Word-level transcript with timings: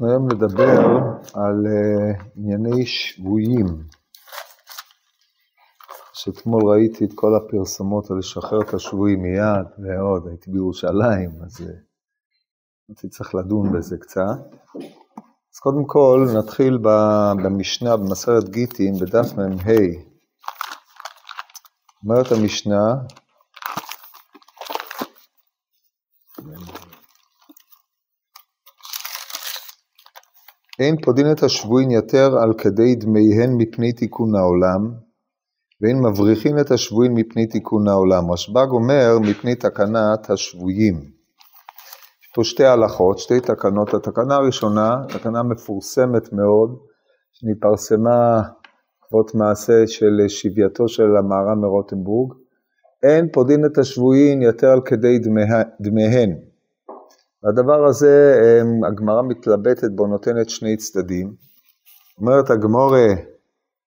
אנחנו 0.00 0.12
היום 0.12 0.28
נדבר 0.32 0.80
על 1.34 1.66
uh, 1.66 2.22
ענייני 2.36 2.86
שבויים. 2.86 3.66
שאתמול 6.12 6.62
ראיתי 6.70 7.04
את 7.04 7.10
כל 7.14 7.36
הפרסומות 7.36 8.10
על 8.10 8.18
לשחרר 8.18 8.60
את 8.62 8.74
השבויים 8.74 9.22
מיד, 9.22 9.66
ועוד, 9.78 10.28
הייתי 10.28 10.50
בירושלים, 10.50 11.30
אז 11.44 11.60
uh, 11.60 11.64
הייתי 12.88 13.08
צריך 13.08 13.34
לדון 13.34 13.72
בזה 13.72 13.96
קצת. 13.98 14.38
אז 15.54 15.58
קודם 15.58 15.84
כל 15.86 16.26
נתחיל 16.38 16.78
במשנה, 17.44 17.96
במסרת 17.96 18.48
גיטין, 18.48 18.94
בדף 18.94 19.32
מ"ה. 19.36 19.72
אומרת 22.04 22.32
המשנה, 22.32 22.94
אין 30.80 30.96
פודין 31.00 31.32
את 31.32 31.42
השבויים 31.42 31.90
יתר 31.90 32.38
על 32.42 32.52
כדי 32.58 32.94
דמיהן 32.94 33.50
מפני 33.56 33.92
תיקון 33.92 34.34
העולם, 34.34 34.92
ואין 35.80 35.98
מבריחין 35.98 36.58
את 36.60 36.70
השבויים 36.70 37.14
מפני 37.14 37.46
תיקון 37.46 37.88
העולם. 37.88 38.30
רשב"ג 38.30 38.66
אומר 38.70 39.18
מפני 39.22 39.54
תקנת 39.54 40.30
השבויים. 40.30 40.94
יש 42.22 42.30
פה 42.34 42.44
שתי 42.44 42.64
הלכות, 42.64 43.18
שתי 43.18 43.40
תקנות. 43.40 43.94
התקנה 43.94 44.34
הראשונה, 44.34 44.96
תקנה 45.08 45.42
מפורסמת 45.42 46.32
מאוד, 46.32 46.78
שנתפרסמה 47.32 48.42
בעקבות 49.02 49.34
מעשה 49.34 49.86
של 49.86 50.28
שבייתו 50.28 50.88
של 50.88 51.16
המהר"ם 51.16 51.60
מרוטנבורג, 51.60 52.32
אין 53.02 53.28
פודין 53.32 53.64
את 53.64 53.78
השבויים 53.78 54.42
יתר 54.42 54.68
על 54.70 54.80
כדי 54.84 55.18
דמיהן. 55.80 56.49
והדבר 57.42 57.86
הזה, 57.86 58.34
הגמרא 58.88 59.22
מתלבטת 59.22 59.90
בו, 59.94 60.06
נותנת 60.06 60.50
שני 60.50 60.76
צדדים. 60.76 61.34
אומרת 62.18 62.50
הגמורה, 62.50 63.08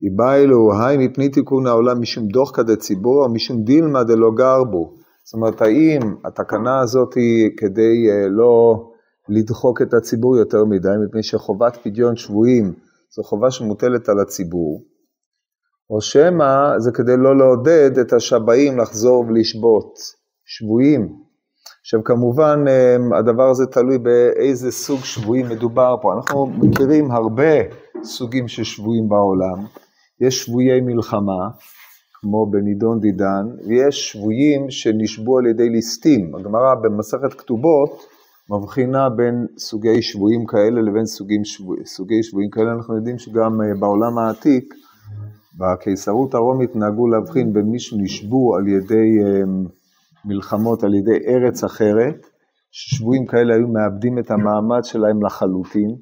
איבאילו, 0.02 0.70
היי 0.80 0.96
מפני 0.96 1.28
תיקון 1.28 1.66
העולם 1.66 2.00
משום 2.00 2.26
דוח 2.28 2.56
כדי 2.56 2.76
ציבור, 2.76 3.24
או 3.24 3.32
משום 3.32 3.62
דילמה 3.64 4.04
דלא 4.04 4.30
גר 4.36 4.64
בו. 4.64 4.94
זאת 5.24 5.34
אומרת, 5.34 5.62
האם 5.62 6.00
התקנה 6.24 6.80
הזאת 6.80 7.14
היא 7.14 7.50
כדי 7.56 8.10
אה, 8.10 8.28
לא 8.28 8.84
לדחוק 9.28 9.82
את 9.82 9.94
הציבור 9.94 10.36
יותר 10.36 10.64
מדי, 10.64 10.88
מפני 11.06 11.22
שחובת 11.22 11.76
פדיון 11.76 12.16
שבויים 12.16 12.72
זו 13.16 13.22
חובה 13.22 13.50
שמוטלת 13.50 14.08
על 14.08 14.20
הציבור, 14.20 14.84
או 15.90 16.00
שמא 16.00 16.78
זה 16.78 16.90
כדי 16.92 17.16
לא 17.16 17.38
לעודד 17.38 17.98
את 17.98 18.12
השבעים 18.12 18.78
לחזור 18.78 19.24
ולשבות. 19.28 20.20
שבויים 20.44 21.08
עכשיו 21.90 22.04
כמובן 22.04 22.64
הדבר 23.18 23.50
הזה 23.50 23.66
תלוי 23.66 23.98
באיזה 23.98 24.70
סוג 24.70 25.00
שבויים 25.00 25.48
מדובר 25.48 25.96
פה. 26.02 26.14
אנחנו 26.14 26.46
מכירים 26.46 27.10
הרבה 27.10 27.52
סוגים 28.02 28.48
של 28.48 28.64
שבויים 28.64 29.08
בעולם. 29.08 29.66
יש 30.20 30.44
שבויי 30.44 30.80
מלחמה, 30.80 31.48
כמו 32.20 32.46
בנידון 32.50 33.00
דידן, 33.00 33.46
ויש 33.66 34.12
שבויים 34.12 34.70
שנשבו 34.70 35.38
על 35.38 35.46
ידי 35.46 35.68
ליסטים. 35.68 36.34
הגמרא 36.34 36.74
במסכת 36.74 37.34
כתובות 37.34 38.06
מבחינה 38.50 39.08
בין 39.08 39.46
סוגי 39.58 40.02
שבויים 40.02 40.46
כאלה 40.46 40.82
לבין 40.82 41.06
סוגים 41.06 41.44
שבו... 41.44 41.74
סוגי 41.84 42.22
שבויים 42.22 42.50
כאלה. 42.50 42.72
אנחנו 42.72 42.96
יודעים 42.96 43.18
שגם 43.18 43.60
אה, 43.62 43.74
בעולם 43.80 44.18
העתיק, 44.18 44.74
בקיסרות 45.58 46.34
הרומית 46.34 46.76
נהגו 46.76 47.08
להבחין 47.08 47.52
בין 47.52 47.66
מי 47.66 47.78
שנשבו 47.78 48.56
על 48.56 48.68
ידי 48.68 49.18
אמ, 49.22 49.79
מלחמות 50.24 50.82
על 50.84 50.94
ידי 50.94 51.18
ארץ 51.26 51.64
אחרת, 51.64 52.26
ששבויים 52.70 53.26
כאלה 53.26 53.54
היו 53.54 53.68
מאבדים 53.68 54.18
את 54.18 54.30
המעמד 54.30 54.84
שלהם 54.84 55.24
לחלוטין, 55.26 55.96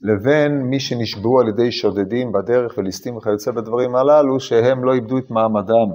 לבין 0.00 0.62
מי 0.62 0.80
שנשבעו 0.80 1.40
על 1.40 1.48
ידי 1.48 1.72
שודדים 1.72 2.32
בדרך 2.32 2.78
וליסטים 2.78 3.16
וכיוצא 3.16 3.50
בדברים 3.50 3.96
הללו, 3.96 4.40
שהם 4.40 4.84
לא 4.84 4.92
איבדו 4.92 5.18
את 5.18 5.30
מעמדם. 5.30 5.90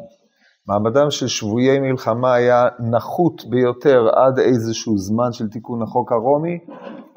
מעמדם 0.68 1.12
של 1.12 1.28
שבויי 1.28 1.80
מלחמה 1.80 2.34
היה 2.34 2.68
נחות 2.80 3.46
ביותר 3.50 4.10
עד 4.16 4.40
איזשהו 4.40 4.98
זמן 4.98 5.32
של 5.32 5.50
תיקון 5.50 5.82
החוק 5.82 6.12
הרומי, 6.12 6.60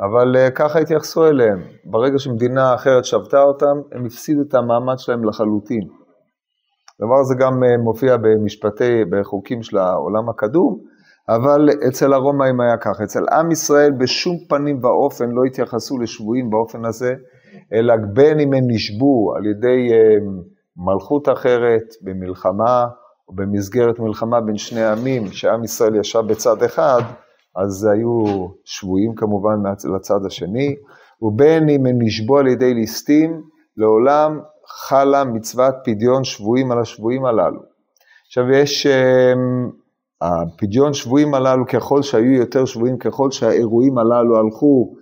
אבל 0.01 0.37
uh, 0.37 0.51
ככה 0.51 0.79
התייחסו 0.79 1.27
אליהם. 1.27 1.63
ברגע 1.85 2.19
שמדינה 2.19 2.75
אחרת 2.75 3.05
שבתה 3.05 3.43
אותם, 3.43 3.77
הם 3.93 4.07
הפסידו 4.07 4.43
את 4.49 4.55
המעמד 4.55 4.99
שלהם 4.99 5.25
לחלוטין. 5.25 5.89
הדבר 7.03 7.21
הזה 7.21 7.35
גם 7.35 7.65
אה, 7.65 7.77
מופיע 7.79 8.17
במשפטי, 8.17 9.05
בחוקים 9.11 9.63
של 9.63 9.79
העולם 9.79 10.29
הקדום, 10.29 10.79
אבל 11.29 11.69
אצל 11.89 12.13
הרומאים 12.13 12.61
היה 12.61 12.77
ככה, 12.77 13.05
אצל 13.05 13.25
עם 13.33 13.51
ישראל 13.51 13.93
בשום 13.99 14.37
פנים 14.49 14.79
ואופן 14.85 15.31
לא 15.31 15.45
התייחסו 15.45 15.99
לשבויים 15.99 16.51
באופן 16.51 16.85
הזה, 16.85 17.15
אלא 17.73 17.95
בין 18.13 18.41
אם 18.41 18.55
הם 18.55 18.65
נשבו 18.67 19.35
על 19.37 19.47
ידי 19.47 19.93
אה, 19.93 20.17
מלכות 20.77 21.29
אחרת 21.29 21.85
במלחמה, 22.03 22.87
או 23.29 23.35
במסגרת 23.35 23.99
מלחמה 23.99 24.41
בין 24.41 24.57
שני 24.57 24.85
עמים, 24.85 25.27
שעם 25.27 25.65
ישראל 25.65 25.95
ישב 25.97 26.21
בצד 26.29 26.63
אחד, 26.63 27.03
אז 27.57 27.89
היו 27.93 28.47
שבויים 28.65 29.15
כמובן 29.15 29.57
לצד 29.97 30.27
השני, 30.27 30.75
ובין 31.23 31.69
אם 31.69 31.87
הם 31.87 31.97
נשבו 31.99 32.39
על 32.39 32.47
ידי 32.47 32.75
ליסטים, 32.75 33.43
לעולם 33.77 34.41
חלה 34.75 35.25
מצוות 35.25 35.75
פדיון 35.85 36.25
שבויים 36.25 36.73
על 36.73 36.81
השבויים 36.81 37.25
הללו. 37.25 37.61
עכשיו 38.27 38.51
יש, 38.51 38.87
אמ, 38.87 39.71
הפדיון 40.21 40.93
שבויים 40.93 41.35
הללו, 41.35 41.67
ככל 41.67 42.03
שהיו 42.03 42.33
יותר 42.33 42.65
שבויים, 42.65 42.99
ככל 42.99 43.31
שהאירועים 43.31 43.99
הללו 43.99 44.37
הלכו 44.37 44.95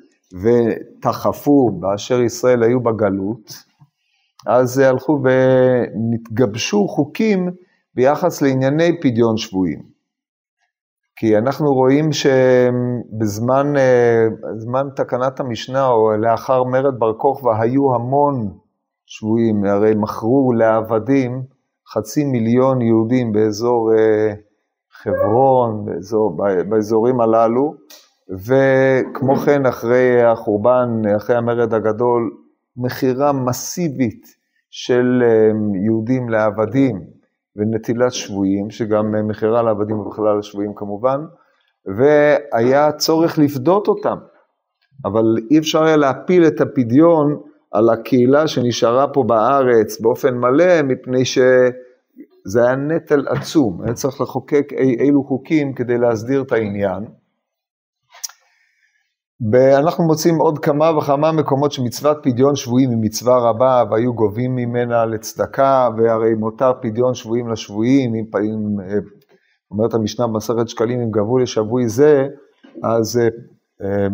ותחפו 0.43 1.71
באשר 1.81 2.21
ישראל 2.21 2.63
היו 2.63 2.81
בגלות, 2.81 3.53
אז 4.47 4.79
הלכו 4.79 5.19
ונתגבשו 5.25 6.89
חוקים 6.89 7.51
ביחס 7.95 8.43
לענייני 8.43 9.01
פדיון 9.01 9.37
שבויים. 9.37 9.83
כי 11.17 11.39
אנחנו 11.39 11.75
רואים 11.75 12.13
שבזמן 12.13 13.73
תקנת 14.97 15.41
המשנה, 15.41 15.87
או 15.89 16.11
לאחר 16.13 16.65
מרד 16.65 16.99
בר 16.99 17.13
כוכבא, 17.19 17.51
היו 17.61 17.95
המון 17.95 18.59
שבויים, 19.13 19.65
הרי 19.65 19.95
מכרו 19.95 20.53
לעבדים 20.53 21.43
חצי 21.93 22.25
מיליון 22.25 22.83
יהודים 22.83 23.33
באזור 23.33 23.93
אה, 23.95 24.33
חברון, 24.91 25.85
באזור, 25.85 26.37
באזורים 26.69 27.21
הללו, 27.21 27.75
וכמו 28.29 29.37
כן 29.37 29.67
אחרי 29.67 30.23
החורבן, 30.23 31.03
אחרי 31.17 31.37
המרד 31.37 31.75
הגדול, 31.75 32.31
מכירה 32.77 33.33
מסיבית 33.33 34.27
של 34.71 35.23
אה, 35.27 35.51
יהודים 35.85 36.29
לעבדים 36.29 37.01
ונטילת 37.57 38.13
שבויים, 38.13 38.71
שגם 38.71 39.15
אה, 39.15 39.23
מכירה 39.23 39.63
לעבדים 39.63 39.99
ובכלל 39.99 40.39
לשבויים 40.39 40.73
כמובן, 40.77 41.21
והיה 41.97 42.93
צורך 42.93 43.39
לפדות 43.39 43.89
אותם, 43.89 44.17
אבל 45.05 45.37
אי 45.51 45.59
אפשר 45.59 45.83
היה 45.83 45.97
להפיל 45.97 46.47
את 46.47 46.61
הפדיון 46.61 47.50
על 47.73 47.89
הקהילה 47.89 48.49
שנשארה 48.49 49.09
פה 49.09 49.23
בארץ 49.23 50.01
באופן 50.01 50.35
מלא, 50.35 50.83
מפני 50.83 51.25
שזה 51.25 52.67
היה 52.67 52.77
נטל 52.77 53.29
עצום, 53.29 53.83
היה 53.85 53.95
צריך 53.95 54.21
לחוקק 54.21 54.73
אי, 54.73 54.97
אילו 55.01 55.25
חוקים 55.25 55.75
כדי 55.75 55.99
להסדיר 55.99 56.43
את 56.43 56.53
העניין. 56.53 57.05
אנחנו 59.79 60.05
מוצאים 60.05 60.37
עוד 60.37 60.59
כמה 60.59 60.99
וכמה 60.99 61.33
מקומות 61.33 61.73
שמצוות 61.73 62.19
פדיון 62.23 62.57
שבויים 62.57 62.91
היא 62.91 62.99
מצווה 63.01 63.39
רבה 63.39 63.85
והיו 63.91 64.15
גובים 64.15 64.55
ממנה 64.55 65.07
לצדקה, 65.07 65.89
והרי 65.97 66.35
מותר 66.35 66.73
פדיון 66.83 67.15
שבויים 67.15 67.49
לשבויים, 67.49 68.15
אם, 68.15 68.25
אם 68.45 68.81
אה, 68.81 68.99
אומרת 69.71 69.95
המשנה 69.95 70.27
במסכת 70.27 70.69
שקלים, 70.69 71.01
אם 71.01 71.11
גבו 71.11 71.39
לשבוי 71.39 71.89
זה, 71.89 72.27
אז 72.85 73.19
אה, 73.19 73.29
אה, 73.83 74.07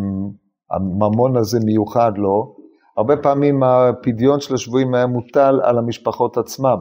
הממון 0.70 1.36
הזה 1.36 1.58
מיוחד 1.64 2.12
לו, 2.16 2.56
הרבה 2.96 3.16
פעמים 3.16 3.62
הפדיון 3.62 4.40
של 4.40 4.54
השבויים 4.54 4.94
היה 4.94 5.06
מוטל 5.06 5.60
על 5.62 5.78
המשפחות 5.78 6.37
עצמם. 6.37 6.78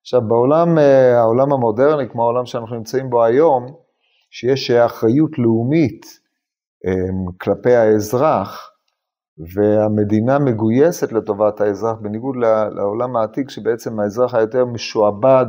עכשיו 0.00 0.20
בעולם, 0.28 0.78
אה, 0.78 1.18
העולם 1.20 1.52
המודרני, 1.52 2.08
כמו 2.08 2.22
העולם 2.22 2.46
שאנחנו 2.46 2.76
נמצאים 2.76 3.10
בו 3.10 3.24
היום, 3.24 3.66
שיש 4.30 4.70
אחריות 4.70 5.38
לאומית 5.38 6.06
אה, 6.86 6.92
כלפי 7.40 7.74
האזרח, 7.74 8.70
והמדינה 9.54 10.38
מגויסת 10.38 11.12
לטובת 11.12 11.60
האזרח, 11.60 11.96
בניגוד 12.00 12.36
לעולם 12.76 13.16
העתיק, 13.16 13.50
שבעצם 13.50 14.00
האזרח 14.00 14.34
היותר 14.34 14.64
משועבד 14.64 15.46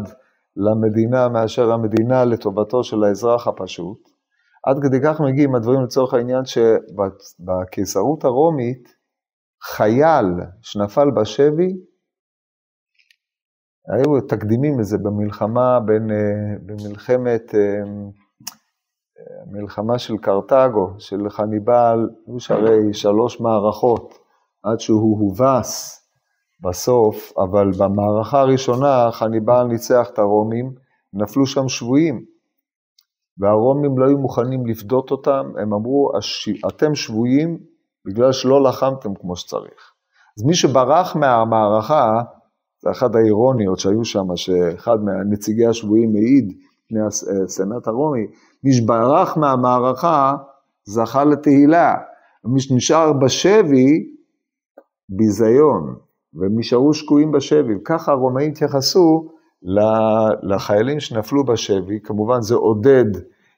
למדינה 0.57 1.29
מאשר 1.29 1.71
המדינה 1.71 2.25
לטובתו 2.25 2.83
של 2.83 3.03
האזרח 3.03 3.47
הפשוט. 3.47 4.09
עד 4.65 4.77
כדי 4.81 4.97
כך 5.03 5.21
מגיעים 5.21 5.55
הדברים 5.55 5.81
לצורך 5.81 6.13
העניין 6.13 6.41
שבקיסרות 6.45 8.25
הרומית, 8.25 8.94
חייל 9.73 10.25
שנפל 10.61 11.11
בשבי, 11.11 11.73
היו 13.87 14.21
תקדימים 14.21 14.79
לזה 14.79 14.97
במלחמה 14.97 15.79
בין, 15.79 16.11
אה, 16.11 16.57
במלחמת, 16.65 17.55
אה, 17.55 17.83
המלחמה 19.41 19.99
של 19.99 20.17
קרתגו, 20.17 20.95
של 20.99 21.29
חניבל, 21.29 22.09
היו 22.27 22.39
שהרי 22.39 22.93
שלוש 22.93 23.41
מערכות 23.41 24.13
עד 24.63 24.79
שהוא 24.79 25.19
הובס 25.19 26.01
בסוף, 26.63 27.31
אבל 27.37 27.71
במערכה 27.79 28.39
הראשונה 28.39 29.09
חניבל 29.11 29.63
ניצח 29.63 30.09
את 30.13 30.19
הרומים, 30.19 30.73
נפלו 31.13 31.45
שם 31.45 31.69
שבויים, 31.69 32.25
והרומים 33.37 33.97
לא 33.97 34.05
היו 34.05 34.17
מוכנים 34.17 34.65
לפדות 34.65 35.11
אותם, 35.11 35.51
הם 35.61 35.73
אמרו, 35.73 36.11
אתם 36.67 36.95
שבויים 36.95 37.74
בגלל 38.05 38.31
שלא 38.31 38.63
לחמתם 38.63 39.15
כמו 39.15 39.35
שצריך. 39.35 39.91
אז 40.37 40.43
מי 40.43 40.55
שברח 40.55 41.15
מהמערכה, 41.15 42.21
זה 42.79 42.91
אחת 42.91 43.15
האירוניות 43.15 43.79
שהיו 43.79 44.05
שם, 44.05 44.35
שאחד 44.35 44.97
מהנציגי 45.03 45.65
השבויים 45.65 46.15
העיד 46.15 46.57
לפני 46.85 46.99
הסנאט 47.43 47.87
הרומי, 47.87 48.27
מי 48.63 48.73
שברח 48.73 49.37
מהמערכה 49.37 50.35
זכה 50.85 51.23
לתהילה, 51.23 51.95
מי 52.45 52.59
שנשאר 52.59 53.13
בשבי, 53.13 54.15
ביזיון, 55.09 55.95
והם 56.33 56.59
נשארו 56.59 56.93
שקועים 56.93 57.31
בשבי, 57.31 57.75
וככה 57.75 58.11
הרומאים 58.11 58.51
התייחסו 58.51 59.29
לחיילים 60.43 60.99
שנפלו 60.99 61.45
בשבי, 61.45 61.99
כמובן 62.03 62.41
זה 62.41 62.55
עודד 62.55 63.05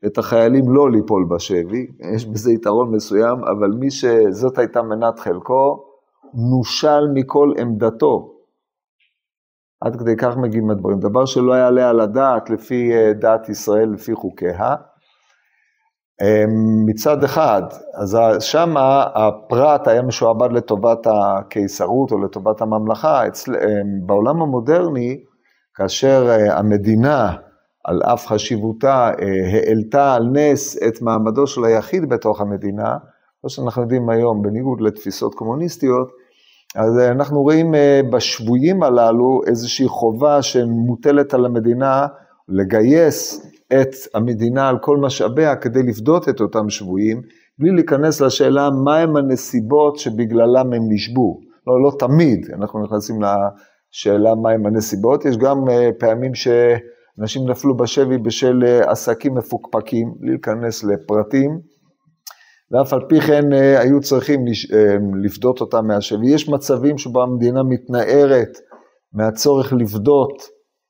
את 0.06 0.18
החיילים 0.18 0.70
לא 0.70 0.92
ליפול 0.92 1.28
בשבי, 1.36 1.88
יש 2.16 2.26
בזה 2.26 2.52
יתרון 2.52 2.92
מסוים, 2.96 3.44
אבל 3.44 3.70
מי 3.80 3.92
שזאת 3.92 4.58
הייתה 4.58 4.82
מנת 4.82 5.20
חלקו, 5.20 5.84
נושל 6.34 7.08
מכל 7.14 7.54
עמדתו. 7.60 8.34
עד 9.82 9.96
כדי 9.96 10.16
כך 10.18 10.38
מגיעים 10.38 10.70
הדברים. 10.70 11.00
דבר 11.00 11.26
שלא 11.26 11.54
יעלה 11.54 11.90
על 11.90 12.00
הדעת 12.00 12.50
לפי 12.50 12.94
אה, 12.94 13.14
דעת 13.14 13.50
ישראל, 13.50 13.90
לפי 13.90 14.16
חוקיה. 14.16 14.76
אמ, 16.22 16.86
מצד 16.86 17.24
אחד, 17.24 17.62
אז 18.02 18.18
שם 18.40 18.74
הפרט 19.16 19.88
היה 19.88 20.02
משועבד 20.02 20.52
לטובת 20.52 21.08
הקיסרות 21.08 22.12
או 22.12 22.24
לטובת 22.24 22.62
הממלכה. 22.62 23.28
אצל, 23.28 23.56
אמ, 23.56 24.06
בעולם 24.06 24.42
המודרני, 24.42 25.24
כאשר 25.76 26.28
אה, 26.30 26.58
המדינה, 26.58 27.36
על 27.88 28.02
אף 28.04 28.28
חשיבותה, 28.28 29.12
אה, 29.22 29.52
העלתה 29.52 30.14
על 30.16 30.24
נס 30.34 30.78
את 30.88 31.02
מעמדו 31.02 31.48
של 31.48 31.66
היחיד 31.66 32.10
בתוך 32.10 32.42
המדינה, 32.42 32.98
כמו 33.42 33.50
שאנחנו 33.50 33.82
יודעים 33.82 34.10
היום, 34.10 34.42
בניגוד 34.42 34.82
לתפיסות 34.82 35.36
קומוניסטיות, 35.36 36.08
אז 36.76 37.00
אה, 37.00 37.12
אנחנו 37.12 37.42
רואים 37.42 37.76
אה, 37.76 38.02
בשבויים 38.12 38.84
הללו 38.84 39.42
איזושהי 39.48 39.88
חובה 39.88 40.42
שמוטלת 40.42 41.34
על 41.34 41.46
המדינה 41.46 42.08
לגייס 42.50 43.48
את 43.74 43.96
המדינה 44.14 44.70
על 44.70 44.78
כל 44.82 44.98
משאביה 44.98 45.56
כדי 45.56 45.84
לפדות 45.84 46.30
את 46.30 46.42
אותם 46.42 46.70
שבויים, 46.70 47.22
בלי 47.60 47.72
להיכנס 47.72 48.22
לשאלה 48.22 48.70
מהם 48.70 49.18
הנסיבות 49.18 49.98
שבגללם 49.98 50.74
הם 50.74 50.82
נשבו. 50.90 51.40
לא, 51.68 51.84
לא 51.84 51.92
תמיד 52.00 52.48
אנחנו 52.54 52.84
נכנסים 52.84 53.16
לשאלה 53.22 54.36
מהם 54.36 54.66
הנסיבות, 54.66 55.26
יש 55.26 55.38
גם 55.38 55.58
פעמים 56.00 56.36
שאנשים 57.18 57.50
נפלו 57.50 57.78
בשבי 57.78 58.18
בשל 58.18 58.64
עסקים 58.88 59.36
מפוקפקים, 59.36 60.14
בלי 60.20 60.32
להיכנס 60.32 60.84
לפרטים. 60.84 61.60
ואף 62.72 62.94
על 62.94 63.00
פי 63.10 63.22
כן 63.22 63.54
אה, 63.54 63.80
היו 63.80 64.02
צריכים 64.02 64.46
אה, 64.74 64.96
לפדות 65.24 65.62
אותם 65.62 65.88
מהשבי. 65.88 66.30
יש 66.30 66.50
מצבים 66.50 66.98
שבו 66.98 67.24
המדינה 67.24 67.64
מתנערת 67.64 68.58
מהצורך 69.14 69.74
לפדות 69.74 70.44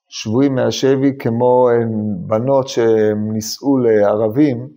שבויים 0.10 0.56
מהשבי, 0.56 1.18
כמו 1.20 1.70
אה, 1.70 1.76
בנות 2.28 2.68
שנישאו 2.68 3.78
לערבים, 3.78 4.68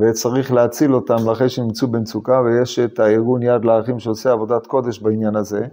וצריך 0.00 0.52
להציל 0.52 0.94
אותם 0.94 1.28
אחרי 1.32 1.48
שנמצאו 1.48 1.88
במצוקה, 1.88 2.40
ויש 2.40 2.78
את 2.78 2.98
הארגון 2.98 3.42
יד 3.42 3.64
לערכים 3.64 3.98
שעושה 3.98 4.32
עבודת 4.32 4.66
קודש 4.66 4.98
בעניין 4.98 5.36
הזה. 5.36 5.66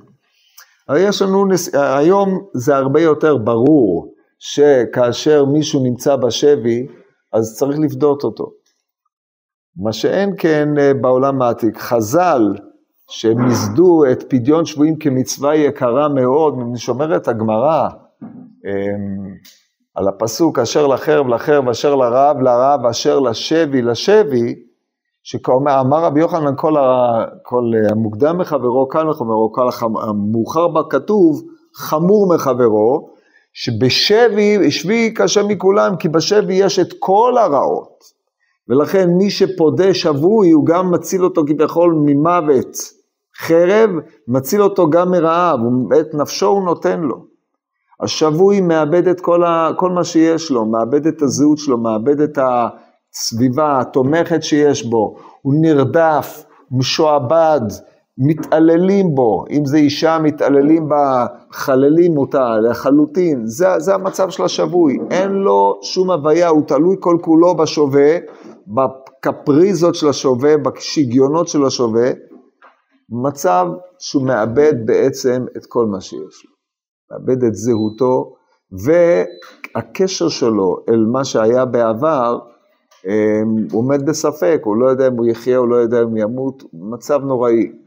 אבל 0.90 0.98
יש 1.00 1.22
לנו, 1.22 1.46
היום 1.74 2.30
זה 2.54 2.76
הרבה 2.76 3.02
יותר 3.02 3.38
ברור 3.38 4.15
שכאשר 4.40 5.46
מישהו 5.46 5.84
נמצא 5.84 6.16
בשבי, 6.16 6.88
אז 7.34 7.56
צריך 7.58 7.80
לפדות 7.80 8.24
אותו. 8.24 8.52
מה 9.78 9.94
שאין 9.94 10.34
כן 10.38 10.78
אה, 10.78 10.94
בעולם 10.94 11.42
העתיק. 11.42 11.78
חז"ל, 11.78 12.56
שהם 13.10 13.48
ייסדו 13.48 14.04
את 14.12 14.24
פדיון 14.30 14.66
שבויים 14.66 14.96
כמצווה 15.00 15.56
יקרה 15.56 16.10
מאוד, 16.10 16.56
שומרת 16.76 17.28
הגמרא 17.28 17.88
אמ, 18.66 19.36
על 19.96 20.08
הפסוק 20.08 20.60
אשר 20.60 20.88
לחרב 20.88 21.28
לחרב, 21.28 21.70
אשר 21.70 21.96
לרב 21.96 22.38
לרב, 22.42 22.86
אשר 22.86 23.20
לשבי 23.20 23.82
לשבי, 23.82 24.56
שאמר 25.24 26.04
רבי 26.04 26.20
יוחנן 26.20 26.54
כל, 26.58 26.78
ה, 26.78 27.26
כל 27.44 27.72
המוקדם 27.92 28.38
מחברו 28.38 28.88
קל 28.88 29.04
מחברו, 29.04 29.52
כל 29.52 29.70
המאוחר 29.82 30.68
בכתוב 30.68 31.42
חמור 31.76 32.36
מחברו, 32.36 33.15
שבשבי, 33.58 34.72
שבי 34.72 35.14
קשה 35.14 35.44
מכולם, 35.44 35.96
כי 35.98 36.10
בשבי 36.10 36.54
יש 36.54 36.80
את 36.80 36.94
כל 37.00 37.38
הרעות. 37.38 38.04
ולכן 38.70 39.10
מי 39.10 39.30
שפודה 39.30 39.94
שבוי 39.94 40.52
הוא 40.52 40.66
גם 40.66 40.92
מציל 40.92 41.24
אותו 41.24 41.44
כביכול 41.48 41.94
ממוות 42.06 42.78
חרב, 43.38 43.90
מציל 44.28 44.62
אותו 44.62 44.90
גם 44.90 45.12
מרעב, 45.12 45.60
את 46.00 46.14
נפשו 46.14 46.48
הוא 46.48 46.66
נותן 46.66 47.00
לו. 47.00 47.26
השבוי 48.04 48.62
מאבד 48.62 49.08
את 49.08 49.22
כל, 49.22 49.44
ה, 49.44 49.70
כל 49.78 49.90
מה 49.90 50.04
שיש 50.04 50.52
לו, 50.52 50.66
מאבד 50.66 51.08
את 51.08 51.22
הזהות 51.22 51.58
שלו, 51.58 51.78
מאבד 51.78 52.22
את 52.22 52.38
הסביבה 52.42 53.80
התומכת 53.80 54.44
שיש 54.44 54.86
בו, 54.86 55.16
הוא 55.42 55.54
נרדף, 55.62 56.46
משועבד, 56.72 57.62
מתעללים 58.18 59.16
בו, 59.16 59.46
אם 59.50 59.66
זה 59.66 59.78
אישה 59.78 60.20
מתעללים 60.24 60.90
בה, 60.90 61.26
חללים 61.52 62.18
אותה 62.18 62.58
לחלוטין, 62.70 63.42
זה, 63.46 63.68
זה 63.78 63.96
המצב 63.96 64.30
של 64.30 64.44
השבוי, 64.44 64.98
אין 65.12 65.32
לו 65.32 65.80
שום 65.82 66.12
הוויה, 66.12 66.48
הוא 66.48 66.64
תלוי 66.68 66.96
כל 67.00 67.18
כולו 67.22 67.56
בשווה, 67.56 68.18
בקפריזות 68.68 69.96
של 69.96 70.08
השווה, 70.08 70.58
בשיגיונות 70.58 71.48
של 71.48 71.66
השווה, 71.66 72.12
מצב 73.10 73.68
שהוא 74.00 74.26
מאבד 74.26 74.74
בעצם 74.86 75.46
את 75.58 75.66
כל 75.66 75.86
מה 75.86 76.02
שיש 76.02 76.46
לו, 76.46 76.52
מאבד 77.12 77.44
את 77.44 77.56
זהותו, 77.56 78.34
והקשר 78.86 80.30
שלו 80.30 80.78
אל 80.90 81.06
מה 81.12 81.24
שהיה 81.24 81.66
בעבר, 81.66 82.40
אמ, 83.06 83.68
הוא 83.72 83.82
עומד 83.82 84.06
בספק, 84.06 84.62
הוא 84.64 84.78
לא 84.78 84.90
יודע 84.90 85.08
אם 85.08 85.18
הוא 85.18 85.26
יחיה, 85.26 85.58
הוא 85.58 85.68
לא 85.68 85.76
יודע 85.76 86.02
אם 86.04 86.18
ימות, 86.18 86.64
מצב 86.74 87.20
נוראי. 87.24 87.85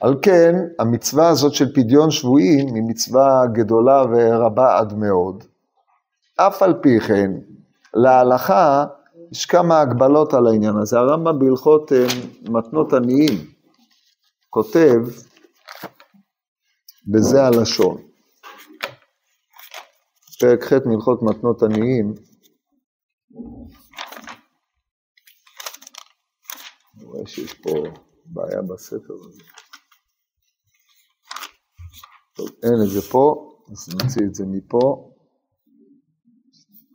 על 0.00 0.14
כן, 0.22 0.54
המצווה 0.78 1.28
הזאת 1.28 1.54
של 1.54 1.74
פדיון 1.74 2.10
שבויים 2.10 2.74
היא 2.74 2.82
מצווה 2.88 3.42
גדולה 3.52 4.02
ורבה 4.02 4.78
עד 4.78 4.94
מאוד. 4.94 5.44
אף 6.36 6.62
על 6.62 6.74
פי 6.82 7.00
כן, 7.00 7.30
להלכה 7.94 8.84
יש 9.32 9.46
כמה 9.46 9.80
הגבלות 9.80 10.34
על 10.34 10.46
העניין 10.46 10.74
הזה. 10.82 10.98
הרמב"ם 10.98 11.38
בהלכות 11.38 11.92
אה, 11.92 12.06
מתנות 12.48 12.92
עניים 12.92 13.46
כותב 14.50 14.98
בזה 17.06 17.42
הלשון. 17.42 17.96
פרק 20.40 20.64
ח' 20.64 20.72
מהלכות 20.86 21.22
מתנות 21.22 21.62
עניים. 21.62 22.14
אני 26.96 27.04
רואה 27.04 27.26
שיש 27.26 27.54
פה 27.54 27.70
בעיה 28.26 28.62
בספר 28.62 29.14
הזה. 29.28 29.55
אין 32.38 32.74
את 32.84 32.90
זה 32.90 33.00
פה, 33.12 33.52
אז 33.72 33.88
נוציא 33.94 34.26
את 34.26 34.34
זה 34.34 34.44
מפה. 34.46 35.12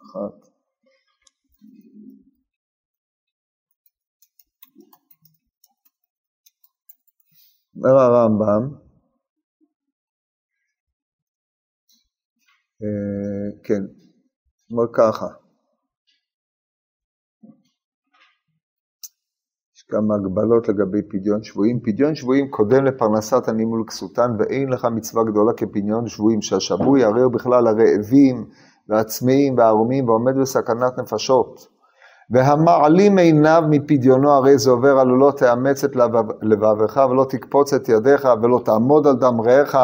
אחת. 0.02 0.48
אומר 7.76 7.98
הרמב"ם, 7.98 8.76
אה, 12.82 13.62
כן, 13.64 13.84
אומר 14.72 14.84
ככה, 14.94 15.41
כמה 19.92 20.16
הגבלות 20.16 20.70
לגבי 20.70 21.02
פדיון 21.02 21.44
שבויים. 21.44 21.80
פדיון 21.80 22.16
שבויים 22.16 22.48
קודם 22.50 22.86
לפרנסת 22.86 23.50
עניים 23.50 23.72
ולכסותן, 23.72 24.32
ואין 24.40 24.70
לך 24.70 24.88
מצווה 24.96 25.24
גדולה 25.24 25.54
כפדיון 25.54 26.08
שבויים, 26.08 26.42
שהשבוי 26.42 27.04
הרי 27.04 27.22
הוא 27.22 27.32
בכלל 27.32 27.68
הרעבים 27.68 28.46
והצמאים 28.90 29.58
והערומים 29.58 30.10
ועומד 30.10 30.38
בסכנת 30.42 30.98
נפשות. 31.00 31.68
והמעלים 32.32 33.18
עיניו 33.18 33.64
מפדיונו, 33.70 34.32
הרי 34.32 34.58
זה 34.58 34.72
עובר 34.72 35.04
לא 35.04 35.32
תאמץ 35.38 35.84
את 35.84 35.96
לבבך 36.42 37.08
ולא 37.10 37.26
תקפוץ 37.30 37.74
את 37.74 37.90
ידיך 37.90 38.28
ולא 38.42 38.62
תעמוד 38.66 39.08
על 39.08 39.16
דם 39.16 39.42
רעך 39.42 39.78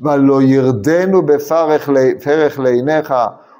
ולא 0.00 0.42
ירדנו 0.42 1.22
בפרך 1.22 2.58
לעיניך 2.58 3.14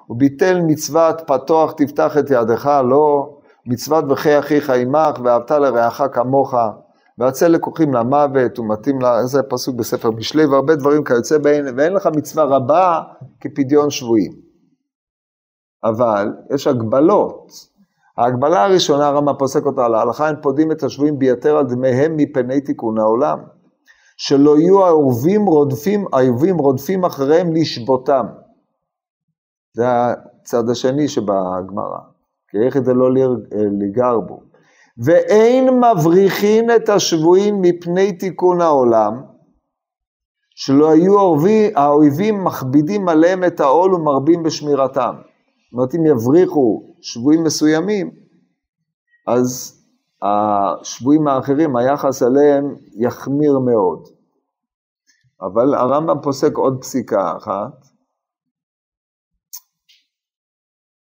הוא 0.06 0.18
ביטל 0.18 0.60
מצוות 0.66 1.22
פתוח 1.26 1.72
תפתח 1.72 2.18
את 2.18 2.30
ידך 2.30 2.80
לא, 2.84 3.33
מצוות 3.66 4.08
בחי 4.08 4.38
אחיך 4.38 4.70
עמך 4.70 5.20
ואהבת 5.24 5.50
לרעך 5.50 6.02
כמוך, 6.12 6.54
והצל 7.18 7.48
לקוחים 7.48 7.94
למוות, 7.94 8.58
הוא 8.58 8.68
מתאים, 8.68 9.00
לה, 9.00 9.26
זה 9.26 9.42
פסוק 9.42 9.76
בספר 9.76 10.10
משלי, 10.10 10.46
והרבה 10.46 10.76
דברים 10.76 11.04
כיוצא 11.04 11.38
בהן, 11.38 11.78
ואין 11.78 11.92
לך 11.92 12.08
מצווה 12.16 12.44
רבה 12.44 13.02
כפדיון 13.40 13.90
שבויים. 13.90 14.32
אבל 15.84 16.32
יש 16.54 16.66
הגבלות. 16.66 17.52
ההגבלה 18.18 18.64
הראשונה, 18.64 19.06
הרמב"ם 19.06 19.38
פוסק 19.38 19.66
אותה 19.66 19.86
על 19.86 19.94
הם 20.18 20.36
פודים 20.42 20.72
את 20.72 20.82
השבויים 20.82 21.18
ביתר 21.18 21.56
על 21.56 21.66
דמיהם 21.66 22.16
מפני 22.16 22.60
תיקון 22.60 22.98
העולם. 22.98 23.38
שלא 24.16 24.58
יהיו 24.58 24.84
האהובים 24.84 25.46
רודפים, 25.46 26.04
האהובים 26.12 26.58
רודפים 26.58 27.04
אחריהם 27.04 27.52
לשבותם. 27.52 28.26
זה 29.76 29.84
הצד 29.86 30.68
השני 30.70 31.08
שבגמרא. 31.08 32.13
כי 32.54 32.58
איך 32.66 32.78
זה 32.78 32.94
לא 32.94 33.08
לגר 33.80 34.20
בו. 34.20 34.40
ואין 34.98 35.68
מבריחין 35.80 36.70
את 36.76 36.88
השבויים 36.88 37.62
מפני 37.62 38.12
תיקון 38.12 38.60
העולם, 38.60 39.22
שלא 40.54 40.90
היו 40.90 41.16
האויבים 41.74 42.44
מכבידים 42.44 43.08
עליהם 43.08 43.44
את 43.44 43.60
העול 43.60 43.94
ומרבים 43.94 44.42
בשמירתם. 44.42 45.14
זאת 45.16 45.72
אומרת, 45.72 45.94
אם 45.94 46.06
יבריחו 46.06 46.82
שבויים 47.00 47.44
מסוימים, 47.44 48.10
אז 49.26 49.80
השבויים 50.22 51.28
האחרים, 51.28 51.76
היחס 51.76 52.22
עליהם 52.22 52.74
יחמיר 52.96 53.58
מאוד. 53.58 54.08
אבל 55.40 55.74
הרמב"ם 55.74 56.16
פוסק 56.22 56.56
עוד 56.56 56.78
פסיקה 56.80 57.36
אחת, 57.36 57.83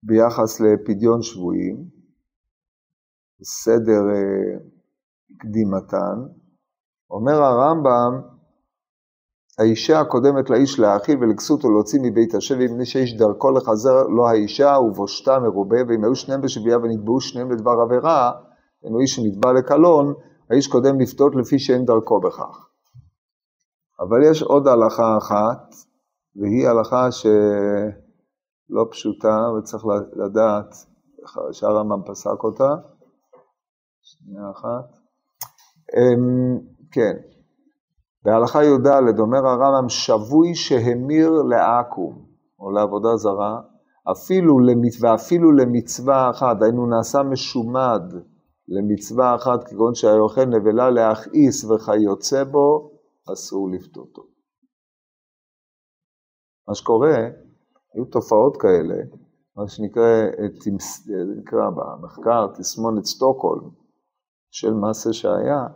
ביחס 0.02 0.60
לפדיון 0.60 1.22
שבויים, 1.22 1.84
סדר 3.42 4.02
אה, 4.14 4.58
קדימתן, 5.38 6.32
אומר 7.10 7.42
הרמב"ם, 7.42 8.20
האישה 9.58 10.00
הקודמת 10.00 10.50
לאיש 10.50 10.78
להאכיל 10.78 11.18
ולכסות 11.20 11.64
ולהוציא 11.64 12.00
מבית 12.02 12.34
השבי, 12.34 12.66
מפני 12.66 12.86
שאיש 12.86 13.16
דרכו 13.16 13.50
לחזר 13.50 14.02
לו 14.02 14.28
האישה 14.28 14.76
ובושתה 14.78 15.38
מרובה, 15.38 15.76
ואם 15.88 16.04
היו 16.04 16.16
שניהם 16.16 16.40
בשבייה 16.40 16.78
ונתבעו 16.78 17.20
שניהם 17.20 17.50
לדבר 17.50 17.80
עבירה, 17.84 18.32
אינו 18.84 19.00
איש 19.00 19.14
שנתבע 19.14 19.52
לקלון, 19.52 20.14
האיש 20.50 20.66
קודם 20.66 21.00
לפתות 21.00 21.32
לפי 21.36 21.58
שאין 21.58 21.84
דרכו 21.84 22.20
בכך. 22.20 22.66
אבל 24.00 24.30
יש 24.30 24.42
עוד 24.42 24.68
הלכה 24.68 25.18
אחת, 25.18 25.74
והיא 26.36 26.68
הלכה 26.68 27.08
שלא 28.70 28.86
פשוטה 28.90 29.36
וצריך 29.58 29.84
לדעת 30.16 30.74
שהרמב"ם 31.52 32.02
פסק 32.06 32.44
אותה. 32.44 32.74
שנייה 34.02 34.50
אחת. 34.50 34.88
אמ, 35.96 36.58
כן, 36.92 37.16
בהלכה 38.24 38.64
י"ד 38.64 39.18
אומר 39.18 39.46
הרמב"ם 39.46 39.88
שבוי 39.88 40.54
שהמיר 40.54 41.30
לעכו"ם, 41.30 42.24
או 42.58 42.70
לעבודה 42.70 43.16
זרה, 43.16 43.60
אפילו 44.12 44.56
ואפילו 45.00 45.52
למצווה 45.52 46.30
אחת, 46.30 46.62
היינו 46.62 46.86
נעשה 46.86 47.22
משומד 47.22 48.02
למצווה 48.68 49.34
אחת, 49.34 49.68
כגון 49.68 49.94
שהיה 49.94 50.20
אוכל 50.20 50.44
נבלה 50.44 50.90
להכעיס 50.90 51.64
וכיוצא 51.64 52.44
בו, 52.44 52.90
אסור 53.32 53.70
לפתותו. 53.70 54.22
מה 56.68 56.74
שקורה, 56.74 57.16
היו 57.94 58.04
תופעות 58.04 58.56
כאלה, 58.56 58.94
מה 59.56 59.68
שנקרא 59.68 60.26
נקרא 61.38 61.70
במחקר 61.70 62.46
תסמונת 62.58 63.04
סטוקהולם, 63.04 63.70
של 64.50 64.74
מעשה 64.74 65.12
שהיה, 65.12 65.66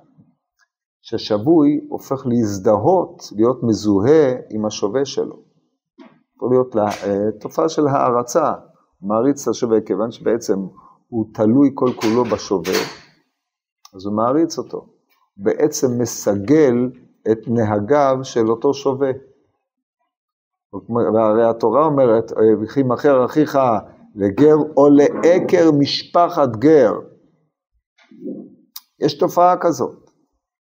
שהשבוי 1.03 1.87
הופך 1.89 2.27
להזדהות, 2.27 3.23
להיות 3.37 3.63
מזוהה 3.63 4.33
עם 4.51 4.67
השווה 4.67 5.05
שלו. 5.05 5.43
יכול 6.37 6.51
להיות 6.51 6.75
לה, 6.75 6.85
אה, 6.85 7.33
תופעה 7.41 7.69
של 7.69 7.87
הערצה, 7.87 8.53
מעריץ 9.03 9.43
את 9.43 9.49
השווה, 9.49 9.81
כיוון 9.81 10.11
שבעצם 10.11 10.59
הוא 11.09 11.27
תלוי 11.35 11.71
כל 11.75 11.91
כולו 12.01 12.25
בשווה, 12.25 12.81
אז 13.95 14.07
הוא 14.07 14.17
מעריץ 14.17 14.59
אותו. 14.59 14.87
בעצם 15.37 15.87
מסגל 15.99 16.91
את 17.33 17.39
נהגיו 17.49 18.17
של 18.23 18.51
אותו 18.51 18.75
שווה. 18.75 19.11
והרי 21.15 21.49
התורה 21.49 21.85
אומרת, 21.87 22.33
וכי 22.63 22.83
מכר 22.83 23.25
אחיך 23.25 23.59
לגר 24.15 24.57
או 24.77 24.89
לעקר 24.91 25.71
משפחת 25.79 26.57
גר. 26.57 26.93
יש 29.01 29.19
תופעה 29.19 29.57
כזאת. 29.57 30.05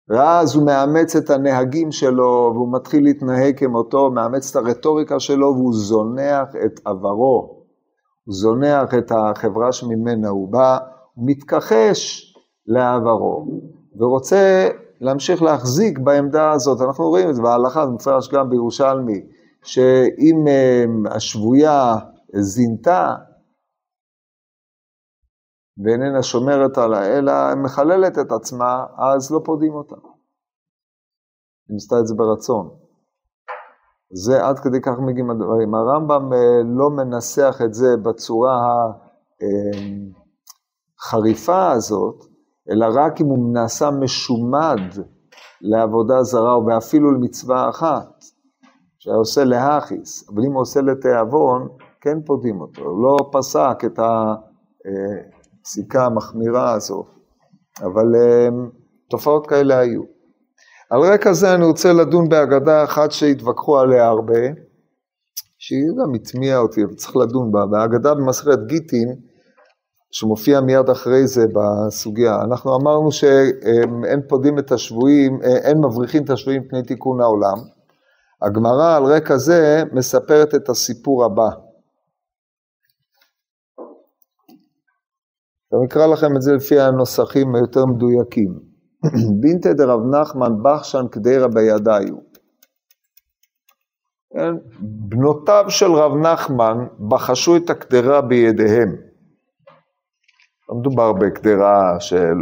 ואז 0.09 0.55
הוא 0.55 0.67
מאמץ 0.67 1.17
את 1.17 1.31
הנהגים 1.31 1.93
שלו, 1.93 2.51
והוא 2.55 2.73
מתחיל 2.73 3.05
להתנהג 3.05 3.59
כמותו, 3.59 4.11
מאמץ 4.11 4.51
את 4.51 4.57
הרטוריקה 4.57 5.21
שלו, 5.21 5.55
והוא 5.57 5.75
זונח 5.75 6.49
את 6.65 6.81
עברו. 6.85 7.63
הוא 8.25 8.35
זונח 8.35 8.95
את 8.99 9.13
החברה 9.15 9.73
שממנה 9.73 10.29
הוא 10.29 10.53
בא, 10.53 10.79
הוא 11.15 11.25
מתכחש 11.29 12.33
לעברו, 12.67 13.47
ורוצה 14.01 14.69
להמשיך 15.01 15.43
להחזיק 15.43 15.99
בעמדה 15.99 16.51
הזאת. 16.51 16.81
אנחנו 16.81 17.05
רואים 17.05 17.31
את 17.31 17.35
זה 17.35 17.43
בהלכה, 17.43 17.87
זה 17.87 17.93
מפרש 17.93 18.33
גם 18.33 18.51
בירושלמי, 18.51 19.21
שאם 19.65 20.49
אה, 20.49 20.85
השבויה 21.17 21.95
זינתה, 22.41 23.15
ואיננה 25.85 26.23
שומרת 26.23 26.79
עליה, 26.79 27.19
אלא 27.19 27.33
מחללת 27.65 28.19
את 28.19 28.33
עצמה, 28.33 28.87
אז 28.99 29.33
לא 29.33 29.41
פודים 29.45 29.75
אותה. 29.75 29.97
היא 31.69 31.77
עשתה 31.77 31.97
את 32.01 32.07
זה 32.07 32.15
ברצון. 32.15 32.83
זה 34.15 34.47
עד 34.47 34.59
כדי 34.59 34.81
כך 34.81 34.93
מגיעים 35.07 35.31
הדברים. 35.31 35.75
הרמב"ם 35.75 36.33
אה, 36.33 36.63
לא 36.79 36.91
מנסח 36.91 37.61
את 37.65 37.75
זה 37.75 37.97
בצורה 38.03 38.57
החריפה 41.01 41.53
אה, 41.53 41.73
הזאת, 41.73 42.25
אלא 42.71 42.87
רק 42.95 43.21
אם 43.21 43.27
הוא 43.27 43.55
נעשה 43.55 43.91
משומד 43.91 44.81
לעבודה 45.61 46.23
זרה, 46.23 46.59
ואפילו 46.59 47.13
למצווה 47.13 47.69
אחת, 47.69 48.25
שהיה 49.03 49.17
עושה 49.17 49.45
להכיס, 49.45 50.31
אבל 50.31 50.43
אם 50.47 50.53
הוא 50.53 50.61
עושה 50.61 50.81
לתיאבון, 50.81 51.69
כן 52.01 52.23
פודים 52.27 52.61
אותו. 52.61 52.83
הוא 52.83 53.03
לא 53.03 53.17
פסק 53.33 53.85
את. 53.87 53.99
הפסיקה 55.63 56.07
המחמירה 56.07 56.73
הזו, 56.73 57.05
אבל 57.81 58.17
אה, 58.17 58.49
תופעות 59.11 59.47
כאלה 59.47 59.79
היו. 59.79 60.03
על 60.91 61.01
רקע 61.01 61.33
זה 61.33 61.55
אני 61.55 61.65
רוצה 61.65 61.93
לדון 61.93 62.29
באגדה 62.29 62.85
אחת 62.85 63.13
שהתווכחו 63.13 63.79
עליה 63.79 64.07
הרבה, 64.07 64.41
שהיא 65.59 65.89
גם 66.03 66.15
הטמיעה 66.15 66.59
אותי, 66.59 66.85
וצריך 66.85 67.17
לדון 67.17 67.53
בה, 67.53 67.67
באגדה 67.67 68.15
במסכת 68.15 68.59
גיטין, 68.67 69.17
שמופיע 70.11 70.61
מיד 70.61 70.91
אחרי 70.91 71.27
זה 71.27 71.47
בסוגיה. 71.55 72.43
אנחנו 72.43 72.77
אמרנו 72.77 73.13
שאין 73.13 74.21
פודים 74.29 74.59
את 74.59 74.73
השבויים, 74.73 75.43
אה, 75.43 75.57
אין 75.57 75.79
מבריחים 75.79 76.25
את 76.25 76.31
השבויים 76.31 76.63
מפני 76.63 76.83
תיקון 76.83 77.21
העולם. 77.21 77.57
הגמרא 78.47 78.97
על 78.97 79.05
רקע 79.05 79.37
זה 79.37 79.83
מספרת 79.93 80.55
את 80.55 80.69
הסיפור 80.69 81.25
הבא. 81.25 81.49
אני 85.73 85.87
אקרא 85.89 86.07
לכם 86.07 86.37
את 86.37 86.43
זה 86.43 86.53
לפי 86.53 86.81
הנוסחים 86.81 87.55
היותר 87.55 87.87
מדויקים. 87.87 88.61
בינתא 89.41 89.73
דרב 89.73 90.01
נחמן 90.15 90.53
בחשן 90.63 91.09
קדירא 91.11 91.47
בידיו. 91.47 92.17
כן? 94.33 94.55
בנותיו 94.81 95.65
של 95.69 95.93
רב 95.93 96.13
נחמן 96.17 96.77
בחשו 97.09 97.57
את 97.57 97.71
הקדרה 97.71 98.21
בידיהם. 98.21 98.97
לא 100.69 100.75
מדובר 100.75 101.13
בקדרה 101.13 101.97
של... 102.01 102.35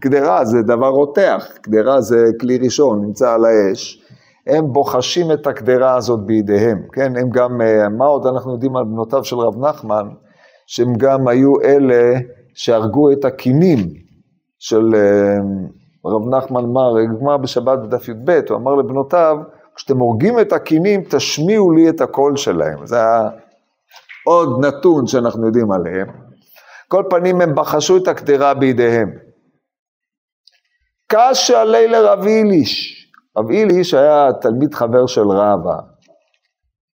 קדרה 0.00 0.44
זה 0.44 0.58
דבר 0.62 0.88
רותח, 0.88 1.48
קדרה 1.62 2.00
זה 2.00 2.16
כלי 2.40 2.58
ראשון, 2.58 3.04
נמצא 3.04 3.32
על 3.32 3.44
האש. 3.44 4.07
הם 4.48 4.72
בוחשים 4.72 5.32
את 5.32 5.46
הקדרה 5.46 5.96
הזאת 5.96 6.20
בידיהם, 6.26 6.82
כן? 6.92 7.16
הם 7.16 7.30
גם, 7.30 7.60
אה, 7.60 7.88
מה 7.88 8.04
עוד 8.04 8.26
אנחנו 8.26 8.52
יודעים 8.52 8.76
על 8.76 8.84
בנותיו 8.84 9.24
של 9.24 9.36
רב 9.36 9.64
נחמן? 9.64 10.08
שהם 10.66 10.94
גם 10.96 11.28
היו 11.28 11.60
אלה 11.60 12.18
שהרגו 12.54 13.12
את 13.12 13.24
הקינים 13.24 13.78
של 14.58 14.94
אה, 14.94 15.36
רב 16.06 16.28
נחמן 16.28 16.64
מר, 16.64 17.04
גמר 17.20 17.36
בשבת 17.36 17.78
בדף 17.78 18.08
י"ב, 18.08 18.40
הוא 18.48 18.56
אמר 18.56 18.74
לבנותיו, 18.74 19.36
כשאתם 19.76 19.98
הורגים 19.98 20.40
את 20.40 20.52
הקינים, 20.52 21.02
תשמיעו 21.10 21.72
לי 21.72 21.88
את 21.88 22.00
הקול 22.00 22.36
שלהם. 22.36 22.86
זה 22.86 22.98
עוד 24.26 24.64
נתון 24.64 25.06
שאנחנו 25.06 25.46
יודעים 25.46 25.72
עליהם. 25.72 26.06
כל 26.88 27.04
פנים 27.10 27.40
הם 27.40 27.54
בחשו 27.54 27.96
את 27.96 28.08
הקדרה 28.08 28.54
בידיהם. 28.54 29.10
קשה 31.12 31.60
עלי 31.60 31.88
לרב 31.88 32.26
איליש. 32.26 32.97
רב 33.38 33.50
איליש 33.50 33.94
היה 33.94 34.32
תלמיד 34.40 34.74
חבר 34.74 35.06
של 35.06 35.28
רבא. 35.28 35.78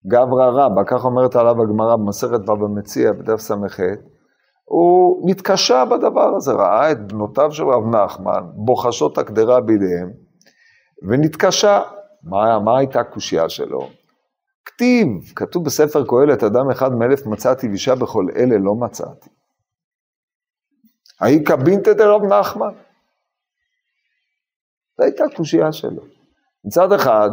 גברא 0.06 0.50
רבא, 0.52 0.82
כך 0.86 1.04
אומרת 1.04 1.36
עליו 1.36 1.62
הגמרא 1.62 1.96
במסכת 1.96 2.40
בבא 2.40 2.66
מציע 2.74 3.12
בדף 3.12 3.40
ס"ח, 3.40 3.80
הוא 4.64 5.30
נתקשה 5.30 5.84
בדבר 5.84 6.34
הזה, 6.36 6.52
ראה 6.52 6.92
את 6.92 7.12
בנותיו 7.12 7.52
של 7.52 7.64
רב 7.64 7.96
נחמן 7.96 8.42
בוחשות 8.54 9.18
הקדרה 9.18 9.60
בידיהם, 9.60 10.10
ונתקשה. 11.08 11.82
מה, 12.22 12.58
מה 12.58 12.78
הייתה 12.78 13.00
הקושייה 13.00 13.48
שלו? 13.48 13.88
כתיב, 14.64 15.06
כתוב 15.36 15.64
בספר 15.64 16.04
קהלת, 16.06 16.42
אדם 16.42 16.70
אחד 16.70 16.92
מאלף 16.92 17.26
מצאתי 17.26 17.68
ואישה 17.68 17.94
בכל 17.94 18.26
אלה 18.36 18.58
לא 18.58 18.74
מצאתי. 18.74 19.30
האי 21.20 21.44
קבינתא 21.44 21.92
דרב 21.92 22.22
נחמן. 22.24 22.72
זו 24.98 25.04
הייתה 25.04 25.24
הקושייה 25.24 25.72
שלו. 25.72 26.19
מצד 26.64 26.92
אחד, 26.92 27.30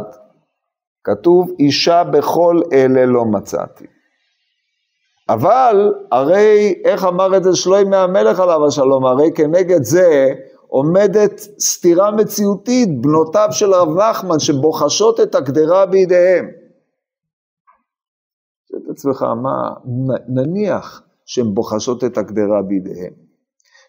כתוב 1.04 1.50
אישה 1.58 2.04
בכל 2.04 2.60
אלה 2.72 3.06
לא 3.06 3.24
מצאתי. 3.24 3.84
אבל 5.28 5.92
הרי, 6.12 6.74
איך 6.84 7.04
אמר 7.04 7.36
את 7.36 7.44
זה 7.44 7.56
שלוימי 7.56 7.96
המלך 7.96 8.40
עליו 8.40 8.66
השלום, 8.66 9.06
הרי 9.06 9.30
כנגד 9.34 9.82
זה 9.82 10.28
עומדת 10.66 11.40
סתירה 11.60 12.10
מציאותית, 12.10 12.88
בנותיו 13.00 13.48
של 13.50 13.74
רב 13.74 13.88
נחמן 13.98 14.38
שבוחשות 14.38 15.20
את 15.20 15.34
הקדרה 15.34 15.86
בידיהם. 15.86 16.46
שואל 18.68 18.80
את 18.84 18.90
עצמך, 18.90 19.22
מה, 19.22 19.76
נניח 20.28 21.02
שהן 21.26 21.54
בוחשות 21.54 22.04
את 22.04 22.18
הקדרה 22.18 22.62
בידיהם. 22.68 23.12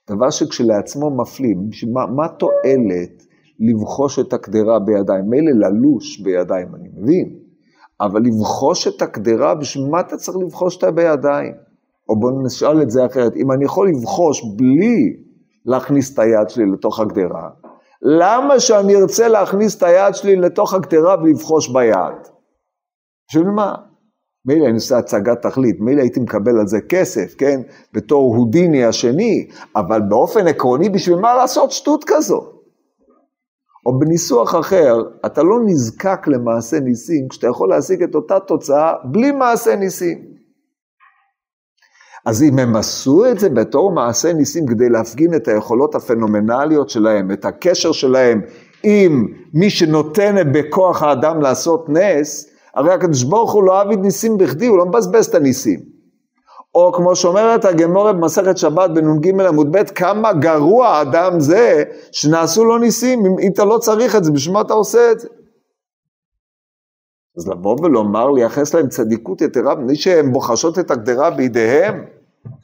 דבר 0.09 0.29
שכשלעצמו 0.29 1.09
מפליא, 1.09 1.55
מה, 1.93 2.05
מה 2.05 2.27
תועלת 2.27 3.23
לבחוש 3.59 4.19
את 4.19 4.33
הקדרה 4.33 4.79
בידיים? 4.79 5.29
מילא 5.29 5.51
ללוש 5.51 6.21
בידיים, 6.21 6.75
אני 6.75 6.89
מבין, 6.97 7.39
אבל 8.01 8.21
לבחוש 8.21 8.87
את 8.87 9.01
הקדרה, 9.01 9.55
בשביל 9.55 9.85
מה 9.89 9.99
אתה 9.99 10.17
צריך 10.17 10.37
לבחוש 10.37 10.75
אותה 10.75 10.91
בידיים? 10.91 11.53
או 12.09 12.19
בואו 12.19 12.45
נשאל 12.45 12.81
את 12.81 12.89
זה 12.89 13.05
אחרת, 13.05 13.35
אם 13.35 13.51
אני 13.51 13.65
יכול 13.65 13.89
לבחוש 13.89 14.41
בלי 14.57 15.13
להכניס 15.65 16.13
את 16.13 16.19
היד 16.19 16.49
שלי 16.49 16.63
לתוך 16.73 16.99
הגדרה, 16.99 17.49
למה 18.01 18.59
שאני 18.59 18.95
ארצה 18.95 19.27
להכניס 19.27 19.77
את 19.77 19.83
היד 19.83 20.15
שלי 20.15 20.35
לתוך 20.35 20.73
הגדרה 20.73 21.15
ולבחוש 21.23 21.73
ביד? 21.73 22.27
בשביל 23.29 23.47
מה? 23.55 23.75
מילא 24.45 24.65
אני 24.65 24.73
עושה 24.73 24.97
הצגת 24.97 25.41
תכלית, 25.41 25.75
מילא 25.79 26.01
הייתי 26.01 26.19
מקבל 26.19 26.59
על 26.59 26.67
זה 26.67 26.77
כסף, 26.89 27.35
כן? 27.37 27.61
בתור 27.93 28.35
הודיני 28.35 28.85
השני, 28.85 29.47
אבל 29.75 30.01
באופן 30.09 30.47
עקרוני, 30.47 30.89
בשביל 30.89 31.19
מה 31.19 31.35
לעשות 31.35 31.71
שטות 31.71 32.03
כזו? 32.07 32.58
או 33.85 33.99
בניסוח 33.99 34.55
אחר, 34.55 35.01
אתה 35.25 35.43
לא 35.43 35.59
נזקק 35.65 36.27
למעשה 36.27 36.79
ניסים 36.79 37.27
כשאתה 37.27 37.47
יכול 37.47 37.69
להשיג 37.69 38.03
את 38.03 38.15
אותה 38.15 38.39
תוצאה 38.39 38.93
בלי 39.03 39.31
מעשה 39.31 39.75
ניסים. 39.75 40.17
אז 42.25 42.43
אם 42.43 42.59
הם 42.59 42.75
עשו 42.75 43.25
את 43.25 43.39
זה 43.39 43.49
בתור 43.49 43.91
מעשה 43.91 44.33
ניסים 44.33 44.67
כדי 44.67 44.89
להפגין 44.89 45.35
את 45.35 45.47
היכולות 45.47 45.95
הפנומנליות 45.95 46.89
שלהם, 46.89 47.31
את 47.31 47.45
הקשר 47.45 47.91
שלהם 47.91 48.41
עם 48.83 49.27
מי 49.53 49.69
שנותן 49.69 50.35
בכוח 50.53 51.03
האדם 51.03 51.41
לעשות 51.41 51.89
נס, 51.89 52.49
הרי 52.75 52.93
הקדוש 52.93 53.23
ברוך 53.23 53.53
הוא 53.53 53.63
לא 53.63 53.81
אביד 53.81 53.99
ניסים 53.99 54.37
בכדי, 54.37 54.67
הוא 54.67 54.77
לא 54.77 54.85
מבזבז 54.85 55.25
את 55.25 55.35
הניסים. 55.35 55.98
או 56.75 56.93
כמו 56.93 57.15
שאומרת 57.15 57.65
הגמורה 57.65 58.13
במסכת 58.13 58.57
שבת 58.57 58.89
בנ"ג 58.89 59.39
עמוד 59.47 59.67
ב', 59.71 59.83
כמה 59.83 60.33
גרוע 60.33 61.01
אדם 61.01 61.39
זה 61.39 61.83
שנעשו 62.11 62.65
לו 62.65 62.77
ניסים, 62.77 63.25
אם, 63.25 63.51
אתה 63.53 63.65
לא 63.65 63.77
צריך 63.77 64.15
את 64.15 64.23
זה, 64.23 64.31
בשביל 64.31 64.53
מה 64.53 64.61
אתה 64.61 64.73
עושה 64.73 65.11
את 65.11 65.19
זה? 65.19 65.27
אז 67.37 67.47
לבוא 67.47 67.77
ולומר, 67.81 68.31
לייחס 68.31 68.73
להם 68.73 68.89
צדיקות 68.89 69.41
יתרה, 69.41 69.75
בלי 69.75 69.95
שהן 69.95 70.31
בוחשות 70.31 70.79
את 70.79 70.91
הגדרה 70.91 71.31
בידיהם, 71.31 72.05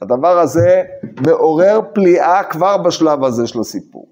הדבר 0.02 0.38
הזה 0.38 0.82
מעורר 1.26 1.80
פליאה 1.94 2.44
כבר 2.44 2.76
בשלב 2.76 3.24
הזה 3.24 3.46
של 3.46 3.60
הסיפור. 3.60 4.08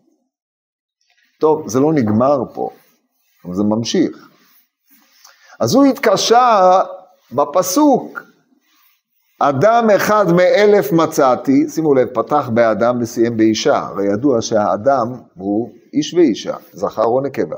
טוב, 1.40 1.68
זה 1.68 1.80
לא 1.80 1.92
נגמר 1.92 2.42
פה, 2.54 2.70
אבל 3.44 3.54
זה 3.54 3.62
ממשיך. 3.62 4.28
אז 5.60 5.74
הוא 5.74 5.84
התקשה 5.84 6.80
בפסוק, 7.32 8.22
אדם 9.48 9.90
אחד 9.96 10.24
מאלף 10.32 10.92
מצאתי, 10.92 11.68
שימו 11.68 11.94
לב, 11.94 12.08
פתח 12.08 12.50
באדם 12.54 12.98
וסיים 13.00 13.36
באישה, 13.36 13.78
הרי 13.78 14.06
ידוע 14.12 14.40
שהאדם 14.40 15.12
הוא 15.34 15.70
איש 15.92 16.14
ואישה, 16.14 16.56
זכר 16.72 17.04
או 17.04 17.20
נקבה. 17.20 17.56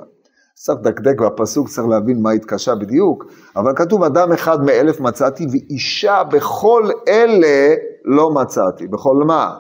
צריך 0.55 0.79
לדקדק 0.79 1.21
בפסוק, 1.21 1.69
צריך 1.69 1.87
להבין 1.89 2.23
מה 2.23 2.31
התקשה 2.31 2.75
בדיוק, 2.75 3.25
אבל 3.57 3.73
כתוב 3.77 4.03
אדם 4.03 4.33
אחד 4.33 4.65
מאלף 4.65 5.01
מצאתי 5.01 5.47
ואישה 5.53 6.23
בכל 6.25 6.91
אלה 7.09 7.75
לא 8.05 8.31
מצאתי. 8.31 8.87
בכל 8.87 9.17
מה? 9.27 9.57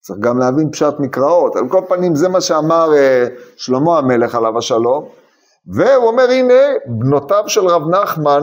צריך 0.00 0.18
גם 0.18 0.38
להבין 0.38 0.70
פשט 0.70 0.94
מקראות. 0.98 1.56
על 1.56 1.68
כל 1.68 1.80
פנים 1.88 2.14
זה 2.14 2.28
מה 2.28 2.40
שאמר 2.40 2.90
uh, 2.90 3.40
שלמה 3.56 3.98
המלך 3.98 4.34
עליו 4.34 4.58
השלום, 4.58 5.04
והוא 5.66 6.06
אומר 6.06 6.30
הנה 6.30 6.62
בנותיו 6.86 7.44
של 7.46 7.66
רב 7.66 7.82
נחמן 7.88 8.40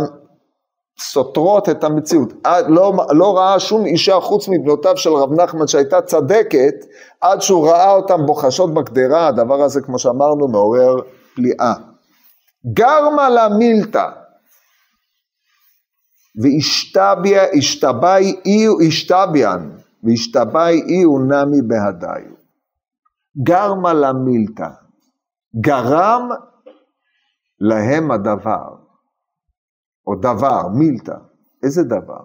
סותרות 0.99 1.69
את 1.69 1.83
המציאות. 1.83 2.33
לא, 2.67 2.93
לא 3.11 3.37
ראה 3.37 3.59
שום 3.59 3.85
אישה 3.85 4.19
חוץ 4.19 4.47
מבנותיו 4.47 4.97
של 4.97 5.09
רב 5.09 5.33
נחמן 5.33 5.67
שהייתה 5.67 6.01
צדקת, 6.01 6.75
עד 7.21 7.41
שהוא 7.41 7.69
ראה 7.69 7.91
אותם 7.91 8.25
בוחשות 8.25 8.73
בקדרה, 8.73 9.27
הדבר 9.27 9.61
הזה 9.63 9.81
כמו 9.81 9.99
שאמרנו 9.99 10.47
מעורר 10.47 10.95
פליאה. 11.35 11.73
גרמה 12.73 13.29
לה 13.29 13.49
מילתא, 13.49 14.05
ואשתבי 16.41 18.35
איהו 18.45 18.77
אשתביאן, 18.87 19.69
ואשתבי 20.03 20.81
איהו 20.87 21.19
נמי 21.19 21.61
בהדיו. 21.67 22.31
גרמה 23.43 23.93
לה 23.93 24.13
מילתא, 24.13 24.69
גרם 25.61 26.29
להם 27.59 28.11
הדבר. 28.11 28.78
או 30.09 30.15
דבר, 30.15 30.67
מילתא, 30.67 31.15
איזה 31.63 31.83
דבר? 31.83 32.23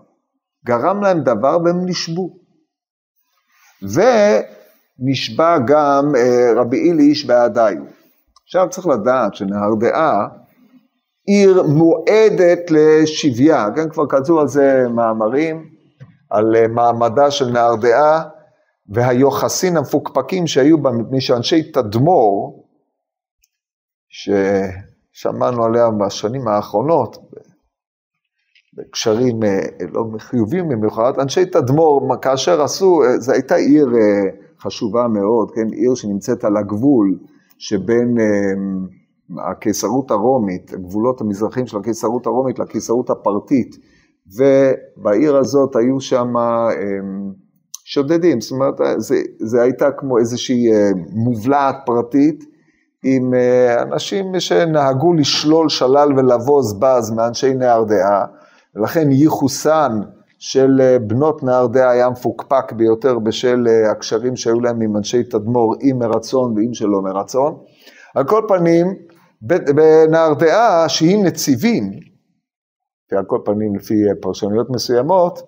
גרם 0.67 1.03
להם 1.03 1.21
דבר 1.21 1.59
והם 1.65 1.87
נשבו. 1.87 2.31
ונשבע 3.83 5.59
גם 5.67 6.13
אה, 6.17 6.53
רבי 6.57 6.77
איליש 6.77 7.27
בעדיו. 7.27 7.83
עכשיו 8.45 8.67
צריך 8.71 8.87
לדעת 8.87 9.35
שנהרדעה 9.35 10.29
עיר 11.27 11.63
מועדת 11.63 12.71
לשביה, 12.71 13.67
כן, 13.77 13.89
כבר 13.91 14.07
כתבו 14.09 14.41
על 14.41 14.49
זה 14.49 14.85
מאמרים, 14.95 15.65
על 16.31 16.57
אה, 16.57 16.69
מעמדה 16.69 17.31
של 17.31 17.51
נהרדעה 17.51 18.25
והיוחסין 18.89 19.77
המפוקפקים 19.77 20.47
שהיו 20.47 20.83
בה, 20.83 20.91
מפני 20.91 21.21
שאנשי 21.21 21.73
תדמור, 21.73 22.65
ששמענו 24.09 25.65
עליה 25.65 25.91
בשנים 25.91 26.49
האחרונות, 26.49 27.17
בקשרים 28.77 29.43
אה, 29.43 29.67
לא 29.93 30.05
חיובים 30.19 30.69
במיוחד, 30.69 31.13
אנשי 31.19 31.47
תדמור, 31.47 32.17
כאשר 32.23 32.63
עשו, 32.63 33.03
אה, 33.03 33.19
זו 33.19 33.33
הייתה 33.33 33.55
עיר 33.55 33.87
אה, 33.87 34.31
חשובה 34.61 35.09
מאוד, 35.09 35.51
כן, 35.51 35.67
עיר 35.73 35.95
שנמצאת 35.95 36.45
על 36.45 36.57
הגבול 36.57 37.19
שבין 37.59 38.15
הקיסרות 39.51 40.11
הרומית, 40.11 40.73
הגבולות 40.73 41.21
המזרחיים 41.21 41.67
של 41.67 41.77
הקיסרות 41.77 42.27
הרומית 42.27 42.59
לקיסרות 42.59 43.11
הפרטית, 43.11 43.77
ובעיר 44.37 45.37
הזאת 45.37 45.77
היו 45.77 46.01
שם 46.01 46.33
שודדים, 47.85 48.41
זאת 48.41 48.53
אומרת, 48.53 48.75
זה, 48.97 49.17
זה 49.41 49.63
הייתה 49.63 49.91
כמו 49.91 50.19
איזושהי 50.19 50.67
מובלעת 51.13 51.77
פרטית, 51.87 52.45
עם 53.05 53.35
אנשים 53.83 54.41
שנהגו 54.41 55.15
לשלול 55.15 55.69
שלל 55.69 56.09
ולבוז 56.17 56.79
בז 56.81 57.11
מאנשי 57.11 57.55
נהרדעה, 57.55 58.25
ולכן 58.77 59.13
ייחוסן 59.13 59.93
של 60.39 60.81
אה, 60.81 60.99
בנות 60.99 61.43
נהרדע 61.43 61.91
היה 61.91 62.11
מפוקפק 62.11 62.73
ביותר 62.73 63.19
בשל 63.19 63.67
אה, 63.69 63.91
הקשרים 63.91 64.37
שהיו 64.37 64.61
להם 64.61 64.81
עם 64.81 64.97
אנשי 64.97 65.25
תדמור, 65.25 65.75
אם 65.83 65.97
מרצון 65.99 66.53
ואם 66.57 66.75
שלא 66.75 67.03
מרצון. 67.03 67.59
על 68.15 68.25
כל 68.25 68.43
פנים, 68.49 68.87
בנהרדעה 69.41 70.89
שהיא 70.89 71.25
נציבים, 71.25 71.91
על 73.13 73.25
כל 73.27 73.39
פנים 73.45 73.77
לפי 73.77 73.95
אה, 73.95 74.15
פרשנויות 74.23 74.71
מסוימות, 74.71 75.39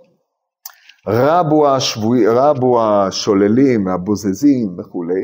רבו, 1.09 1.69
השבועי, 1.69 2.27
רבו 2.27 2.83
השוללים, 2.83 3.89
הבוזזים 3.89 4.77
וכולי, 4.79 5.23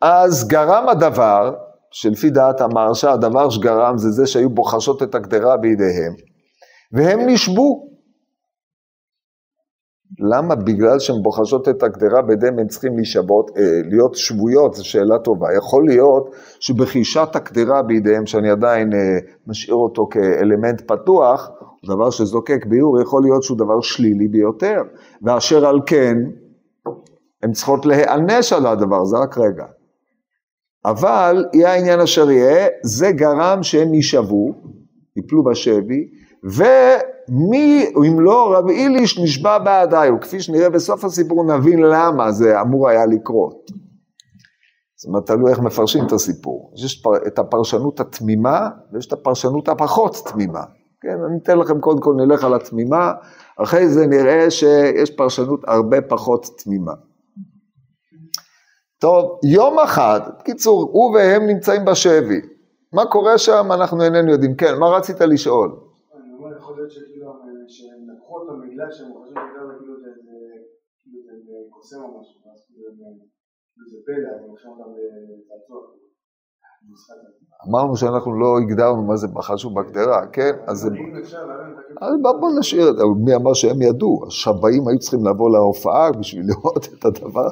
אז 0.00 0.48
גרם 0.48 0.88
הדבר, 0.88 1.54
שלפי 1.90 2.30
דעת 2.30 2.60
המרשה, 2.60 3.12
הדבר 3.12 3.50
שגרם 3.50 3.98
זה 3.98 4.10
זה 4.10 4.26
שהיו 4.26 4.50
בוחשות 4.50 5.02
את 5.02 5.14
הגדרה 5.14 5.56
בידיהם, 5.56 6.12
והם 6.92 7.20
נשבו. 7.26 7.92
למה 10.18 10.54
בגלל 10.54 10.98
שהן 10.98 11.16
בוחשות 11.22 11.68
את 11.68 11.82
הגדרה 11.82 12.22
בדם 12.22 12.58
הן 12.58 12.66
צריכים 12.66 12.96
להישבות, 12.96 13.50
אה, 13.56 13.62
להיות 13.90 14.14
שבויות, 14.14 14.74
זו 14.74 14.88
שאלה 14.88 15.18
טובה. 15.18 15.46
יכול 15.56 15.84
להיות 15.88 16.30
שבחישת 16.60 17.28
הגדרה 17.34 17.82
בידיהם, 17.82 18.26
שאני 18.26 18.50
עדיין 18.50 18.92
אה, 18.92 18.98
משאיר 19.46 19.74
אותו 19.74 20.06
כאלמנט 20.10 20.80
פתוח, 20.80 21.50
דבר 21.86 22.10
שזוקק 22.10 22.66
ביור, 22.66 23.02
יכול 23.02 23.22
להיות 23.22 23.42
שהוא 23.42 23.58
דבר 23.58 23.80
שלילי 23.80 24.28
ביותר. 24.28 24.82
ואשר 25.22 25.66
על 25.66 25.80
כן, 25.86 26.16
הן 27.42 27.52
צריכות 27.52 27.86
להיענש 27.86 28.52
על 28.52 28.66
הדבר 28.66 29.00
הזה, 29.02 29.16
רק 29.16 29.38
רגע. 29.38 29.64
אבל 30.84 31.44
יהיה 31.54 31.72
העניין 31.72 32.00
אשר 32.00 32.30
יהיה, 32.30 32.66
זה 32.82 33.12
גרם 33.12 33.62
שהם 33.62 33.94
יישבו, 33.94 34.54
יפלו 35.16 35.44
בשבי, 35.44 36.08
ומי, 36.44 37.86
אם 38.08 38.20
לא, 38.20 38.54
רב 38.56 38.68
איליש 38.68 39.18
נשבע 39.18 39.58
בעדיי, 39.58 40.10
וכפי 40.10 40.40
שנראה 40.40 40.70
בסוף 40.70 41.04
הסיפור 41.04 41.44
נבין 41.44 41.78
למה 41.78 42.32
זה 42.32 42.60
אמור 42.60 42.88
היה 42.88 43.06
לקרות. 43.06 43.70
זאת 44.96 45.08
אומרת, 45.08 45.26
תלוי 45.26 45.50
איך 45.50 45.58
מפרשים 45.58 46.06
את 46.06 46.12
הסיפור. 46.12 46.72
יש 46.84 47.02
את 47.26 47.38
הפרשנות 47.38 48.00
התמימה, 48.00 48.68
ויש 48.92 49.06
את 49.06 49.12
הפרשנות 49.12 49.68
הפחות 49.68 50.16
תמימה. 50.32 50.62
כן, 51.00 51.16
אני 51.28 51.38
אתן 51.42 51.58
לכם 51.58 51.80
קודם 51.80 52.00
כל 52.00 52.14
נלך 52.16 52.44
על 52.44 52.54
התמימה, 52.54 53.12
אחרי 53.62 53.88
זה 53.88 54.06
נראה 54.06 54.50
שיש 54.50 55.10
פרשנות 55.16 55.60
הרבה 55.66 56.00
פחות 56.00 56.46
תמימה. 56.64 56.92
טוב, 59.00 59.38
יום 59.44 59.78
אחד, 59.78 60.20
בקיצור, 60.38 60.88
הוא 60.92 61.14
והם 61.14 61.46
נמצאים 61.46 61.84
בשבי. 61.84 62.40
מה 62.92 63.06
קורה 63.06 63.38
שם, 63.38 63.72
אנחנו 63.72 64.02
איננו 64.02 64.32
יודעים. 64.32 64.54
כן, 64.56 64.78
מה 64.78 64.86
רצית 64.86 65.20
לשאול? 65.20 65.68
אני 65.68 66.32
אומר, 66.38 66.56
יכול 66.58 66.76
להיות 66.76 66.81
שכאילו, 66.92 67.26
שהם 67.74 68.00
לקחו 68.10 68.32
אותו 68.38 68.52
בגלל 68.62 68.90
שהם 68.94 69.10
חושבים 69.18 69.42
יותר 69.48 69.64
כאילו 70.98 71.18
זה 71.46 71.54
קוסם 71.74 72.00
או 72.04 72.20
משהו, 72.20 72.36
כאילו 72.66 72.88
זה 73.90 73.98
פלא, 74.06 74.28
אז 74.34 74.40
הם 74.42 74.48
לוקחים 74.50 74.70
אותם 74.70 74.90
לצעצוע. 75.38 75.80
אמרנו 77.68 77.96
שאנחנו 77.96 78.40
לא 78.40 78.58
הגדרנו 78.58 79.02
מה 79.02 79.16
זה 79.16 79.26
חשוב 79.42 79.74
בהגדרה, 79.74 80.26
כן? 80.26 80.52
אז 80.66 80.90
בוא 82.22 82.50
נשאיר 82.58 82.90
את 82.90 82.96
זה, 82.96 83.02
מי 83.24 83.34
אמר 83.34 83.54
שהם 83.54 83.82
ידעו? 83.82 84.24
השבעים 84.26 84.88
היו 84.88 84.98
צריכים 84.98 85.26
לבוא 85.26 85.50
להופעה 85.50 86.12
בשביל 86.12 86.46
לראות 86.48 86.88
את 86.98 87.04
הדבר. 87.04 87.48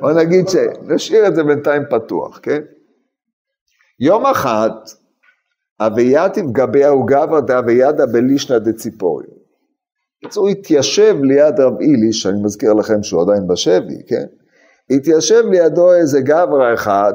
בוא 0.00 0.12
נגיד 0.12 0.48
שנשאיר 0.48 1.28
את 1.28 1.34
זה 1.34 1.44
בינתיים 1.44 1.82
פתוח, 1.90 2.40
כן? 2.42 2.62
יום 4.00 4.26
אחד, 4.26 4.70
אבייתיב 5.86 6.44
גבי 6.52 6.84
ההוגבה 6.84 7.40
דאביידה 7.40 8.06
בלישנא 8.06 8.58
דציפורי. 8.58 9.26
הוא 10.36 10.48
התיישב 10.48 11.16
ליד 11.22 11.60
רב 11.60 11.80
אילי, 11.80 12.12
שאני 12.12 12.42
מזכיר 12.42 12.72
לכם 12.72 13.02
שהוא 13.02 13.22
עדיין 13.22 13.46
בשבי, 13.46 14.02
כן? 14.06 14.26
התיישב 14.90 15.44
לידו 15.50 15.92
איזה 15.92 16.20
גברא 16.20 16.74
אחד, 16.74 17.14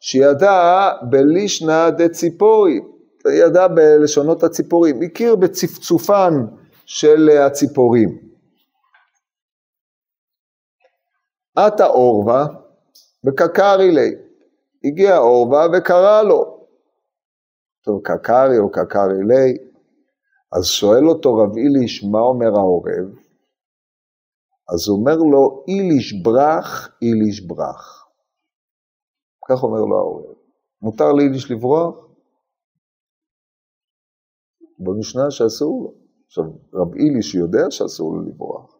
שידע 0.00 0.90
בלישנא 1.10 1.90
דציפורי, 1.90 2.80
ידע 3.28 3.68
בלשונות 3.68 4.42
הציפורים, 4.42 5.02
הכיר 5.02 5.36
בצפצופן 5.36 6.34
של 6.86 7.28
הציפורים. 7.28 8.18
עתה 11.56 11.84
עורבה 11.84 12.46
וקקרי 13.26 13.90
לי, 13.90 14.14
הגיע 14.84 15.16
עורבה 15.16 15.66
וקרא 15.72 16.22
לו. 16.22 16.49
טוב, 17.84 18.00
קקרי 18.04 18.58
או 18.58 18.70
קקרי 18.70 19.22
לי, 19.30 19.70
אז 20.56 20.64
שואל 20.66 21.08
אותו 21.08 21.34
רב 21.34 21.56
איליש, 21.56 22.04
מה 22.12 22.20
אומר 22.20 22.58
העורב? 22.58 23.08
אז 24.72 24.88
הוא 24.88 24.98
אומר 24.98 25.16
לו, 25.16 25.64
איליש 25.68 26.22
ברח, 26.22 26.88
איליש 27.02 27.46
ברח. 27.46 28.06
כך 29.48 29.62
אומר 29.62 29.80
לו 29.80 29.98
העורב. 29.98 30.36
מותר 30.82 31.12
ליידיש 31.12 31.50
לברוח? 31.50 32.06
במשנה 34.78 35.30
שאסור 35.30 35.82
לו. 35.82 35.94
עכשיו, 36.26 36.44
רב 36.74 36.94
איליש 36.94 37.34
יודע 37.34 37.70
שאסור 37.70 38.14
לו 38.14 38.22
לברוח. 38.22 38.79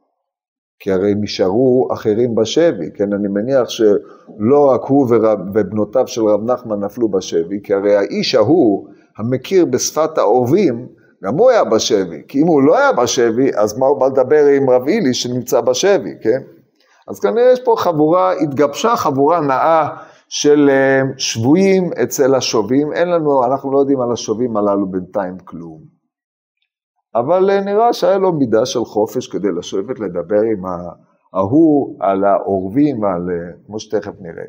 כי 0.81 0.93
הרי 0.93 1.15
נשארו 1.17 1.89
אחרים 1.93 2.35
בשבי, 2.35 2.91
כן? 2.95 3.13
אני 3.13 3.29
מניח 3.29 3.69
שלא 3.69 4.71
רק 4.71 4.81
הוא 4.85 5.07
ורב, 5.11 5.39
ובנותיו 5.55 6.09
של 6.09 6.25
רב 6.25 6.51
נחמן 6.51 6.85
נפלו 6.85 7.09
בשבי, 7.09 7.61
כי 7.65 7.75
הרי 7.75 7.97
האיש 7.97 8.35
ההוא, 8.35 8.87
המכיר 9.19 9.65
בשפת 9.65 10.19
העורבים, 10.19 10.87
גם 11.25 11.35
הוא 11.39 11.51
היה 11.51 11.65
בשבי. 11.65 12.23
כי 12.29 12.43
אם 12.43 12.47
הוא 12.47 12.63
לא 12.63 12.79
היה 12.79 12.93
בשבי, 12.93 13.51
אז 13.57 13.79
מה 13.79 13.87
הוא 13.87 14.01
בא 14.01 14.07
לדבר 14.07 14.47
עם 14.47 14.71
רב 14.71 14.89
איליש 14.89 15.23
שנמצא 15.23 15.61
בשבי, 15.61 16.15
כן? 16.21 16.41
אז 17.09 17.21
כנראה 17.21 17.53
יש 17.53 17.61
פה 17.61 17.75
חבורה, 17.79 18.33
התגבשה 18.33 18.97
חבורה 18.97 19.41
נאה 19.41 19.89
של 20.29 20.71
אה, 20.71 21.01
שבויים 21.17 21.91
אצל 22.03 22.35
השובים, 22.35 22.93
אין 22.93 23.09
לנו, 23.09 23.45
אנחנו 23.45 23.73
לא 23.73 23.79
יודעים 23.79 24.01
על 24.01 24.13
השובים 24.13 24.57
הללו 24.57 24.87
בינתיים 24.87 25.39
כלום. 25.45 26.00
אבל 27.15 27.51
אה, 27.51 27.61
נראה 27.61 27.93
שהיה 27.93 28.19
לו 28.19 28.33
מידה 28.33 28.67
של 28.67 28.85
חופש 28.85 29.29
כדי 29.29 29.49
לשבת 29.59 30.01
לדבר 30.01 30.41
עם 30.41 30.63
ההוא 31.33 31.97
על 32.01 32.25
העורבים 32.25 33.03
ועל, 33.03 33.31
אה, 33.31 33.53
כמו 33.67 33.81
שתכף 33.81 34.13
נראה. 34.21 34.47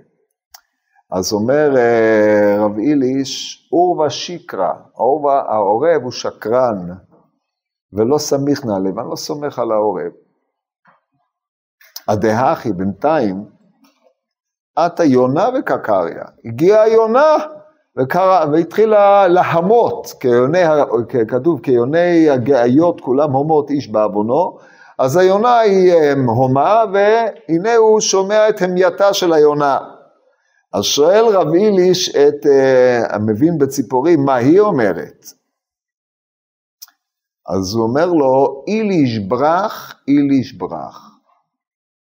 אז 1.11 1.33
אומר 1.33 1.69
רב 2.59 2.77
איליש, 2.77 3.67
עורבא 3.71 4.09
שיקרא, 4.09 4.73
העורב 5.49 6.01
הוא 6.03 6.11
שקרן 6.11 6.87
ולא 7.93 8.17
סמיך 8.17 8.65
נעלב, 8.65 8.99
אני 8.99 9.09
לא 9.09 9.15
סומך 9.15 9.59
על 9.59 9.71
העורב. 9.71 10.11
הדהכי 12.07 12.73
בינתיים, 12.73 13.45
עתה 14.75 15.03
יונה 15.03 15.49
וקקריה. 15.59 16.23
הגיעה 16.45 16.89
יונה 16.89 17.35
וקרא, 17.97 18.45
והתחילה 18.51 19.27
להמות, 19.27 20.13
כיוני, 20.19 20.59
כתוב 21.27 21.59
כיוני 21.59 22.29
הגאיות 22.29 23.01
כולם 23.01 23.31
הומות 23.31 23.69
איש 23.69 23.87
בעוונו, 23.87 24.57
אז 24.99 25.17
היונה 25.17 25.59
היא 25.59 25.93
הומה 26.27 26.83
והנה 26.93 27.75
הוא 27.75 27.99
שומע 27.99 28.49
את 28.49 28.61
המייתה 28.61 29.13
של 29.13 29.33
היונה. 29.33 29.77
אז 30.73 30.83
שואל 30.83 31.25
רב 31.25 31.53
איליש 31.53 32.15
את 32.15 32.45
uh, 32.45 33.15
המבין 33.15 33.57
בציפורים 33.57 34.25
מה 34.25 34.35
היא 34.35 34.59
אומרת. 34.59 35.25
אז 37.47 37.73
הוא 37.73 37.83
אומר 37.83 38.05
לו, 38.05 38.63
איליש 38.67 39.19
ברח, 39.19 39.95
איליש 40.07 40.53
ברח. 40.53 41.11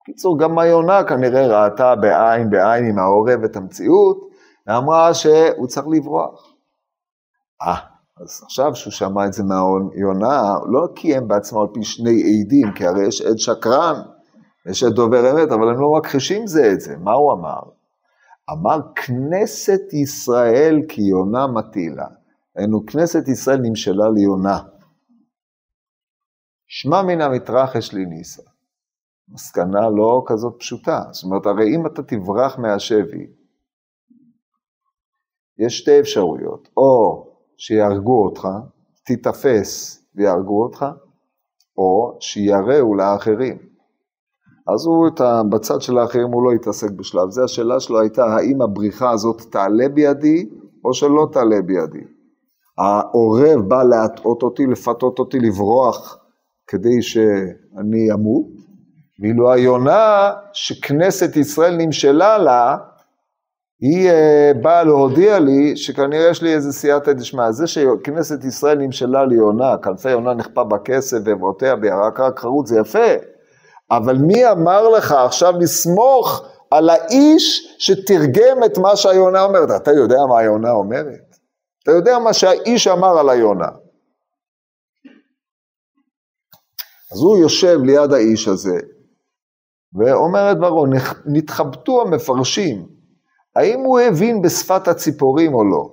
בקיצור, 0.01 0.39
גם 0.39 0.59
היונה 0.59 1.03
כנראה 1.03 1.63
ראתה 1.63 1.95
בעין 1.95 2.49
בעין 2.49 2.85
עם 2.85 2.99
העורב 2.99 3.43
את 3.43 3.55
המציאות, 3.55 4.28
ואמרה 4.69 5.13
שהוא 5.13 5.67
צריך 5.67 5.87
לברוח. 5.87 6.53
אה, 7.61 7.75
אז 8.21 8.41
עכשיו 8.43 8.75
שהוא 8.75 8.91
שמע 8.91 9.25
את 9.25 9.33
זה 9.33 9.43
מהיונה, 9.43 10.53
לא 10.71 10.87
קיים 10.95 11.27
בעצמו 11.27 11.61
על 11.61 11.67
פי 11.73 11.83
שני 11.83 12.11
עדים, 12.11 12.73
כי 12.75 12.85
הרי 12.87 13.07
יש 13.07 13.21
עד 13.21 13.37
שקרן, 13.37 14.01
יש 14.69 14.83
עד 14.83 14.93
דובר 14.93 15.31
אמת, 15.31 15.51
אבל 15.51 15.69
הם 15.69 15.79
לא 15.79 15.99
מכחישים 15.99 16.47
זה 16.47 16.71
את 16.73 16.81
זה. 16.81 16.97
מה 16.97 17.11
הוא 17.11 17.33
אמר? 17.33 17.59
אמר 18.51 18.79
כנסת 18.95 19.93
ישראל 19.93 20.75
כי 20.89 21.01
יונה 21.01 21.47
מטילה. 21.47 22.07
היינו, 22.55 22.85
כנסת 22.85 23.27
ישראל 23.27 23.59
נמשלה 23.61 24.09
ליונה. 24.15 24.59
שמע 26.67 27.01
מן 27.01 27.21
המתרחש 27.21 27.93
לי 27.93 28.05
ניסה. 28.05 28.43
מסקנה 29.29 29.89
לא 29.97 30.23
כזאת 30.25 30.55
פשוטה. 30.59 31.01
זאת 31.11 31.23
אומרת, 31.23 31.45
הרי 31.45 31.75
אם 31.75 31.87
אתה 31.87 32.03
תברח 32.03 32.59
מהשבי, 32.59 33.38
יש 35.59 35.77
שתי 35.77 35.99
אפשרויות, 35.99 36.69
או 36.77 37.25
שיהרגו 37.57 38.23
אותך, 38.23 38.47
תיתפס 39.05 40.03
ויהרגו 40.15 40.63
אותך, 40.63 40.85
או 41.77 42.17
שיראו 42.19 42.95
לאחרים. 42.95 43.57
אז 44.67 44.85
הוא, 44.85 45.09
בצד 45.49 45.81
של 45.81 45.97
האחרים 45.97 46.31
הוא 46.31 46.43
לא 46.43 46.55
יתעסק 46.55 46.91
בשלב 46.91 47.29
זה, 47.29 47.43
השאלה 47.43 47.79
שלו 47.79 47.99
הייתה 47.99 48.25
האם 48.25 48.61
הבריחה 48.61 49.11
הזאת 49.11 49.41
תעלה 49.41 49.89
בידי 49.89 50.49
או 50.85 50.93
שלא 50.93 51.27
תעלה 51.31 51.61
בידי. 51.61 52.03
העורב 52.77 53.59
בא 53.67 53.83
להטעות 53.83 54.43
אותי, 54.43 54.65
לפתות 54.65 55.19
אותי 55.19 55.39
לברוח 55.39 56.17
כדי 56.67 57.01
שאני 57.01 58.13
אמות, 58.13 58.45
ואילו 59.21 59.51
היונה 59.51 60.31
שכנסת 60.53 61.37
ישראל 61.37 61.75
נמשלה 61.77 62.37
לה, 62.37 62.77
היא 63.81 64.11
uh, 64.11 64.57
באה 64.61 64.83
להודיע 64.83 65.39
לי 65.39 65.77
שכנראה 65.77 66.29
יש 66.29 66.41
לי 66.41 66.53
איזה 66.53 66.71
סייעתא 66.71 67.13
דשמיא. 67.13 67.51
זה 67.51 67.67
שכנסת 67.67 68.43
ישראל 68.43 68.77
נמשלה 68.77 69.25
לי 69.25 69.35
יונה, 69.35 69.77
כנפי 69.83 70.09
יונה 70.09 70.33
נכפה 70.33 70.63
בכסף 70.63 71.17
ואבותיה 71.25 71.75
בירק 71.75 72.19
רק 72.19 72.39
חרוץ, 72.39 72.69
זה 72.69 72.79
יפה. 72.79 73.13
אבל 73.91 74.17
מי 74.17 74.51
אמר 74.51 74.89
לך 74.89 75.11
עכשיו 75.11 75.53
לסמוך 75.59 76.45
על 76.71 76.89
האיש 76.89 77.75
שתרגם 77.79 78.63
את 78.65 78.77
מה 78.77 78.95
שהיונה 78.95 79.43
אומרת? 79.43 79.81
אתה 79.81 79.91
יודע 79.91 80.17
מה 80.29 80.39
היונה 80.39 80.71
אומרת? 80.71 81.35
אתה 81.83 81.91
יודע 81.91 82.19
מה 82.19 82.33
שהאיש 82.33 82.87
אמר 82.87 83.19
על 83.19 83.29
היונה. 83.29 83.67
אז 87.11 87.21
הוא 87.21 87.37
יושב 87.37 87.79
ליד 87.83 88.13
האיש 88.13 88.47
הזה, 88.47 88.79
ואומר 89.93 90.51
את 90.51 90.57
דברו, 90.57 90.85
נתחבטו 91.25 92.01
המפרשים, 92.01 92.98
האם 93.59 93.79
הוא 93.79 93.99
הבין 93.99 94.41
בשפת 94.41 94.87
הציפורים 94.87 95.53
או 95.53 95.63
לא? 95.63 95.89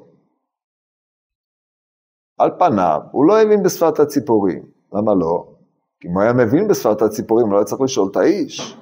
על 2.39 2.51
פניו, 2.59 3.01
הוא 3.13 3.27
לא 3.27 3.41
הבין 3.41 3.63
בשפת 3.63 4.01
הציפורים. 4.01 4.63
למה 4.93 5.15
לא? 5.15 5.45
כי 6.01 6.09
אם 6.09 6.13
הוא 6.13 6.23
היה 6.23 6.33
מבין 6.33 6.69
בשפת 6.69 7.03
הציפורים, 7.03 7.53
לא 7.53 7.57
היה 7.57 7.65
צריך 7.65 7.81
לשאול 7.81 8.09
את 8.11 8.17
האיש. 8.17 8.77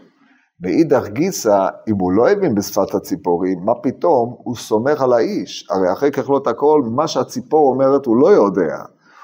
מאידך 0.61 1.09
גיסא, 1.09 1.69
אם 1.89 1.95
הוא 2.01 2.13
לא 2.13 2.31
הבין 2.31 2.55
בשפת 2.55 2.95
הציפורים, 2.95 3.59
מה 3.65 3.73
פתאום 3.83 4.37
הוא 4.39 4.57
סומך 4.57 5.03
על 5.03 5.13
האיש? 5.13 5.69
הרי 5.71 5.93
אחרי 5.93 6.13
ככלות 6.13 6.47
הכל, 6.47 6.83
מה 6.95 7.09
שהציפור 7.09 7.73
אומרת 7.73 8.07
הוא 8.07 8.17
לא 8.17 8.29
יודע. 8.29 8.77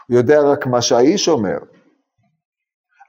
הוא 0.09 0.17
יודע 0.17 0.41
רק 0.41 0.67
מה 0.67 0.81
שהאיש 0.81 1.29
אומר. 1.29 1.59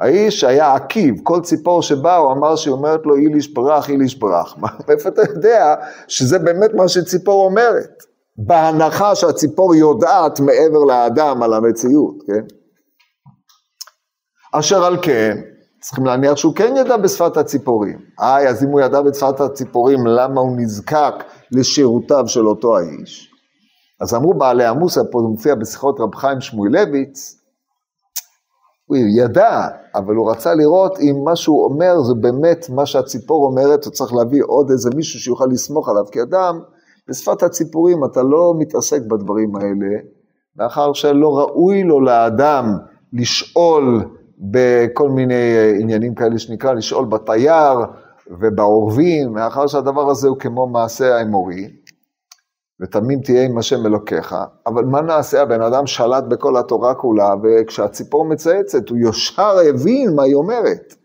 האיש 0.01 0.43
היה 0.43 0.73
עקיב, 0.73 1.15
כל 1.23 1.39
ציפור 1.41 1.81
שבא, 1.81 2.17
הוא 2.17 2.31
אמר 2.31 2.55
שהיא 2.55 2.73
אומרת 2.73 2.99
לו 3.05 3.15
איליש 3.15 3.53
ברח, 3.53 3.89
איליש 3.89 4.15
ברח. 4.15 4.55
מאיפה 4.87 5.09
אתה 5.09 5.21
יודע 5.21 5.75
שזה 6.07 6.39
באמת 6.39 6.73
מה 6.73 6.87
שציפור 6.87 7.45
אומרת? 7.45 8.03
בהנחה 8.37 9.15
שהציפור 9.15 9.75
יודעת 9.75 10.39
מעבר 10.39 10.79
לאדם 10.87 11.43
על 11.43 11.53
המציאות, 11.53 12.15
כן? 12.27 12.45
אשר 14.59 14.83
על 14.83 14.97
כן, 15.01 15.37
צריכים 15.81 16.05
להניח 16.05 16.35
שהוא 16.35 16.55
כן 16.55 16.73
ידע 16.77 16.97
בשפת 16.97 17.37
הציפורים. 17.37 17.99
איי, 18.21 18.47
אז 18.47 18.63
אם 18.63 18.69
הוא 18.69 18.81
ידע 18.81 19.01
בשפת 19.01 19.39
הציפורים, 19.39 19.99
למה 20.07 20.41
הוא 20.41 20.57
נזקק 20.57 21.13
לשירותיו 21.51 22.27
של 22.27 22.47
אותו 22.47 22.77
האיש? 22.77 23.31
אז 24.01 24.13
אמרו 24.13 24.33
בעלי 24.37 24.65
עמוסה, 24.65 25.01
פה 25.11 25.19
זה 25.21 25.27
מופיע 25.27 25.55
בשיחות 25.55 25.95
רב 25.99 26.15
חיים 26.15 26.41
שמואלביץ, 26.41 27.40
הוא 28.91 29.07
ידע, 29.17 29.67
אבל 29.95 30.15
הוא 30.15 30.31
רצה 30.31 30.55
לראות 30.55 30.99
אם 30.99 31.23
מה 31.23 31.35
שהוא 31.35 31.63
אומר 31.63 32.01
זה 32.01 32.13
באמת 32.13 32.65
מה 32.69 32.85
שהציפור 32.85 33.45
אומרת, 33.45 33.85
הוא 33.85 33.93
צריך 33.93 34.13
להביא 34.13 34.41
עוד 34.45 34.69
איזה 34.71 34.89
מישהו 34.95 35.19
שיוכל 35.19 35.45
לסמוך 35.51 35.89
עליו, 35.89 36.03
כי 36.11 36.21
אדם, 36.21 36.59
בשפת 37.09 37.43
הציפורים 37.43 38.05
אתה 38.05 38.23
לא 38.23 38.53
מתעסק 38.57 39.01
בדברים 39.01 39.55
האלה, 39.55 39.97
מאחר 40.57 40.93
שלא 40.93 41.37
ראוי 41.37 41.83
לו 41.83 42.01
לאדם 42.01 42.77
לשאול 43.13 44.03
בכל 44.39 45.09
מיני 45.09 45.55
עניינים 45.79 46.15
כאלה 46.15 46.39
שנקרא, 46.39 46.73
לשאול 46.73 47.05
בתייר 47.05 47.79
ובעורבים, 48.39 49.33
מאחר 49.33 49.67
שהדבר 49.67 50.09
הזה 50.09 50.27
הוא 50.27 50.37
כמו 50.37 50.67
מעשה 50.67 51.15
האמורי. 51.15 51.67
ותמים 52.81 53.21
תהיה 53.21 53.45
עם 53.45 53.57
השם 53.57 53.85
אלוקיך, 53.85 54.35
אבל 54.67 54.85
מה 54.85 55.01
נעשה? 55.01 55.41
הבן 55.41 55.61
אדם 55.61 55.87
שלט 55.87 56.23
בכל 56.23 56.57
התורה 56.57 56.93
כולה, 56.93 57.33
וכשהציפור 57.43 58.25
מצייצת, 58.25 58.89
הוא 58.89 58.97
ישר 59.09 59.57
הבין 59.69 60.15
מה 60.15 60.23
היא 60.23 60.35
אומרת. 60.35 60.95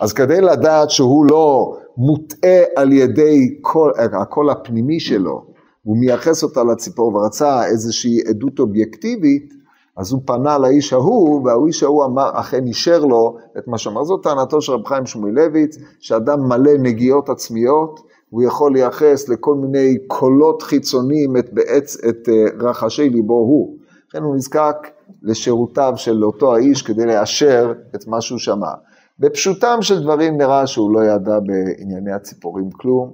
אז 0.00 0.12
כדי 0.12 0.40
לדעת 0.40 0.90
שהוא 0.90 1.26
לא 1.30 1.76
מוטעה 1.96 2.60
על 2.76 2.92
ידי 2.92 3.58
כל, 3.60 3.90
הקול 4.20 4.50
הפנימי 4.50 5.00
שלו, 5.00 5.44
הוא 5.82 5.96
מייחס 6.00 6.42
אותה 6.42 6.64
לציפור 6.64 7.14
ורצה 7.14 7.66
איזושהי 7.66 8.18
עדות 8.28 8.58
אובייקטיבית, 8.58 9.58
אז 9.96 10.12
הוא 10.12 10.20
פנה 10.24 10.58
לאיש 10.58 10.92
ההוא, 10.92 11.44
והאיש 11.44 11.82
ההוא 11.82 12.04
אמר, 12.04 12.30
אכן 12.40 12.66
אישר 12.66 12.98
לו 12.98 13.36
את 13.58 13.68
מה 13.68 13.78
שאמר. 13.78 14.04
זאת 14.04 14.22
טענתו 14.22 14.60
של 14.60 14.72
רב 14.72 14.86
חיים 14.86 15.06
שמואלביץ, 15.06 15.76
שאדם 16.00 16.40
מלא 16.48 16.72
נגיעות 16.78 17.28
עצמיות, 17.28 18.00
הוא 18.30 18.42
יכול 18.42 18.72
לייחס 18.72 19.28
לכל 19.28 19.54
מיני 19.54 19.98
קולות 20.06 20.62
חיצוניים 20.62 21.36
את, 21.36 21.52
בעץ, 21.52 21.96
את 22.04 22.28
אה, 22.28 22.68
רחשי 22.68 23.08
ליבו 23.08 23.34
הוא. 23.34 23.78
לכן 24.08 24.22
הוא 24.22 24.36
נזקק 24.36 24.76
לשירותיו 25.22 25.92
של 25.96 26.24
אותו 26.24 26.54
האיש 26.54 26.82
כדי 26.82 27.06
לאשר 27.06 27.72
את 27.94 28.06
מה 28.06 28.20
שהוא 28.20 28.38
שמע. 28.38 28.72
בפשוטם 29.18 29.78
של 29.80 30.02
דברים 30.02 30.38
נראה 30.38 30.66
שהוא 30.66 30.92
לא 30.92 31.04
ידע 31.04 31.38
בענייני 31.40 32.12
הציפורים 32.12 32.70
כלום, 32.70 33.12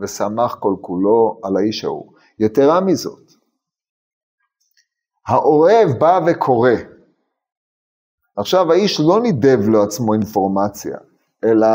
ושמח 0.00 0.56
כל 0.60 0.74
כולו 0.80 1.40
על 1.42 1.56
האיש 1.56 1.84
ההוא. 1.84 2.12
יתרה 2.38 2.80
מזאת, 2.80 3.32
העורב 5.28 5.88
בא 5.98 6.20
וקורא. 6.26 6.70
עכשיו 8.36 8.72
האיש 8.72 9.00
לא 9.00 9.20
נידב 9.20 9.68
לעצמו 9.68 10.12
אינפורמציה, 10.12 10.96
אלא 11.44 11.66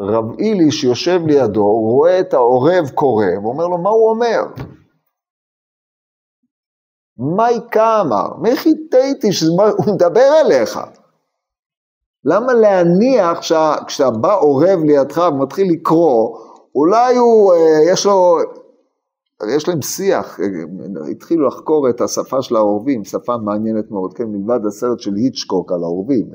רב 0.00 0.38
אילי 0.38 0.70
שיושב 0.70 1.20
לידו, 1.26 1.64
רואה 1.64 2.20
את 2.20 2.34
העורב 2.34 2.90
קורא, 2.94 3.24
ואומר 3.42 3.66
לו, 3.66 3.78
מה 3.78 3.90
הוא 3.90 4.10
אומר? 4.10 4.40
מה 7.18 7.48
איכה 7.48 8.00
אמר? 8.00 8.36
מי 8.42 8.56
חיטאתי 8.56 9.32
שהוא 9.32 9.56
מדבר 9.94 10.30
אליך? 10.44 10.80
למה 12.24 12.52
להניח 12.52 13.42
שכשאתה 13.42 14.10
בא 14.10 14.38
עורב 14.40 14.78
לידך 14.84 15.18
ומתחיל 15.32 15.72
לקרוא, 15.72 16.38
אולי 16.74 17.16
הוא, 17.16 17.52
אה, 17.54 17.92
יש 17.92 18.06
לו, 18.06 18.38
יש 19.56 19.68
להם 19.68 19.82
שיח, 19.82 20.38
התחילו 21.10 21.46
לחקור 21.46 21.90
את 21.90 22.00
השפה 22.00 22.42
של 22.42 22.56
העורבים, 22.56 23.04
שפה 23.04 23.36
מעניינת 23.36 23.90
מאוד, 23.90 24.14
כן, 24.14 24.24
מלבד 24.24 24.66
הסרט 24.66 24.98
של 24.98 25.14
היצ'קוק 25.14 25.72
על 25.72 25.82
העורבים, 25.82 26.30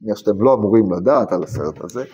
מניח 0.00 0.16
שאתם 0.16 0.42
לא 0.42 0.54
אמורים 0.54 0.92
לדעת 0.92 1.32
על 1.32 1.42
הסרט 1.42 1.84
הזה, 1.84 2.04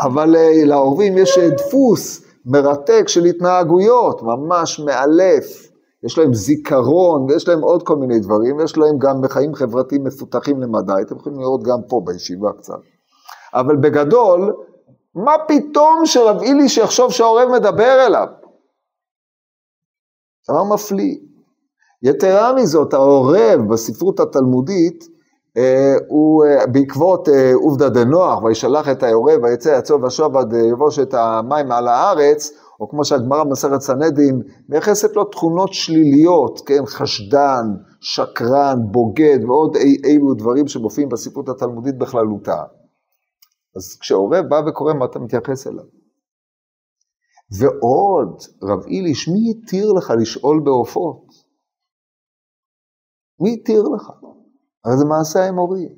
אבל 0.00 0.36
אה, 0.36 0.64
לעורבים 0.64 1.18
יש 1.18 1.38
אה, 1.38 1.50
דפוס 1.50 2.24
מרתק 2.46 3.04
של 3.06 3.24
התנהגויות, 3.24 4.22
ממש 4.22 4.80
מאלף. 4.80 5.68
יש 6.02 6.18
להם 6.18 6.34
זיכרון 6.34 7.22
ויש 7.22 7.48
להם 7.48 7.60
עוד 7.60 7.82
כל 7.82 7.96
מיני 7.96 8.20
דברים, 8.20 8.56
ויש 8.56 8.78
להם 8.78 8.98
גם 8.98 9.20
בחיים 9.22 9.54
חברתיים 9.54 10.04
מפותחים 10.04 10.62
למדי, 10.62 11.02
אתם 11.02 11.16
יכולים 11.16 11.40
לראות 11.40 11.62
גם 11.62 11.78
פה 11.88 12.02
בישיבה 12.04 12.52
קצת. 12.58 12.80
אבל 13.54 13.76
בגדול, 13.76 14.54
מה 15.14 15.34
פתאום 15.48 16.06
שרב 16.06 16.42
אילי 16.42 16.68
שיחשוב 16.68 17.12
שהעורב 17.12 17.48
מדבר 17.52 18.06
אליו? 18.06 18.26
דבר 20.50 20.64
מפליא. 20.64 21.16
יתרה 22.02 22.52
מזאת, 22.54 22.94
העורב 22.94 23.60
בספרות 23.70 24.20
התלמודית, 24.20 25.04
הוא 26.08 26.44
אה, 26.44 26.66
בעקבות 26.66 27.28
אה, 27.28 27.54
עובדא 27.54 27.88
דנוח, 27.88 28.42
וישלח 28.42 28.88
את 28.88 29.02
העורב, 29.02 29.42
ויצא 29.42 29.68
יצוא 29.78 30.06
ושוב 30.06 30.36
עד 30.36 30.52
יבוש 30.52 30.98
את 30.98 31.14
המים 31.14 31.72
על 31.72 31.88
הארץ, 31.88 32.50
או 32.80 32.88
כמו 32.88 33.04
שהגמרא 33.04 33.44
במסכת 33.44 33.80
סנהדין 33.80 34.42
מייחסת 34.68 35.16
לו 35.16 35.24
תכונות 35.24 35.72
שליליות, 35.72 36.60
כן, 36.66 36.86
חשדן, 36.86 37.64
שקרן, 38.00 38.76
בוגד 38.90 39.38
ועוד 39.44 39.76
אי, 39.76 39.96
אילו 40.04 40.34
דברים 40.34 40.68
שמופיעים 40.68 41.08
בספרות 41.08 41.48
התלמודית 41.48 41.98
בכללותה. 41.98 42.62
אז 43.76 43.98
כשעורב 44.00 44.44
בא 44.48 44.60
וקורא, 44.68 44.92
מה 44.94 45.04
אתה 45.04 45.18
מתייחס 45.18 45.66
אליו? 45.66 45.84
ועוד, 47.58 48.42
רב 48.62 48.86
איליש, 48.86 49.28
מי 49.28 49.50
התיר 49.50 49.92
לך 49.92 50.12
לשאול 50.20 50.60
בעופות? 50.64 51.24
מי 53.40 53.56
התיר 53.60 53.82
לך? 53.82 54.10
הרי 54.84 54.96
זה 54.98 55.04
מעשה 55.04 55.38
האמורי. 55.40 55.88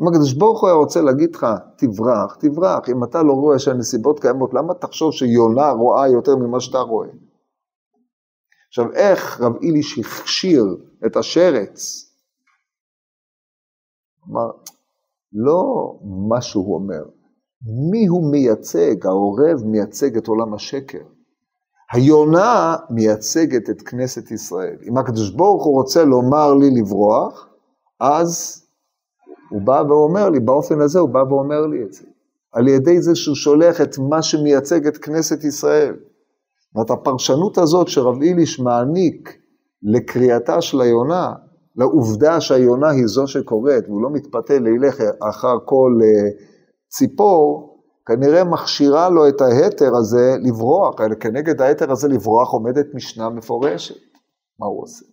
אם 0.00 0.08
הקדוש 0.08 0.34
ברוך 0.34 0.60
הוא 0.60 0.68
היה 0.68 0.76
רוצה 0.76 1.00
להגיד 1.00 1.34
לך, 1.34 1.46
תברח, 1.78 2.36
תברח. 2.40 2.88
אם 2.88 3.04
אתה 3.04 3.22
לא 3.22 3.32
רואה 3.32 3.58
שהנסיבות 3.58 4.20
קיימות, 4.20 4.54
למה 4.54 4.74
תחשוב 4.74 5.12
שיונה 5.12 5.70
רואה 5.70 6.08
יותר 6.08 6.36
ממה 6.36 6.60
שאתה 6.60 6.78
רואה? 6.78 7.08
עכשיו, 8.68 8.92
איך 8.92 9.40
רב 9.40 9.56
איליש 9.62 9.98
הכשיר 9.98 10.64
את 11.06 11.16
השרץ? 11.16 12.06
אמר, 14.30 14.50
לא 15.32 15.64
מה 16.30 16.42
שהוא 16.42 16.74
אומר, 16.74 17.04
מי 17.90 18.06
הוא 18.06 18.32
מייצג? 18.32 19.06
העורב 19.06 19.64
מייצג 19.64 20.16
את 20.16 20.26
עולם 20.26 20.54
השקר. 20.54 21.15
היונה 21.92 22.76
מייצגת 22.90 23.70
את 23.70 23.82
כנסת 23.82 24.30
ישראל. 24.30 24.76
אם 24.88 24.98
הקדוש 24.98 25.30
ברוך 25.30 25.64
הוא 25.64 25.74
רוצה 25.74 26.04
לומר 26.04 26.54
לי 26.54 26.70
לברוח, 26.80 27.48
אז 28.00 28.62
הוא 29.50 29.62
בא 29.62 29.82
ואומר 29.88 30.30
לי, 30.30 30.40
באופן 30.40 30.80
הזה 30.80 30.98
הוא 30.98 31.08
בא 31.08 31.18
ואומר 31.18 31.66
לי 31.66 31.82
את 31.82 31.92
זה. 31.92 32.04
על 32.52 32.68
ידי 32.68 33.00
זה 33.00 33.14
שהוא 33.14 33.36
שולח 33.36 33.80
את 33.80 33.98
מה 33.98 34.22
שמייצג 34.22 34.86
את 34.86 34.96
כנסת 34.96 35.44
ישראל. 35.44 35.94
זאת 36.74 36.90
הפרשנות 36.90 37.58
הזאת 37.58 37.88
שרב 37.88 38.22
איליש 38.22 38.60
מעניק 38.60 39.38
לקריאתה 39.82 40.62
של 40.62 40.80
היונה, 40.80 41.32
לעובדה 41.76 42.40
שהיונה 42.40 42.90
היא 42.90 43.06
זו 43.06 43.26
שקוראת, 43.26 43.84
והוא 43.88 44.02
לא 44.02 44.10
מתפתה 44.10 44.58
לילך 44.58 45.00
אחר 45.20 45.56
כל 45.64 45.92
אה, 46.02 46.30
ציפור, 46.88 47.75
כנראה 48.06 48.44
מכשירה 48.44 49.08
לו 49.08 49.28
את 49.28 49.40
ההתר 49.40 49.96
הזה 49.96 50.36
לברוח, 50.42 50.94
כנגד 51.20 51.60
ההתר 51.60 51.92
הזה 51.92 52.08
לברוח 52.08 52.52
עומדת 52.52 52.86
משנה 52.94 53.30
מפורשת. 53.30 53.94
מה 54.60 54.66
הוא 54.66 54.82
עושה? 54.82 55.04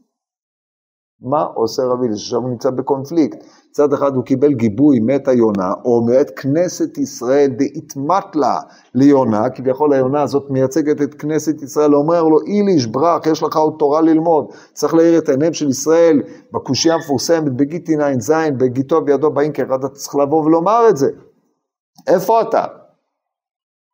מה 1.22 1.44
עושה 1.44 1.84
רבי 1.84 2.06
אליעזר? 2.06 2.22
עכשיו 2.22 2.40
הוא 2.40 2.50
נמצא 2.50 2.70
בקונפליקט. 2.70 3.38
מצד 3.70 3.94
אחד 3.94 4.16
הוא 4.16 4.24
קיבל 4.24 4.54
גיבוי 4.54 5.00
מאת 5.00 5.28
היונה, 5.28 5.72
או 5.86 6.06
מאת 6.06 6.30
כנסת 6.40 6.98
ישראל 6.98 7.52
דאיתמת 7.58 8.36
לה 8.36 8.60
ליונה, 8.96 9.50
כביכול 9.50 9.94
היונה 9.94 10.22
הזאת 10.22 10.44
מייצגת 10.50 11.02
את 11.02 11.14
כנסת 11.14 11.62
ישראל, 11.62 11.96
אומר 11.96 12.24
לו, 12.24 12.42
איליש 12.42 12.86
ברח, 12.86 13.28
יש 13.28 13.44
לך 13.44 13.56
עוד 13.56 13.74
תורה 13.80 14.02
ללמוד, 14.02 14.46
צריך 14.74 14.94
להאיר 14.94 15.18
את 15.20 15.30
עיניהם 15.30 15.54
של 15.54 15.70
ישראל, 15.70 16.22
בקושייה 16.54 16.96
המפורסמת 16.96 17.54
בגיטין 17.56 18.02
ע"ז, 18.02 18.34
בגיטו 18.58 19.02
בידו 19.02 19.32
באינקר, 19.32 19.76
אתה 19.76 19.90
צריך 19.90 20.16
לבוא 20.16 20.44
ולומר 20.44 20.90
את 20.90 20.98
זה. 20.98 21.08
איפה 22.08 22.42
אתה? 22.42 22.83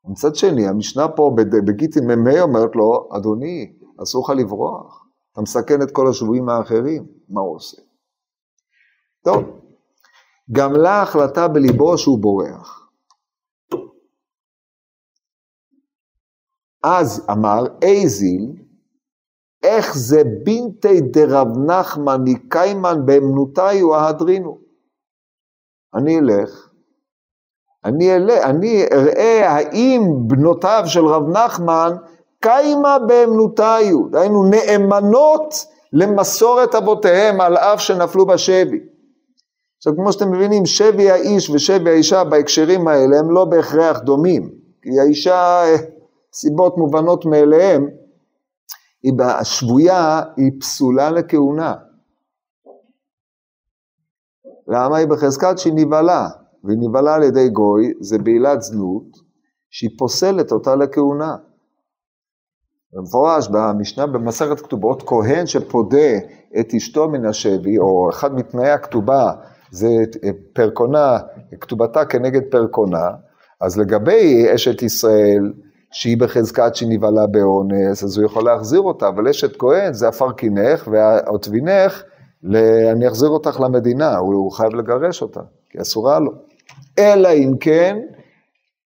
מצד 0.06 0.36
שני, 0.36 0.68
המשנה 0.68 1.08
פה 1.16 1.32
בגיטין 1.68 2.04
מ"ה 2.08 2.42
אומרת 2.42 2.76
לו, 2.76 3.10
אדוני, 3.18 3.74
אסור 4.04 4.24
לך 4.24 4.40
לברוח, 4.40 5.06
אתה 5.32 5.42
מסכן 5.42 5.82
את 5.82 5.92
כל 5.92 6.08
השבויים 6.10 6.50
האחרים, 6.50 7.08
מה 7.30 7.42
הוא 7.42 7.56
עושה? 7.56 7.82
טוב, 9.24 9.44
גם 10.52 10.74
לה 10.74 11.02
החלטה 11.02 11.48
בליבו 11.48 11.98
שהוא 11.98 12.20
בורח. 12.22 12.90
אז 16.84 17.28
אמר 17.32 17.64
אייזיל, 17.84 18.56
איך 19.64 19.98
זה 19.98 20.22
בינתי 20.44 21.02
דרב 21.02 21.48
נחמן 21.68 22.24
קיימן 22.50 23.06
באמנותי 23.06 23.82
ההדרינו. 23.96 24.60
אני 25.96 26.20
אלך, 26.20 26.68
אני, 27.86 28.15
אלך, 28.15 28.44
אני 28.44 28.86
אראה 28.92 29.50
האם 29.50 30.02
בנותיו 30.28 30.84
של 30.86 31.06
רב 31.06 31.30
נחמן 31.30 31.96
קיימה 32.42 33.00
באמנותיו, 33.00 34.10
דהיינו 34.12 34.44
נאמנות 34.44 35.65
למסורת 35.94 36.76
אבותיהם 36.76 37.42
על 37.42 37.58
אף 37.58 37.82
שנפלו 37.82 38.26
בשבי. 38.26 38.80
עכשיו, 39.78 39.96
כמו 39.96 40.13
שאתם 40.13 40.32
מבינים, 40.32 40.65
שבי 40.65 41.12
האיש 41.12 41.50
ושבי 41.50 41.89
האישה 41.89 42.24
בהקשרים 42.24 42.88
האלה 42.88 43.20
הם 43.20 43.32
לא 43.32 43.46
בהכרח 43.46 44.00
דומים, 44.00 44.50
כי 44.82 44.89
האישה, 45.00 45.63
סיבות 46.34 46.78
מובנות 46.78 47.26
מאליהם, 47.26 47.88
היא 49.04 49.13
השבויה 49.22 50.22
היא 50.38 50.52
פסולה 50.60 51.12
לכהונה. 51.12 51.74
למה 54.68 54.98
היא 54.98 55.08
בחזקת 55.08 55.58
שהיא 55.58 55.74
נבהלה, 55.76 56.28
והיא 56.63 56.78
נבהלה 56.82 57.15
על 57.15 57.24
ידי 57.24 57.50
גוי, 57.50 57.93
זה 58.00 58.17
בעילת 58.17 58.62
זנות, 58.62 59.17
שהיא 59.69 59.89
פוסלת 59.98 60.52
אותה 60.52 60.76
לכהונה. 60.76 61.36
במפורש 62.93 63.48
במשנה 63.48 64.08
במסכת 64.08 64.60
כתובות, 64.60 65.04
כהן 65.08 65.45
שפודה 65.45 66.17
את 66.60 66.74
אשתו 66.78 67.10
מן 67.10 67.26
השבי, 67.26 67.78
או 67.78 68.10
אחד 68.10 68.36
מתנאי 68.36 68.69
הכתובה 68.69 69.32
זה 69.72 69.88
פרקונה, 70.54 71.17
כתובתה 71.62 72.06
כנגד 72.06 72.41
פרקונה, 72.52 73.10
אז 73.62 73.78
לגבי 73.78 74.56
אשת 74.56 74.82
ישראל, 74.82 75.54
שהיא 75.91 76.17
בחזקת 76.17 76.76
שנבהלה 76.76 77.28
באונס, 77.28 78.04
אז 78.04 78.17
הוא 78.17 78.26
יכול 78.26 78.45
להחזיר 78.45 78.82
אותה, 78.82 79.08
אבל 79.08 79.28
אשת 79.28 79.58
כהן 79.58 79.93
זה 79.93 80.08
עפר 80.08 80.32
קינך 80.32 80.88
והעוטבינך, 80.91 82.04
אני 82.91 83.08
אחזיר 83.08 83.30
אותך 83.30 83.60
למדינה, 83.60 84.17
הוא 84.17 84.52
חייב 84.52 84.76
לגרש 84.76 85.22
אותה, 85.22 85.41
כי 85.69 85.82
אסורה 85.82 86.19
לו. 86.19 86.49
אלא 87.00 87.30
אם 87.30 87.52
כן, 87.60 87.98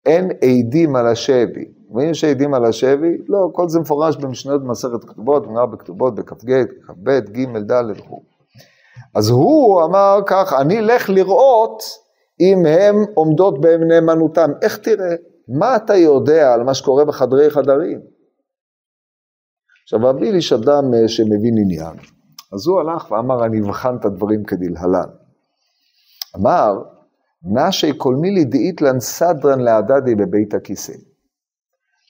אין 0.07 0.31
עדים 0.31 0.96
על 0.96 1.07
השבי. 1.07 1.64
ואם 1.94 2.11
יש 2.11 2.25
עדים 2.25 2.55
על 2.55 2.64
השבי, 2.64 3.16
לא, 3.29 3.48
כל 3.53 3.68
זה 3.68 3.81
מפורש 3.81 4.16
במשנות 4.16 4.62
במסכת 4.64 5.05
כתובות, 5.05 5.46
נראה 5.46 5.66
בכתובות 5.66 6.14
בכ"ג, 6.14 6.64
כ"ב, 6.87 7.11
ג', 7.11 7.59
ד' 7.59 7.90
וכו'. 7.96 8.22
אז 9.14 9.31
הוא 9.31 9.85
אמר 9.85 10.18
כך, 10.27 10.53
אני 10.61 10.79
אלך 10.79 11.11
לראות 11.11 11.83
אם 12.40 12.66
הם 12.66 12.96
עומדות 13.14 13.61
בנאמנותם. 13.61 14.51
איך 14.62 14.77
תראה? 14.77 15.14
מה 15.48 15.77
אתה 15.77 15.94
יודע 15.94 16.55
על 16.55 16.62
מה 16.62 16.75
שקורה 16.75 17.05
בחדרי 17.05 17.51
חדרים? 17.51 18.01
עכשיו, 19.83 19.98
רבי 20.03 20.31
איש 20.31 20.53
אדם 20.53 20.94
אה, 20.94 21.09
שמבין 21.09 21.55
עניין, 21.59 21.96
אז 22.53 22.66
הוא 22.66 22.81
הלך 22.81 23.11
ואמר, 23.11 23.44
אני 23.44 23.61
אבחן 23.61 23.96
את 23.96 24.05
הדברים 24.05 24.44
כדלהלן. 24.44 25.09
אמר, 26.37 26.72
נשי 27.44 27.92
כל 27.96 28.14
מילי 28.14 28.44
דאיתלן 28.44 29.00
סדרן 29.00 29.61
להדדי 29.61 30.14
בבית 30.14 30.55
הכיסא. 30.55 30.92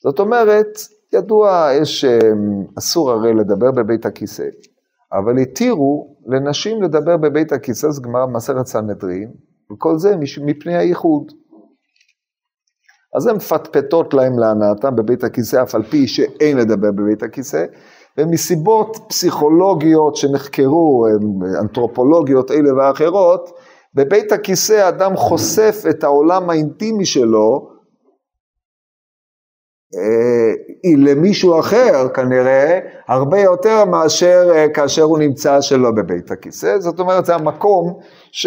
זאת 0.02 0.18
אומרת, 0.18 0.78
ידוע, 1.12 1.68
יש, 1.80 2.04
אה, 2.04 2.18
אסור 2.78 3.10
הרי 3.10 3.34
לדבר 3.34 3.70
בבית 3.70 4.06
הכיסא. 4.06 4.46
אבל 5.12 5.38
התירו 5.38 6.16
לנשים 6.26 6.82
לדבר 6.82 7.16
בבית 7.16 7.52
הכיסא, 7.52 7.90
זה 7.90 8.02
גמר 8.02 8.26
מסכת 8.26 8.66
סנהדרין, 8.66 9.30
וכל 9.72 9.98
זה 9.98 10.16
מפני 10.44 10.76
הייחוד. 10.76 11.32
אז 13.16 13.26
הן 13.26 13.36
מפטפטות 13.36 14.14
להם 14.14 14.38
להנאתם 14.38 14.96
בבית 14.96 15.24
הכיסא, 15.24 15.62
אף 15.62 15.74
על 15.74 15.82
פי 15.82 16.06
שאין 16.06 16.58
לדבר 16.58 16.92
בבית 16.92 17.22
הכיסא, 17.22 17.64
ומסיבות 18.18 18.96
פסיכולוגיות 19.08 20.16
שנחקרו, 20.16 21.06
אנתרופולוגיות 21.60 22.50
אלה 22.50 22.74
ואחרות, 22.76 23.50
בבית 23.94 24.32
הכיסא 24.32 24.88
אדם 24.88 25.16
חושף 25.16 25.82
את 25.90 26.04
העולם 26.04 26.50
האינטימי 26.50 27.04
שלו 27.04 27.72
אה, 29.96 30.52
למישהו 30.96 31.60
אחר 31.60 32.08
כנראה 32.14 32.78
הרבה 33.08 33.40
יותר 33.40 33.84
מאשר 33.84 34.50
אה, 34.54 34.68
כאשר 34.68 35.02
הוא 35.02 35.18
נמצא 35.18 35.60
שלא 35.60 35.90
בבית 35.90 36.30
הכיסא, 36.30 36.78
זאת 36.78 37.00
אומרת 37.00 37.24
זה 37.24 37.34
המקום, 37.34 37.98
ש... 38.32 38.46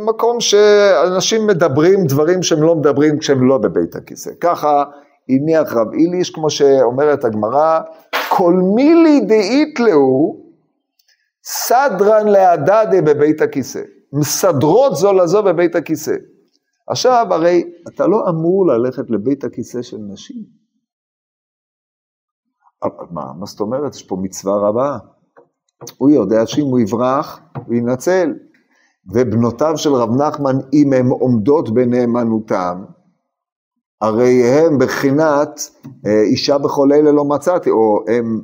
מקום 0.00 0.40
שאנשים 0.40 1.46
מדברים 1.46 2.04
דברים 2.04 2.42
שהם 2.42 2.62
לא 2.62 2.74
מדברים 2.74 3.18
כשהם 3.18 3.48
לא 3.48 3.58
בבית 3.58 3.96
הכיסא. 3.96 4.30
ככה 4.40 4.84
הניח 5.28 5.72
רב 5.72 5.92
איליש, 5.92 6.30
כמו 6.30 6.50
שאומרת 6.50 7.24
הגמרא, 7.24 7.80
כל 8.28 8.52
מילי 8.74 9.20
דאיתלהו 9.20 10.44
סדרן 11.44 12.28
להדדה 12.28 13.00
בבית 13.00 13.42
הכיסא. 13.42 13.80
מסדרות 14.14 14.96
זו 14.96 15.12
לזו 15.12 15.42
בבית 15.42 15.74
הכיסא. 15.74 16.14
עכשיו, 16.88 17.26
הרי 17.30 17.64
אתה 17.88 18.06
לא 18.06 18.28
אמור 18.30 18.66
ללכת 18.66 19.10
לבית 19.10 19.44
הכיסא 19.44 19.82
של 19.82 19.98
נשים. 20.12 20.44
מה, 23.10 23.32
מה 23.38 23.46
זאת 23.46 23.60
אומרת? 23.60 23.94
יש 23.94 24.02
פה 24.02 24.16
מצווה 24.22 24.68
רבה. 24.68 24.98
הוא 25.98 26.10
יודע 26.10 26.46
שאם 26.46 26.64
הוא 26.64 26.80
יברח, 26.80 27.40
הוא 27.66 27.74
ינצל. 27.74 28.32
ובנותיו 29.12 29.76
של 29.76 29.92
רב 29.92 30.10
נחמן, 30.10 30.56
אם 30.72 30.92
הן 30.92 31.06
עומדות 31.06 31.74
בנאמנותם, 31.74 32.84
הרי 34.00 34.42
הם 34.44 34.78
בחינת 34.78 35.60
אה, 36.06 36.22
אישה 36.22 36.58
בכל 36.58 36.92
אלה 36.92 37.12
לא 37.12 37.24
מצאתי, 37.24 37.70
או 37.70 38.04
הן 38.08 38.40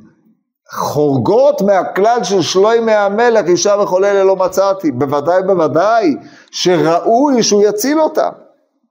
חורגות 0.73 1.61
מהכלל 1.61 2.23
של 2.23 2.41
שלוימי 2.41 2.91
המלך, 2.91 3.47
אישה 3.47 3.75
וכל 3.83 4.05
אלה 4.05 4.23
לא 4.23 4.35
מצאתי. 4.35 4.91
בוודאי 4.91 5.43
בוודאי 5.43 6.15
שראוי 6.51 7.43
שהוא 7.43 7.63
יציל 7.63 8.01
אותם. 8.01 8.29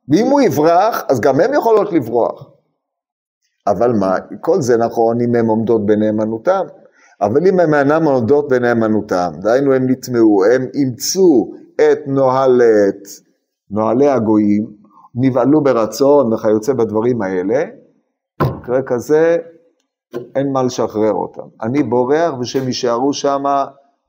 ואם 0.08 0.26
הוא 0.26 0.40
יברח, 0.40 1.04
אז 1.08 1.20
גם 1.20 1.40
הן 1.40 1.54
יכולות 1.54 1.92
לברוח. 1.92 2.50
אבל 3.66 3.92
מה, 3.92 4.14
כל 4.40 4.60
זה 4.60 4.76
נכון 4.76 5.20
אם 5.20 5.34
הן 5.34 5.46
עומדות 5.46 5.86
בנאמנותם. 5.86 6.64
אבל 7.20 7.46
אם 7.46 7.60
הן 7.60 7.74
אינן 7.74 8.04
עומדות 8.04 8.48
בנאמנותם, 8.48 9.32
דהיינו 9.40 9.74
הם 9.74 9.90
נטמעו, 9.90 10.44
הם 10.44 10.66
אימצו 10.74 11.50
את 11.76 11.98
נוהלת, 12.06 13.08
נוהלי 13.70 14.08
הגויים, 14.08 14.66
נבהלו 15.14 15.60
ברצון 15.60 16.32
וכיוצא 16.32 16.72
בדברים 16.72 17.22
האלה, 17.22 17.64
מקרה 18.42 18.82
כזה 18.82 19.36
אין 20.14 20.52
מה 20.52 20.62
לשחרר 20.62 21.12
אותם. 21.12 21.48
אני 21.62 21.82
בורח 21.82 22.34
ושהם 22.40 22.66
יישארו 22.66 23.12
שם 23.12 23.42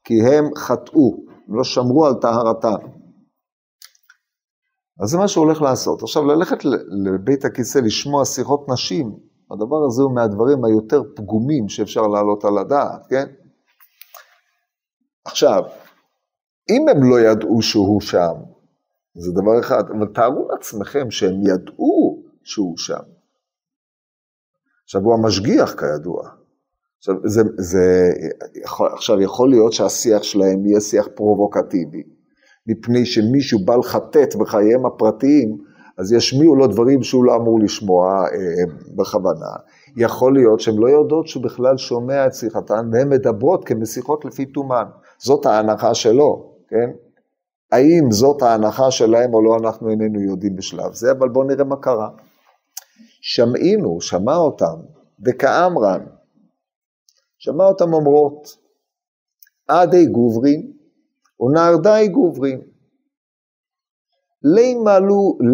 כי 0.03 0.13
הם 0.27 0.55
חטאו, 0.57 1.17
לא 1.47 1.63
שמרו 1.63 2.05
על 2.05 2.13
טהרתם. 2.13 2.87
אז 4.99 5.09
זה 5.09 5.17
מה 5.17 5.27
שהוא 5.27 5.45
הולך 5.45 5.61
לעשות. 5.61 6.01
עכשיו, 6.01 6.25
ללכת 6.25 6.65
לבית 7.05 7.45
הכיסא 7.45 7.77
לשמוע 7.77 8.25
שיחות 8.25 8.65
נשים, 8.69 9.19
הדבר 9.51 9.85
הזה 9.87 10.03
הוא 10.03 10.15
מהדברים 10.15 10.65
היותר 10.65 11.01
פגומים 11.15 11.69
שאפשר 11.69 12.01
להעלות 12.01 12.45
על 12.45 12.57
הדעת, 12.57 13.05
כן? 13.09 13.25
עכשיו, 15.25 15.63
אם 16.69 16.85
הם 16.89 17.09
לא 17.09 17.19
ידעו 17.19 17.61
שהוא 17.61 18.01
שם, 18.01 18.33
זה 19.15 19.31
דבר 19.31 19.59
אחד, 19.59 19.83
אבל 19.89 20.07
תארו 20.13 20.47
לעצמכם 20.51 21.11
שהם 21.11 21.41
ידעו 21.41 22.23
שהוא 22.43 22.77
שם. 22.77 23.20
עכשיו, 24.91 25.01
הוא 25.01 25.13
המשגיח 25.13 25.73
כידוע. 25.73 26.21
עכשיו, 26.97 27.15
זה, 27.23 27.41
זה, 27.57 28.11
יכול, 28.63 28.89
עכשיו, 28.93 29.21
יכול 29.21 29.49
להיות 29.49 29.73
שהשיח 29.73 30.23
שלהם 30.23 30.65
יהיה 30.65 30.79
שיח 30.79 31.07
פרובוקטיבי, 31.15 32.03
מפני 32.67 33.05
שמישהו 33.05 33.59
בא 33.65 33.75
לחטט 33.75 34.35
בחייהם 34.35 34.85
הפרטיים, 34.85 35.57
אז 35.97 36.11
ישמיעו 36.11 36.55
לו 36.55 36.67
דברים 36.67 37.03
שהוא 37.03 37.25
לא 37.25 37.35
אמור 37.35 37.59
לשמוע 37.59 38.05
אה, 38.07 38.73
בכוונה. 38.95 39.55
יכול 39.97 40.33
להיות 40.33 40.59
שהן 40.59 40.75
לא 40.77 40.87
יודעות 40.87 41.27
שהוא 41.27 41.43
בכלל 41.43 41.77
שומע 41.77 42.27
את 42.27 42.33
שיחתן, 42.33 42.89
והן 42.91 43.09
מדברות 43.09 43.65
כמשיחות 43.65 44.25
לפי 44.25 44.45
תומן. 44.45 44.85
זאת 45.17 45.45
ההנחה 45.45 45.93
שלו, 45.93 46.53
כן? 46.67 46.89
האם 47.71 48.11
זאת 48.11 48.41
ההנחה 48.41 48.91
שלהם 48.91 49.33
או 49.33 49.43
לא, 49.43 49.57
אנחנו 49.57 49.89
איננו 49.89 50.21
יודעים 50.21 50.55
בשלב 50.55 50.93
זה, 50.93 51.11
אבל 51.11 51.29
בואו 51.29 51.47
נראה 51.47 51.63
מה 51.63 51.75
קרה. 51.75 52.09
שמעינו, 53.21 54.01
שמע 54.01 54.35
אותם, 54.35 54.77
דקאמרן, 55.19 56.05
שמע 57.37 57.63
אותם 57.63 57.93
אומרות, 57.93 58.57
עדי 59.67 60.05
גוברין 60.05 60.73
ונהרדאי 61.39 62.07
גוברין. 62.07 62.61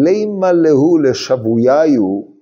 לימה 0.04 0.52
להו 0.52 0.98
לשבויהו 0.98 2.38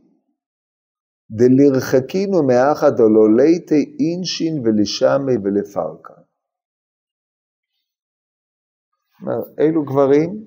דלרחקינו 1.31 2.43
מאחד 2.43 3.01
או 3.01 3.29
ליתי 3.37 3.97
אינשין 4.01 4.63
ולשמי 4.65 5.37
ולפרקה. 5.45 6.15
אלו 9.61 9.85
גברים, 9.85 10.45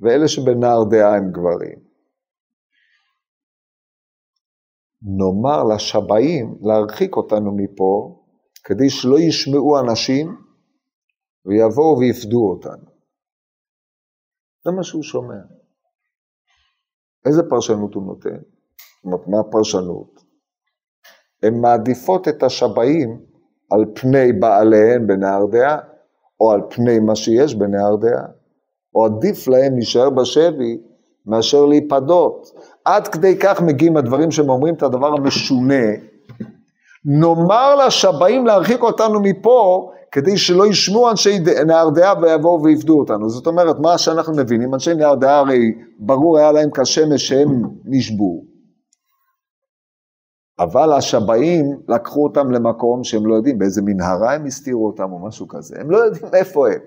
ואלה 0.00 0.28
שבנער 0.28 0.84
דעה 0.90 1.16
הם 1.16 1.30
גברים. 1.32 1.91
נאמר 5.04 5.64
לשבעים 5.74 6.58
להרחיק 6.60 7.16
אותנו 7.16 7.56
מפה, 7.56 8.22
כדי 8.64 8.90
שלא 8.90 9.18
ישמעו 9.18 9.80
אנשים 9.80 10.36
ויבואו 11.46 11.98
ויפדו 11.98 12.50
אותנו. 12.50 12.92
זה 14.64 14.70
מה 14.70 14.82
שהוא 14.82 15.02
שומע. 15.02 15.34
איזה 17.26 17.42
פרשנות 17.50 17.94
הוא 17.94 18.02
נותן? 18.02 18.36
זאת 18.36 19.04
אומרת, 19.04 19.28
מה 19.28 19.40
הפרשנות? 19.40 20.24
הן 21.42 21.60
מעדיפות 21.60 22.28
את 22.28 22.42
השבעים 22.42 23.20
על 23.70 23.84
פני 23.94 24.32
בעליהן 24.32 25.06
בנהר 25.06 25.46
דעה, 25.46 25.78
או 26.40 26.50
על 26.50 26.60
פני 26.70 26.98
מה 26.98 27.16
שיש 27.16 27.54
בנהר 27.54 27.96
דעה, 27.96 28.26
או 28.94 29.04
עדיף 29.04 29.48
להם 29.48 29.74
להישאר 29.74 30.10
בשבי 30.10 30.78
מאשר 31.26 31.64
להיפדות. 31.66 32.48
עד 32.84 33.08
כדי 33.08 33.38
כך 33.38 33.60
מגיעים 33.60 33.96
הדברים 33.96 34.30
שהם 34.30 34.48
אומרים 34.48 34.74
את 34.74 34.82
הדבר 34.82 35.14
המשונה. 35.14 35.84
נאמר 37.04 37.86
לשבעים 37.86 38.46
להרחיק 38.46 38.82
אותנו 38.82 39.20
מפה, 39.22 39.90
כדי 40.12 40.36
שלא 40.36 40.66
ישמעו 40.66 41.10
אנשי 41.10 41.38
נהר 41.66 41.90
דעה 41.90 42.14
ויבואו 42.22 42.62
ויפדו 42.62 42.98
אותנו. 42.98 43.30
זאת 43.30 43.46
אומרת, 43.46 43.76
מה 43.78 43.98
שאנחנו 43.98 44.36
מבינים, 44.36 44.74
אנשי 44.74 44.94
נהר 44.94 45.14
דעה 45.14 45.38
הרי 45.38 45.72
ברור 45.98 46.38
היה 46.38 46.52
להם 46.52 46.70
כשמש 46.70 47.28
שהם 47.28 47.62
נשבו. 47.84 48.42
אבל 50.58 50.92
השבעים 50.92 51.78
לקחו 51.88 52.24
אותם 52.24 52.50
למקום 52.50 53.04
שהם 53.04 53.26
לא 53.26 53.34
יודעים, 53.34 53.58
באיזה 53.58 53.82
מנהרה 53.84 54.34
הם 54.34 54.46
הסתירו 54.46 54.86
אותם 54.86 55.12
או 55.12 55.26
משהו 55.26 55.48
כזה, 55.48 55.76
הם 55.80 55.90
לא 55.90 55.96
יודעים 55.96 56.34
איפה 56.34 56.68
הם. 56.68 56.78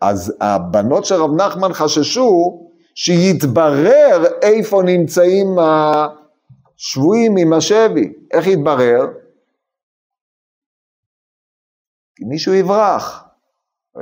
אז 0.00 0.34
הבנות 0.40 1.04
של 1.04 1.14
רב 1.14 1.34
נחמן 1.34 1.72
חששו 1.72 2.60
שיתברר 3.00 4.24
איפה 4.42 4.82
נמצאים 4.82 5.46
השבויים 5.58 7.36
עם 7.38 7.52
השבי. 7.52 8.12
איך 8.32 8.46
יתברר? 8.46 9.06
כי 12.16 12.24
מישהו 12.24 12.54
יברח. 12.54 13.24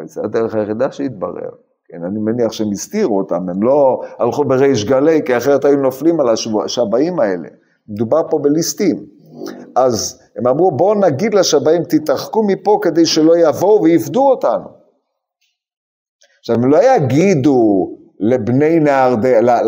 זו 0.04 0.24
הדרך 0.24 0.54
היחידה 0.54 0.92
שיתברר. 0.92 1.50
כן, 1.88 2.04
אני 2.04 2.18
מניח 2.18 2.52
שהם 2.52 2.72
הסתירו 2.72 3.18
אותם, 3.18 3.48
הם 3.48 3.62
לא 3.62 4.00
הלכו 4.18 4.44
בריש 4.44 4.84
גלי, 4.84 5.20
כי 5.26 5.36
אחרת 5.36 5.64
היו 5.64 5.76
נופלים 5.76 6.20
על 6.20 6.26
השבעים 6.64 7.20
האלה. 7.20 7.48
מדובר 7.88 8.22
פה 8.30 8.38
בליסטים. 8.38 9.06
אז 9.76 10.22
הם 10.36 10.46
אמרו, 10.46 10.76
בואו 10.76 11.00
נגיד 11.00 11.34
לשבעים, 11.34 11.82
תתרחקו 11.84 12.42
מפה 12.46 12.78
כדי 12.82 13.06
שלא 13.06 13.38
יבואו 13.38 13.82
ויפדו 13.82 14.30
אותנו. 14.30 14.68
עכשיו, 16.40 16.56
הם 16.56 16.70
לא 16.70 16.78
יגידו 16.94 17.88
לבני 18.20 18.80
נהר, 18.80 19.14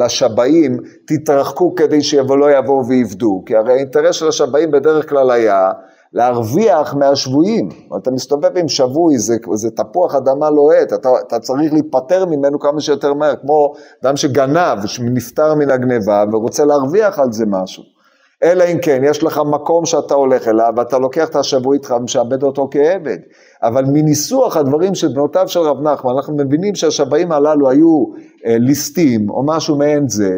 לשבעים, 0.05 0.77
תתרחקו 1.07 1.75
כדי 1.75 2.03
שלא 2.03 2.51
יבואו 2.59 2.87
ויפדו, 2.89 3.43
כי 3.47 3.57
הרי 3.57 3.73
האינטרס 3.73 4.15
של 4.15 4.29
השבעים 4.29 4.71
בדרך 4.71 5.09
כלל 5.09 5.31
היה 5.31 5.71
להרוויח 6.13 6.95
מהשבויים. 6.95 7.69
אתה 8.03 8.11
מסתובב 8.11 8.57
עם 8.57 8.69
שבוי, 8.69 9.19
זה, 9.19 9.37
זה 9.55 9.71
תפוח 9.71 10.15
אדמה 10.15 10.51
לוהט, 10.51 10.93
אתה, 10.93 11.09
אתה 11.27 11.39
צריך 11.39 11.73
להיפטר 11.73 12.27
ממנו 12.27 12.59
כמה 12.59 12.81
שיותר 12.81 13.15
מהר, 13.15 13.37
כמו 13.37 13.73
אדם 14.05 14.17
שגנב, 14.17 14.87
שנפטר 14.87 15.55
מן 15.55 15.71
הגניבה 15.71 16.25
ורוצה 16.33 16.65
להרוויח 16.65 17.19
על 17.19 17.33
זה 17.33 17.45
משהו. 17.49 17.98
אלא 18.43 18.65
אם 18.65 18.79
כן, 18.83 19.03
יש 19.05 19.23
לך 19.23 19.41
מקום 19.51 19.87
שאתה 19.87 20.15
הולך 20.15 20.49
אליו, 20.49 20.73
ואתה 20.77 20.99
לוקח 20.99 21.29
את 21.29 21.37
השבוע 21.37 21.75
איתך 21.75 21.95
ומשעבד 22.01 22.43
אותו 22.43 22.69
כעבד. 22.71 23.19
אבל 23.63 23.85
מניסוח 23.85 24.57
הדברים 24.57 24.95
של 24.95 25.09
בנותיו 25.09 25.49
של 25.49 25.61
רב 25.61 25.81
נחמן, 25.83 26.13
אנחנו 26.17 26.37
מבינים 26.37 26.75
שהשבעים 26.75 27.33
הללו 27.33 27.71
היו 27.71 28.05
אה, 28.47 28.59
ליסטים, 28.59 29.31
או 29.31 29.47
משהו 29.47 29.77
מעין 29.77 30.09
זה, 30.09 30.31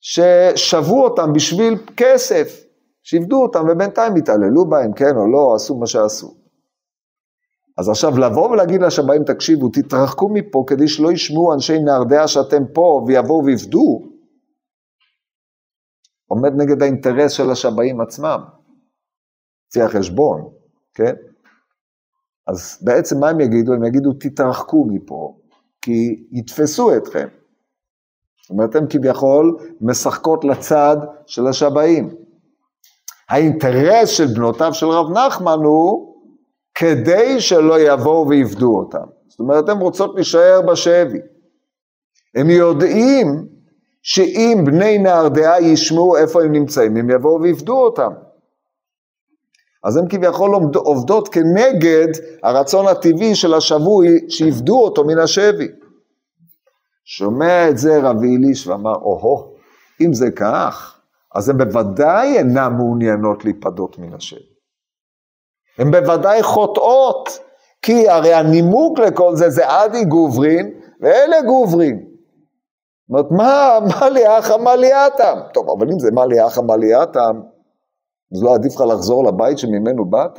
ששבו 0.00 1.04
אותם 1.04 1.32
בשביל 1.32 1.76
כסף, 1.96 2.64
שעבדו 3.02 3.42
אותם 3.42 3.64
ובינתיים 3.72 4.16
התעללו 4.16 4.68
בהם, 4.68 4.92
כן 4.92 5.16
או 5.16 5.32
לא, 5.32 5.54
עשו 5.54 5.76
מה 5.76 5.86
שעשו. 5.86 6.34
אז 7.78 7.88
עכשיו 7.88 8.18
לבוא 8.18 8.50
ולהגיד 8.50 8.82
לשבעים, 8.82 9.24
תקשיבו, 9.24 9.68
תתרחקו 9.68 10.28
מפה 10.28 10.64
כדי 10.66 10.88
שלא 10.88 11.12
ישמעו 11.12 11.54
אנשי 11.54 11.78
נהרדיה 11.78 12.28
שאתם 12.28 12.62
פה 12.72 13.04
ויבואו 13.06 13.44
ויפדו, 13.44 14.15
עומד 16.26 16.52
נגד 16.56 16.82
האינטרס 16.82 17.32
של 17.32 17.50
השבעים 17.50 18.00
עצמם, 18.00 18.40
לפי 19.68 19.82
החשבון, 19.82 20.50
כן? 20.94 21.14
אז 22.46 22.78
בעצם 22.82 23.20
מה 23.20 23.28
הם 23.28 23.40
יגידו? 23.40 23.72
הם 23.72 23.84
יגידו, 23.84 24.12
תתרחקו 24.20 24.86
מפה, 24.90 25.36
כי 25.82 26.26
יתפסו 26.32 26.96
אתכם. 26.96 27.28
זאת 28.42 28.50
אומרת, 28.50 28.74
הם 28.74 28.86
כביכול 28.90 29.56
משחקות 29.80 30.44
לצד 30.44 30.96
של 31.26 31.46
השבעים. 31.46 32.10
האינטרס 33.28 34.08
של 34.08 34.26
בנותיו 34.26 34.74
של 34.74 34.86
רב 34.86 35.18
נחמן 35.18 35.58
הוא 35.64 36.16
כדי 36.74 37.40
שלא 37.40 37.80
יבואו 37.80 38.28
ויפדו 38.28 38.78
אותם. 38.78 39.06
זאת 39.28 39.40
אומרת, 39.40 39.68
הן 39.68 39.78
רוצות 39.78 40.14
להישאר 40.14 40.60
בשבי. 40.72 41.18
הם 42.34 42.50
יודעים 42.50 43.55
שאם 44.08 44.62
בני 44.64 44.98
נהרדעה 44.98 45.62
ישמעו 45.62 46.16
איפה 46.16 46.42
הם 46.42 46.52
נמצאים, 46.52 46.96
הם 46.96 47.10
יבואו 47.10 47.42
ויפדו 47.42 47.76
אותם. 47.76 48.12
אז 49.84 49.96
הן 49.96 50.08
כביכול 50.08 50.50
עובדות 50.74 51.28
כנגד 51.28 52.08
הרצון 52.42 52.86
הטבעי 52.86 53.34
של 53.34 53.54
השבוי 53.54 54.08
שיפדו 54.28 54.80
אותו 54.80 55.04
מן 55.04 55.18
השבי. 55.18 55.68
שומע 57.04 57.68
את 57.68 57.78
זה 57.78 58.00
רבי 58.02 58.36
אליש 58.36 58.66
ואמר, 58.66 58.94
או-הו, 58.94 59.54
אם 60.00 60.12
זה 60.12 60.30
כך, 60.30 60.98
אז 61.34 61.48
הן 61.48 61.58
בוודאי 61.58 62.38
אינן 62.38 62.72
מעוניינות 62.72 63.44
להיפדות 63.44 63.98
מן 63.98 64.14
השבי. 64.14 64.40
הן 65.78 65.90
בוודאי 65.90 66.42
חוטאות, 66.42 67.38
כי 67.82 68.08
הרי 68.08 68.34
הנימוק 68.34 68.98
לכל 68.98 69.36
זה 69.36 69.50
זה 69.50 69.68
עדי 69.68 70.04
גוברין 70.04 70.70
ואלה 71.00 71.42
גוברין. 71.42 72.15
אומרת, 73.10 73.30
מה, 73.30 73.78
מה 73.90 74.08
לי 74.08 74.38
אחא 74.38 74.56
מה 74.56 74.76
לי 74.76 74.92
אטם? 75.06 75.38
טוב, 75.54 75.70
אבל 75.70 75.86
אם 75.92 75.98
זה 75.98 76.10
מה 76.10 76.26
לי 76.26 76.46
אחא 76.46 76.60
מה 76.60 76.76
לי 76.76 77.02
אטם, 77.02 77.40
אז 78.34 78.42
לא 78.42 78.54
עדיף 78.54 78.74
לך 78.74 78.80
לחזור 78.80 79.24
לבית 79.24 79.58
שממנו 79.58 80.10
באת? 80.10 80.38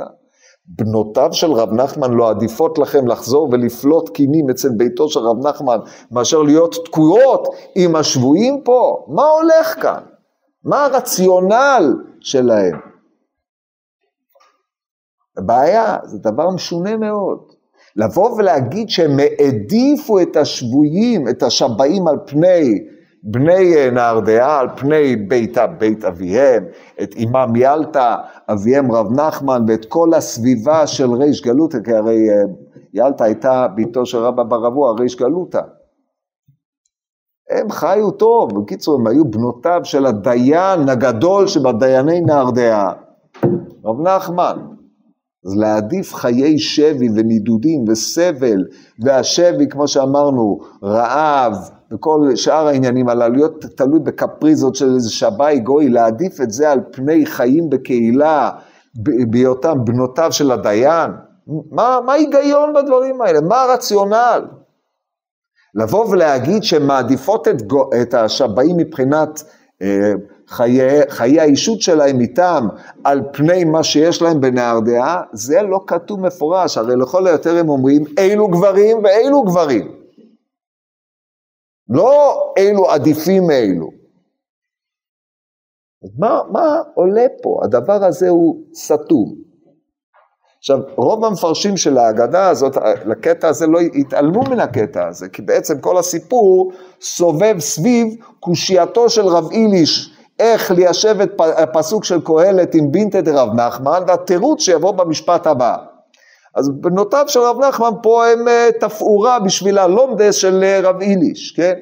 בנותיו 0.68 1.30
של 1.34 1.52
רב 1.52 1.74
נחמן 1.74 2.12
לא 2.12 2.30
עדיפות 2.30 2.78
לכם 2.80 3.08
לחזור 3.08 3.50
ולפלוט 3.52 4.10
קינים 4.10 4.50
אצל 4.50 4.70
ביתו 4.78 5.10
של 5.10 5.20
רב 5.20 5.48
נחמן, 5.48 5.78
מאשר 6.12 6.42
להיות 6.42 6.76
תקועות 6.86 7.48
עם 7.76 7.96
השבויים 7.96 8.62
פה? 8.64 9.06
מה 9.08 9.24
הולך 9.24 9.82
כאן? 9.82 10.04
מה 10.64 10.86
הרציונל 10.86 11.96
שלהם? 12.20 12.80
בעיה, 15.38 15.98
זה 16.04 16.18
דבר 16.32 16.50
משונה 16.50 16.98
מאוד. 16.98 17.47
לבוא 17.98 18.32
ולהגיד 18.38 18.90
שהם 18.90 19.18
העדיפו 19.20 20.20
את 20.20 20.36
השבויים, 20.36 21.28
את 21.28 21.44
השבעים 21.44 22.08
על 22.08 22.18
פני 22.26 22.80
בני 23.24 23.76
אה, 23.76 23.90
נהרדעה, 23.92 24.60
על 24.60 24.68
פני 24.76 25.16
בית, 25.16 25.58
בית 25.80 26.06
אביהם, 26.06 26.66
את 27.04 27.14
אימם 27.16 27.54
ילטה, 27.56 28.16
אביהם 28.52 28.92
רב 28.92 29.12
נחמן, 29.12 29.66
ואת 29.68 29.86
כל 29.86 30.14
הסביבה 30.14 30.88
של 30.88 31.12
ריש 31.12 31.42
גלותא, 31.42 31.78
כי 31.86 31.94
הרי 31.94 32.30
אה, 32.30 32.44
ילטה 32.94 33.24
הייתה 33.24 33.68
ביתו 33.76 34.06
של 34.06 34.18
רבא 34.18 34.44
ברבוע, 34.44 34.94
ריש 35.00 35.16
גלותא. 35.16 35.62
הם 37.50 37.70
חיו 37.70 38.12
טוב, 38.12 38.62
בקיצור 38.62 38.96
הם 39.00 39.08
היו 39.08 39.26
בנותיו 39.26 39.80
של 39.84 40.06
הדיין 40.06 40.90
הגדול 40.90 41.48
שבדייני 41.48 42.22
נהרדעה, 42.22 42.94
רב 43.86 44.02
נחמן. 44.02 44.77
אז 45.48 45.56
להעדיף 45.56 46.14
חיי 46.14 46.60
שבי 46.60 47.10
ונידודים 47.16 47.86
וסבל, 47.88 48.66
והשבי, 49.00 49.68
כמו 49.70 49.88
שאמרנו, 49.88 50.60
רעב, 50.84 51.54
וכל 51.92 52.36
שאר 52.36 52.68
העניינים 52.68 53.10
הללו, 53.10 53.36
להיות 53.36 53.66
תלוי 53.76 54.00
בקפריזות 54.00 54.76
של 54.76 54.94
איזה 54.96 55.10
שבאי 55.10 55.60
גוי, 55.60 55.90
להעדיף 55.90 56.42
את 56.42 56.52
זה 56.52 56.72
על 56.72 56.80
פני 56.92 57.26
חיים 57.26 57.70
בקהילה, 57.70 58.50
בהיותם 59.30 59.78
בנותיו 59.86 60.32
של 60.32 60.52
הדיין? 60.52 61.12
מה 61.72 62.00
ההיגיון 62.08 62.74
בדברים 62.74 63.22
האלה? 63.22 63.42
מה 63.42 63.62
הרציונל? 63.62 64.46
לבוא 65.76 66.06
ולהגיד 66.10 66.64
שהן 66.64 66.84
מעדיפות 66.84 67.48
את, 67.48 67.56
את 68.02 68.14
השבאים 68.14 68.78
מבחינת 68.78 69.44
אה, 69.82 70.14
חיי, 70.48 71.10
חיי 71.10 71.40
האישות 71.40 71.82
שלהם 71.82 72.20
איתם 72.20 72.68
על 73.04 73.22
פני 73.34 73.64
מה 73.64 73.84
שיש 73.84 74.22
להם 74.22 74.42
בנהרדעה, 74.42 75.22
זה 75.34 75.62
לא 75.62 75.80
כתוב 75.88 76.20
מפורש, 76.20 76.78
הרי 76.78 76.96
לכל 76.96 77.28
היותר 77.28 77.58
הם 77.58 77.70
אומרים 77.70 78.04
אילו 78.20 78.48
גברים 78.48 79.04
ואילו 79.04 79.44
גברים. 79.44 79.92
לא 81.90 82.40
אילו 82.58 82.92
עדיפים 82.92 83.48
מאילו. 83.48 83.90
מה, 86.18 86.42
מה 86.52 86.82
עולה 86.96 87.26
פה? 87.44 87.60
הדבר 87.64 88.06
הזה 88.06 88.30
הוא 88.30 88.62
סתום. 88.74 89.36
עכשיו, 90.58 90.80
רוב 90.96 91.26
המפרשים 91.26 91.78
של 91.78 91.98
ההגדה 91.98 92.50
הזאת, 92.50 92.78
לקטע 93.06 93.48
הזה 93.48 93.68
לא 93.68 93.80
התעלמו 93.80 94.42
מן 94.42 94.60
הקטע 94.60 95.08
הזה, 95.08 95.30
כי 95.30 95.42
בעצם 95.42 95.80
כל 95.80 95.98
הסיפור 95.98 96.72
סובב 97.02 97.60
סביב 97.60 98.08
קושייתו 98.40 99.10
של 99.10 99.26
רב 99.26 99.52
איליש, 99.52 100.17
איך 100.40 100.72
ליישב 100.72 101.22
את 101.22 101.42
הפסוק 101.58 102.04
של 102.04 102.22
קהלת 102.22 102.76
עם 102.76 102.92
בינתא 102.92 103.22
דרב 103.22 103.50
נחמן, 103.54 104.02
והתירוץ 104.08 104.62
שיבוא 104.62 104.92
במשפט 104.92 105.48
הבא. 105.48 105.78
אז 106.56 106.70
בנותיו 106.82 107.26
של 107.28 107.40
רב 107.40 107.58
נחמן 107.66 107.92
פה 108.04 108.28
הם 108.28 108.48
אה, 108.48 108.70
תפאורה 108.80 109.40
בשביל 109.40 109.78
הלומדס 109.78 110.36
של 110.36 110.64
אה, 110.64 110.80
רב 110.84 111.02
איליש, 111.02 111.52
כן? 111.52 111.74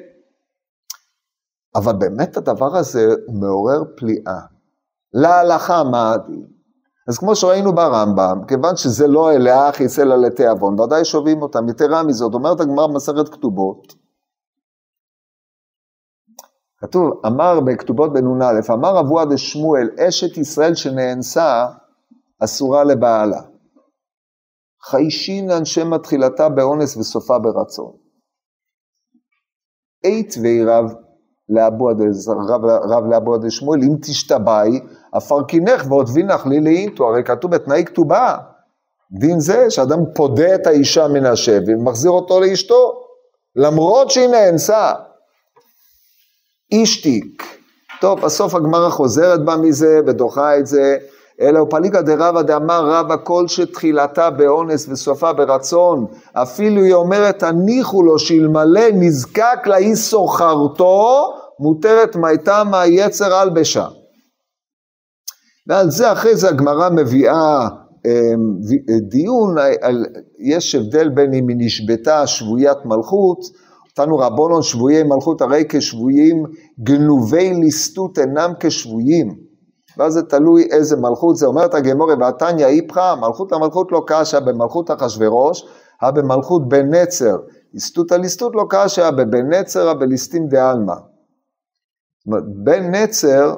אבל 1.76 1.92
באמת 1.92 2.36
הדבר 2.36 2.76
הזה 2.76 3.06
מעורר 3.40 3.82
פליאה. 3.96 4.40
להלכה 5.14 5.84
מה 5.84 6.12
הדין? 6.12 6.46
אז 7.08 7.18
כמו 7.18 7.36
שראינו 7.36 7.74
ברמב"ם, 7.74 8.40
כיוון 8.48 8.76
שזה 8.76 9.06
לא 9.06 9.32
אליה 9.32 9.70
אחיס 9.70 9.98
אלא 9.98 10.16
לתיאבון, 10.16 10.80
ודאי 10.80 11.04
שווים 11.04 11.42
אותם. 11.42 11.68
יתרה 11.68 12.02
מזאת, 12.02 12.34
אומרת 12.34 12.60
הגמרא 12.60 12.86
במסכת 12.86 13.28
כתובות, 13.28 13.94
כתוב, 16.86 17.20
אמר 17.26 17.60
בכתובות 17.60 18.12
בנ"א, 18.12 18.60
אמר 18.70 19.00
אבוה 19.00 19.24
דשמואל, 19.24 19.90
אשת 19.98 20.36
ישראל 20.38 20.74
שנאנסה, 20.74 21.66
אסורה 22.44 22.84
לבעלה. 22.84 23.40
חיישין 24.90 25.50
אנשי 25.50 25.84
מתחילתה 25.84 26.48
באונס 26.48 26.96
וסופה 26.96 27.38
ברצון. 27.38 27.92
אית 30.04 30.34
וירב 30.42 30.94
רב 32.90 33.06
לאבוה 33.10 33.38
דשמואל, 33.38 33.80
אם 33.82 33.96
תשתבעי, 34.02 34.80
אפרקינך 35.16 35.86
ועוד 35.88 36.06
וינך 36.14 36.46
לי 36.46 36.60
לאיתו, 36.60 37.08
הרי 37.08 37.24
כתוב 37.24 37.50
בתנאי 37.50 37.84
כתובה. 37.84 38.36
דין 39.20 39.40
זה 39.40 39.70
שאדם 39.70 39.98
פודה 40.14 40.54
את 40.54 40.66
האישה 40.66 41.08
מן 41.08 41.26
השבי 41.26 41.74
ומחזיר 41.74 42.10
אותו 42.10 42.40
לאשתו, 42.40 42.92
למרות 43.56 44.10
שהיא 44.10 44.28
נאנסה. 44.28 44.92
אישתיק. 46.72 47.42
טוב, 48.00 48.20
בסוף 48.20 48.54
הגמרא 48.54 48.90
חוזרת 48.90 49.44
בה 49.44 49.56
מזה 49.56 50.00
ודוחה 50.06 50.58
את 50.58 50.66
זה, 50.66 50.96
אלא 51.40 51.60
פליגא 51.70 52.00
דרבא 52.00 52.42
דאמר 52.42 52.90
רבא 52.90 53.16
כל 53.24 53.48
שתחילתה 53.48 54.30
באונס 54.30 54.88
וסופה 54.88 55.32
ברצון, 55.32 56.06
אפילו 56.32 56.82
היא 56.82 56.94
אומרת 56.94 57.42
הניחו 57.42 58.02
לו 58.02 58.18
שאלמלא 58.18 58.90
נזקק 58.92 59.66
לאי 59.66 59.96
סוחרתו, 59.96 61.34
מותרת 61.60 62.16
מייתה 62.16 62.64
מהיצר 62.64 63.34
הלבשה. 63.34 63.86
ועל 65.68 65.90
זה 65.90 66.12
אחרי 66.12 66.36
זה 66.36 66.48
הגמרא 66.48 66.88
מביאה 66.90 67.68
אמ, 68.06 68.60
דיון, 69.08 69.56
על, 69.82 70.06
יש 70.38 70.74
הבדל 70.74 71.08
בין 71.08 71.34
אם 71.34 71.48
היא 71.48 71.56
נשבתה 71.60 72.26
שבוית 72.26 72.78
מלכות, 72.84 73.38
אותנו 73.98 74.18
רבונון 74.18 74.62
שבויי 74.62 75.02
מלכות 75.02 75.40
הרי 75.40 75.64
כשבויים, 75.68 76.44
גנובי 76.80 77.54
ליסטות 77.54 78.18
אינם 78.18 78.52
כשבויים. 78.60 79.46
ואז 79.98 80.12
זה 80.12 80.22
תלוי 80.22 80.68
איזה 80.70 80.96
מלכות 80.96 81.36
זה. 81.36 81.46
אומרת 81.46 81.74
הגמורי, 81.74 82.14
ועתניא 82.20 82.66
איפכא, 82.66 83.14
מלכות 83.14 83.52
המלכות 83.52 83.92
לא 83.92 84.02
קשה 84.06 84.40
במלכות 84.40 84.90
אחשורוש, 84.90 85.66
במלכות 86.14 86.68
בן 86.68 86.94
נצר. 86.94 87.36
ליסטות 87.74 88.12
הליסטות 88.12 88.52
לא 88.54 88.66
קשה 88.70 89.10
בבן 89.10 89.52
נצר, 89.52 89.94
בליסטים 89.94 90.48
דעלמא. 90.48 90.94
בן 92.64 92.94
נצר 92.94 93.54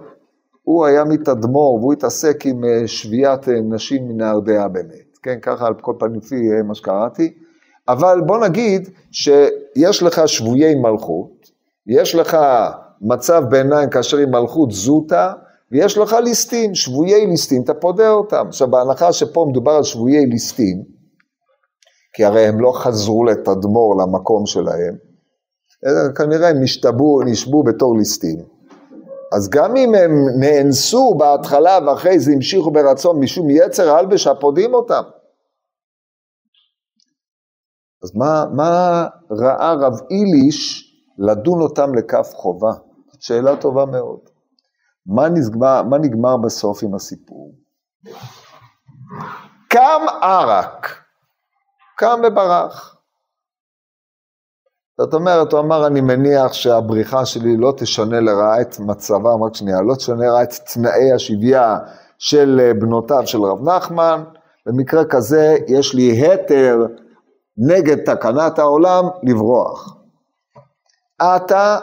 הוא 0.62 0.86
היה 0.86 1.04
מתאדמו"ר 1.04 1.74
והוא 1.74 1.92
התעסק 1.92 2.46
עם 2.46 2.64
אה, 2.64 2.88
שביית 2.88 3.48
אה, 3.48 3.60
נשים 3.60 4.08
מנהרדעה 4.08 4.68
באמת, 4.68 5.18
כן, 5.22 5.38
ככה 5.42 5.66
על 5.66 5.74
כל 5.80 5.92
פנים 5.98 6.14
לפי 6.14 6.34
אה, 6.34 6.62
מה 6.62 6.74
שקראתי, 6.74 7.34
אבל 7.88 8.20
בוא 8.26 8.38
נגיד 8.38 8.88
שיש 9.12 10.02
לך 10.02 10.28
שבויי 10.28 10.74
מלכות, 10.74 11.50
יש 11.86 12.14
לך 12.14 12.36
מצב 13.00 13.42
ביניים 13.48 13.90
כאשר 13.90 14.16
היא 14.16 14.26
מלכות 14.26 14.70
זוטה, 14.70 15.32
ויש 15.72 15.98
לך 15.98 16.12
ליסטים, 16.12 16.74
שבויי 16.74 17.26
ליסטים, 17.26 17.62
אתה 17.62 17.74
פודה 17.74 18.10
אותם. 18.10 18.44
עכשיו 18.48 18.68
בהנחה 18.68 19.12
שפה 19.12 19.46
מדובר 19.50 19.72
על 19.72 19.82
שבויי 19.82 20.26
ליסטים, 20.26 20.82
כי 22.14 22.24
הרי 22.24 22.46
הם 22.46 22.60
לא 22.60 22.72
חזרו 22.74 23.24
לתדמור 23.24 23.96
למקום 24.00 24.46
שלהם, 24.46 24.94
כנראה 26.16 26.48
הם 26.48 26.62
נשתבו, 26.62 27.22
נשבו 27.22 27.62
בתור 27.62 27.96
ליסטים. 27.96 28.38
אז 29.32 29.48
גם 29.48 29.76
אם 29.76 29.94
הם 29.94 30.24
נאנסו 30.40 31.14
בהתחלה 31.18 31.78
ואחרי 31.86 32.18
זה 32.18 32.32
המשיכו 32.32 32.70
ברצון 32.70 33.20
משום 33.20 33.50
יצר 33.50 33.90
הלבשה, 33.90 34.34
פודים 34.34 34.74
אותם. 34.74 35.02
אז 38.02 38.16
מה, 38.16 38.44
מה 38.56 39.06
ראה 39.30 39.72
רב 39.72 39.94
איליש 40.10 40.92
לדון 41.18 41.60
אותם 41.60 41.94
לכף 41.94 42.30
חובה? 42.34 42.72
שאלה 43.20 43.56
טובה 43.56 43.84
מאוד. 43.86 44.20
מה 45.06 45.28
נגמר, 45.28 45.82
מה 45.82 45.98
נגמר 45.98 46.36
בסוף 46.36 46.82
עם 46.82 46.94
הסיפור? 46.94 47.54
קם 49.68 50.02
ערק, 50.22 51.02
קם 51.96 52.20
וברח. 52.26 52.98
זאת 55.00 55.14
אומרת, 55.14 55.52
הוא 55.52 55.60
אמר, 55.60 55.86
אני 55.86 56.00
מניח 56.00 56.52
שהבריחה 56.52 57.26
שלי 57.26 57.56
לא 57.56 57.74
תשנה 57.76 58.20
לרעה 58.20 58.60
את 58.60 58.78
מצבם, 58.78 59.42
רק 59.42 59.54
שנייה, 59.54 59.82
לא 59.82 59.94
תשנה 59.94 60.26
לרעה 60.26 60.42
את 60.42 60.52
תנאי 60.52 61.12
השביה 61.14 61.78
של 62.18 62.60
אה, 62.60 62.74
בנותיו 62.74 63.26
של 63.26 63.42
רב 63.42 63.68
נחמן, 63.68 64.24
במקרה 64.66 65.04
כזה 65.04 65.56
יש 65.68 65.94
לי 65.94 66.02
היתר 66.02 66.86
נגד 67.58 68.14
תקנת 68.14 68.58
העולם 68.58 69.04
לברוח. 69.22 69.96
עתה 71.18 71.78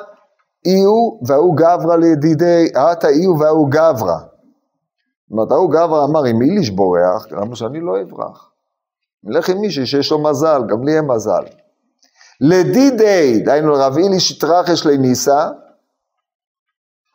איהו 0.66 1.20
וההוא 1.28 1.58
גברא 1.58 1.96
לידידי, 1.96 2.68
עתה 2.76 3.08
איהו 3.08 3.40
וההוא 3.40 3.70
גברא. 3.70 4.18
זאת 4.18 5.32
אומרת, 5.32 5.52
ההוא 5.52 5.72
גברא 5.72 6.06
אמר, 6.06 6.28
אם 6.32 6.42
איליש 6.42 6.70
בורח, 6.70 7.28
למה 7.32 7.56
שאני 7.56 7.80
לא 7.82 8.02
אברח? 8.02 8.50
נלך 9.24 9.50
עם 9.50 9.58
מישהו 9.58 9.88
שיש 9.88 10.12
לו 10.12 10.24
מזל, 10.24 10.62
גם 10.68 10.84
לי 10.84 10.92
יהיה 10.92 11.02
מזל. 11.02 11.44
לדידי, 12.42 13.40
דהיינו 13.46 13.72
לרב 13.72 13.98
אילי 13.98 14.20
שטרחש 14.20 14.86
לניסה, 14.86 15.50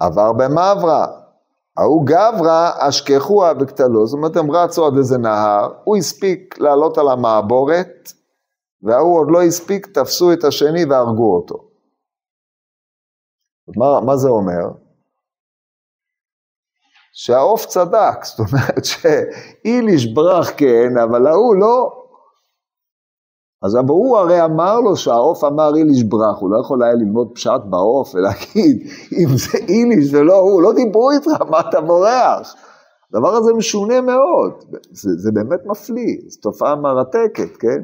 עבר 0.01 0.33
במעברה. 0.33 1.07
ההוא 1.77 2.07
גברא 2.07 2.71
אשכחוה 2.79 3.55
בקטלו, 3.55 4.07
זאת 4.07 4.17
אומרת 4.17 4.37
הם 4.37 4.51
רצו 4.51 4.87
עד 4.87 4.97
איזה 4.97 5.19
נהר, 5.19 5.73
הוא 5.85 5.97
הספיק 5.97 6.59
לעלות 6.59 6.99
על 6.99 7.09
המעבורת, 7.09 8.13
וההוא 8.83 9.18
עוד 9.18 9.28
לא 9.31 9.43
הספיק, 9.43 9.87
תפסו 9.87 10.33
את 10.33 10.45
השני 10.45 10.85
והרגו 10.85 11.37
אותו. 11.37 11.70
מה, 13.76 14.01
מה 14.07 14.16
זה 14.16 14.28
אומר? 14.28 14.81
שהעוף 17.12 17.66
צדק, 17.66 18.24
זאת 18.24 18.39
אומרת 18.39 18.85
שאיליש 18.85 20.14
ברח 20.14 20.51
כן, 20.57 20.99
אבל 21.03 21.26
ההוא 21.26 21.57
לא. 21.57 22.01
אז 23.62 23.74
הוא 23.89 24.18
הרי 24.18 24.45
אמר 24.45 24.81
לו 24.81 24.97
שהעוף 24.97 25.45
אמר 25.45 25.76
איליש 25.76 26.03
ברח, 26.03 26.41
הוא 26.41 26.51
לא 26.51 26.61
יכול 26.61 26.83
היה 26.83 26.95
ללמוד 26.95 27.28
פשט 27.35 27.61
בעוף 27.70 28.14
ולהגיד, 28.14 28.89
אם 29.18 29.28
זה 29.37 29.59
איליש 29.59 30.14
ולא 30.14 30.37
הוא, 30.37 30.62
לא 30.62 30.72
דיברו 30.72 31.11
איתך, 31.11 31.43
מה 31.51 31.61
אתה 31.61 31.81
בורח? 31.81 32.55
הדבר 33.14 33.28
הזה 33.28 33.53
משונה 33.53 34.01
מאוד, 34.01 34.53
זה, 34.91 35.11
זה 35.16 35.31
באמת 35.33 35.66
מפליא, 35.66 36.16
זו 36.28 36.41
תופעה 36.41 36.76
מרתקת, 36.76 37.57
כן? 37.57 37.83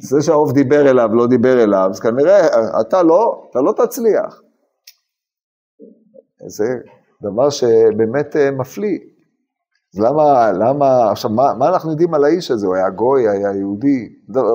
זה 0.00 0.22
שהעוף 0.22 0.52
דיבר 0.52 0.90
אליו, 0.90 1.08
לא 1.12 1.26
דיבר 1.26 1.62
אליו, 1.62 1.88
אז 1.90 2.00
כנראה 2.00 2.46
אתה 2.80 3.02
לא, 3.02 3.48
אתה 3.50 3.60
לא 3.60 3.72
תצליח. 3.72 4.42
זה 6.46 6.64
דבר 7.22 7.50
שבאמת 7.50 8.36
אה, 8.36 8.50
מפליא. 8.50 8.98
אז 9.94 10.00
למה, 10.00 10.52
למה, 10.52 11.10
עכשיו, 11.10 11.30
מה, 11.30 11.54
מה 11.58 11.68
אנחנו 11.68 11.90
יודעים 11.90 12.14
על 12.14 12.24
האיש 12.24 12.50
הזה? 12.50 12.66
הוא 12.66 12.74
היה 12.74 12.90
גוי, 12.90 13.28
היה 13.28 13.52
יהודי. 13.58 14.08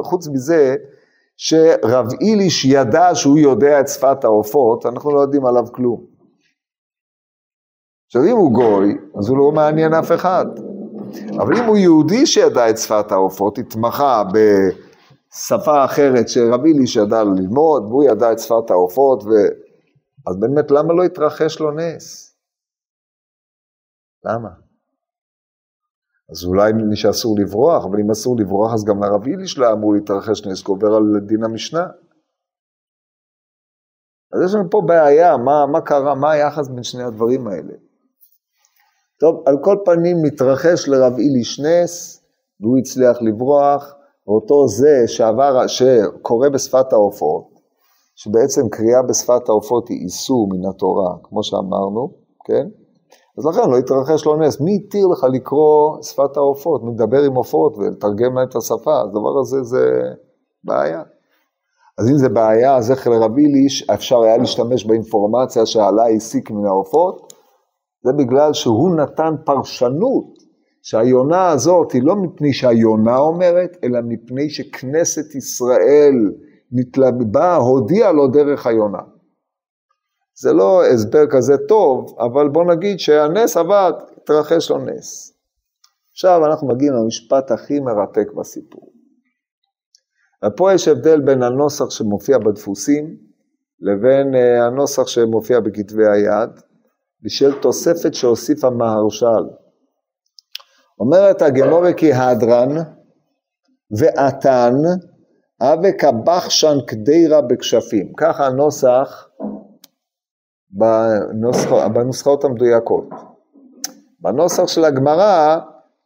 חוץ 0.04 0.28
מזה, 0.28 0.76
שרב 1.38 2.08
איליש 2.22 2.66
ידע 2.66 3.16
שהוא 3.16 3.38
יודע 3.38 3.80
את 3.80 3.88
שפת 3.88 4.24
העופות, 4.24 4.86
אנחנו 4.86 5.16
לא 5.16 5.20
יודעים 5.20 5.46
עליו 5.46 5.66
כלום. 5.72 6.06
עכשיו 8.08 8.24
אם 8.24 8.38
הוא 8.38 8.52
גוי, 8.52 8.98
אז 9.20 9.30
הוא 9.30 9.38
לא 9.38 9.52
מעניין 9.52 9.94
אף 9.94 10.12
אחד. 10.12 10.46
אבל 11.40 11.58
אם 11.58 11.64
הוא 11.64 11.78
יהודי 11.78 12.26
שידע 12.26 12.70
את 12.70 12.78
שפת 12.78 13.12
העופות, 13.12 13.58
התמחה 13.58 14.24
בשפה 15.32 15.86
אחרת 15.86 16.30
שרב 16.30 16.66
איליש 16.66 16.96
ידע 16.96 17.24
ללמוד, 17.24 17.84
והוא 17.84 18.04
ידע 18.04 18.32
את 18.32 18.40
שפת 18.40 18.70
העופות, 18.70 19.24
ו... 19.24 19.30
אז 20.28 20.40
באמת 20.40 20.72
למה 20.72 20.94
לא 20.94 21.04
התרחש 21.04 21.60
לו 21.60 21.72
נס? 21.72 22.36
למה? 24.26 24.50
אז 26.32 26.46
אולי 26.46 26.74
מי 26.74 26.96
שאסור 26.96 27.36
לברוח, 27.40 27.86
אבל 27.86 28.00
אם 28.00 28.12
אסור 28.12 28.36
לברוח 28.40 28.74
אז 28.74 28.86
גם 28.86 29.04
לרב 29.04 29.24
איליש 29.28 29.58
לא 29.58 29.74
אמור 29.74 29.94
להתרחש 29.94 30.48
נס, 30.48 30.64
כי 30.64 30.72
עובר 30.72 30.88
על 30.88 31.26
דין 31.28 31.44
המשנה. 31.44 31.86
אז 34.34 34.40
יש 34.46 34.56
לנו 34.56 34.70
פה 34.70 34.82
בעיה, 34.88 35.38
מה, 35.38 35.66
מה 35.72 35.82
קרה, 35.82 36.16
מה 36.16 36.32
היחס 36.32 36.68
בין 36.68 36.84
שני 36.84 37.04
הדברים 37.04 37.48
האלה. 37.48 37.74
טוב, 39.20 39.44
על 39.48 39.56
כל 39.64 39.78
פנים 39.86 40.18
מתרחש 40.24 40.88
לרב 40.88 41.14
איליש 41.18 41.60
נס, 41.60 42.24
והוא 42.60 42.78
הצליח 42.78 43.18
לברוח, 43.22 43.97
ואותו 44.28 44.68
זה 44.68 45.04
שעבר, 45.08 45.68
שקורא 45.68 46.50
בשפת 46.50 46.94
העופות, 46.94 47.44
שבעצם 48.16 48.70
קריאה 48.70 49.02
בשפת 49.02 49.50
העופות 49.50 49.90
היא 49.90 50.04
איסור 50.04 50.50
מן 50.52 50.70
התורה, 50.70 51.16
כמו 51.24 51.44
שאמרנו, 51.44 52.14
כן? 52.46 52.68
אז 53.38 53.46
לכן 53.46 53.70
לא 53.70 53.78
התרחש 53.78 54.26
לו 54.26 54.36
נס. 54.36 54.62
מי 54.62 54.76
התיר 54.76 55.08
לך 55.08 55.26
לקרוא 55.34 56.02
שפת 56.02 56.38
העופות, 56.38 56.84
מדבר 56.84 57.24
עם 57.24 57.36
עופות 57.36 57.78
ולתרגם 57.78 58.36
להם 58.36 58.48
את 58.50 58.56
השפה? 58.56 59.02
הדבר 59.02 59.40
הזה 59.40 59.64
זה 59.64 60.02
בעיה. 60.64 61.04
אז 61.98 62.10
אם 62.10 62.18
זה 62.18 62.30
בעיה, 62.30 62.76
אז 62.76 62.92
איך 62.92 63.08
לרבי 63.08 63.46
ליש 63.46 63.90
אפשר 63.90 64.22
היה 64.22 64.38
להשתמש 64.38 64.86
באינפורמציה 64.86 65.66
שעלה 65.66 66.08
הסיק 66.08 66.52
מן 66.52 66.66
העופות? 66.66 67.34
זה 68.04 68.14
בגלל 68.14 68.54
שהוא 68.54 68.96
נתן 68.96 69.36
פרשנות 69.46 70.37
שהיונה 70.90 71.50
הזאת 71.50 71.92
היא 71.92 72.02
לא 72.04 72.16
מפני 72.16 72.54
שהיונה 72.54 73.18
אומרת, 73.18 73.78
אלא 73.84 74.00
מפני 74.08 74.50
שכנסת 74.50 75.36
ישראל 75.36 76.16
נתלבבה, 76.72 77.56
הודיעה 77.56 78.12
לו 78.12 78.28
דרך 78.28 78.68
היונה. 78.68 79.02
זה 80.42 80.54
לא 80.54 80.86
הסבר 80.86 81.24
כזה 81.30 81.54
טוב, 81.68 82.16
אבל 82.20 82.50
בוא 82.50 82.64
נגיד 82.74 83.00
שהנס 83.00 83.58
עבד, 83.58 83.92
התרחש 84.18 84.72
לו 84.72 84.78
נס. 84.78 85.38
עכשיו 86.12 86.46
אנחנו 86.46 86.68
מגיעים 86.68 86.94
למשפט 86.94 87.52
הכי 87.52 87.80
מרתק 87.80 88.34
בסיפור. 88.34 88.92
ופה 90.46 90.74
יש 90.74 90.88
הבדל 90.88 91.22
בין 91.22 91.44
הנוסח 91.44 91.90
שמופיע 91.90 92.38
בדפוסים 92.38 93.18
לבין 93.80 94.36
אה, 94.36 94.66
הנוסח 94.66 95.08
שמופיע 95.08 95.60
בכתבי 95.60 96.08
היד, 96.08 96.50
בשל 97.24 97.60
תוספת 97.62 98.14
שהוסיף 98.14 98.64
המהרש"ל. 98.64 99.67
אומרת 101.00 101.42
הגמורי 101.42 101.94
כי 101.98 102.14
הדרן 102.14 102.76
ועתן 103.92 104.74
אבה 105.62 105.92
קבחשן 105.92 106.78
קדירה 106.88 107.42
בכשפים. 107.42 108.14
ככה 108.18 108.46
הנוסח 108.46 109.30
בנוסח, 110.70 111.70
בנוסחאות 111.94 112.44
המדויקות. 112.44 113.10
בנוסח 114.20 114.68
של 114.68 114.86
הגמרא, 114.86 115.60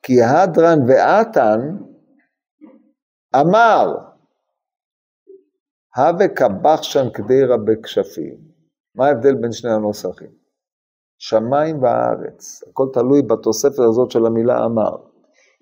כי 0.04 0.24
הדרן 0.24 0.80
ועתן 0.88 1.60
אמר, 3.36 3.98
הווה 5.96 6.28
קבחשן 6.28 7.10
קדירה 7.10 7.58
בכשפים. 7.58 8.38
מה 8.96 9.08
ההבדל 9.08 9.36
בין 9.36 9.52
שני 9.52 9.72
הנוסחים? 9.72 10.41
שמיים 11.24 11.84
וארץ, 11.84 12.64
הכל 12.70 12.88
תלוי 12.94 13.22
בתוספת 13.22 13.80
הזאת 13.80 14.12
של 14.12 14.26
המילה 14.26 14.66
אמר. 14.66 14.96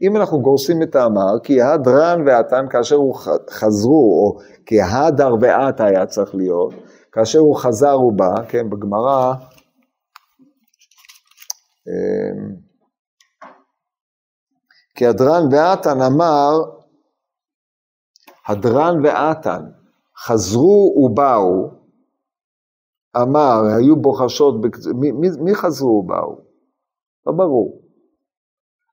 אם 0.01 0.17
אנחנו 0.17 0.41
גורסים 0.41 0.83
את 0.83 0.95
האמר, 0.95 1.39
כי 1.43 1.61
הדרן 1.61 2.27
ועתן 2.27 2.65
כאשר 2.69 2.95
הוא 2.95 3.15
חזרו, 3.49 4.19
או 4.19 4.39
כי 4.65 4.81
הדר 4.81 5.35
ועתה 5.41 5.85
היה 5.85 6.05
צריך 6.05 6.35
להיות, 6.35 6.73
כאשר 7.11 7.39
הוא 7.39 7.55
חזר 7.55 7.91
הוא 7.91 8.13
בא, 8.13 8.45
כן, 8.47 8.69
בגמרא, 8.69 9.33
אמ, 11.87 12.55
כי 14.95 15.05
הדרן 15.05 15.43
ועתן 15.51 16.01
אמר, 16.01 16.51
הדרן 18.47 19.05
ועתן 19.05 19.61
חזרו 20.25 20.95
ובאו, 20.97 21.78
אמר, 23.17 23.61
היו 23.77 23.95
בוחשות, 23.95 24.55
מי, 24.95 25.11
מי, 25.11 25.27
מי 25.39 25.55
חזרו 25.55 25.89
ובאו? 25.89 26.37
לא 27.27 27.33
ברור. 27.33 27.81